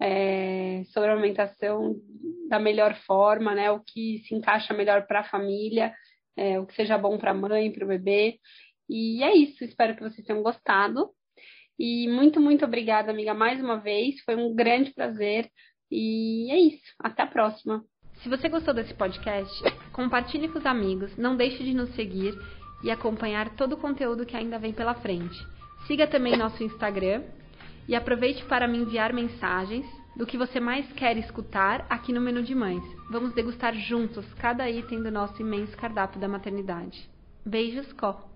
é, 0.00 0.82
sobre 0.92 1.10
a 1.10 1.12
alimentação 1.12 1.94
da 2.48 2.58
melhor 2.58 2.96
forma, 3.06 3.54
né? 3.54 3.70
O 3.70 3.80
que 3.80 4.22
se 4.26 4.34
encaixa 4.34 4.74
melhor 4.74 5.06
para 5.06 5.20
a 5.20 5.24
família, 5.30 5.94
é, 6.36 6.58
o 6.58 6.66
que 6.66 6.74
seja 6.74 6.98
bom 6.98 7.16
para 7.16 7.30
a 7.30 7.34
mãe, 7.34 7.70
para 7.70 7.84
o 7.84 7.88
bebê. 7.88 8.40
E 8.88 9.22
é 9.22 9.34
isso. 9.36 9.64
Espero 9.64 9.94
que 9.94 10.02
vocês 10.02 10.26
tenham 10.26 10.42
gostado. 10.42 11.10
E 11.78 12.08
muito, 12.08 12.40
muito 12.40 12.64
obrigada, 12.64 13.10
amiga, 13.10 13.34
mais 13.34 13.60
uma 13.60 13.76
vez. 13.76 14.20
Foi 14.24 14.36
um 14.36 14.54
grande 14.54 14.92
prazer. 14.92 15.48
E 15.90 16.50
é 16.50 16.58
isso. 16.58 16.82
Até 16.98 17.22
a 17.22 17.26
próxima. 17.26 17.84
Se 18.22 18.28
você 18.28 18.48
gostou 18.48 18.72
desse 18.72 18.94
podcast, 18.94 19.62
compartilhe 19.92 20.48
com 20.48 20.58
os 20.58 20.66
amigos, 20.66 21.16
não 21.16 21.36
deixe 21.36 21.62
de 21.62 21.74
nos 21.74 21.94
seguir 21.94 22.34
e 22.82 22.90
acompanhar 22.90 23.56
todo 23.56 23.74
o 23.74 23.78
conteúdo 23.78 24.26
que 24.26 24.36
ainda 24.36 24.58
vem 24.58 24.72
pela 24.72 24.94
frente. 24.94 25.36
Siga 25.86 26.06
também 26.06 26.36
nosso 26.36 26.62
Instagram 26.62 27.22
e 27.88 27.94
aproveite 27.94 28.44
para 28.44 28.68
me 28.68 28.78
enviar 28.78 29.12
mensagens 29.12 29.86
do 30.16 30.26
que 30.26 30.38
você 30.38 30.60
mais 30.60 30.90
quer 30.92 31.16
escutar 31.16 31.86
aqui 31.90 32.12
no 32.12 32.20
Menu 32.20 32.42
de 32.42 32.54
Mães. 32.54 32.82
Vamos 33.10 33.34
degustar 33.34 33.74
juntos 33.74 34.24
cada 34.34 34.70
item 34.70 35.02
do 35.02 35.10
nosso 35.10 35.40
imenso 35.42 35.76
cardápio 35.76 36.20
da 36.20 36.28
maternidade. 36.28 37.10
Beijos, 37.44 37.92
Có! 37.94 38.33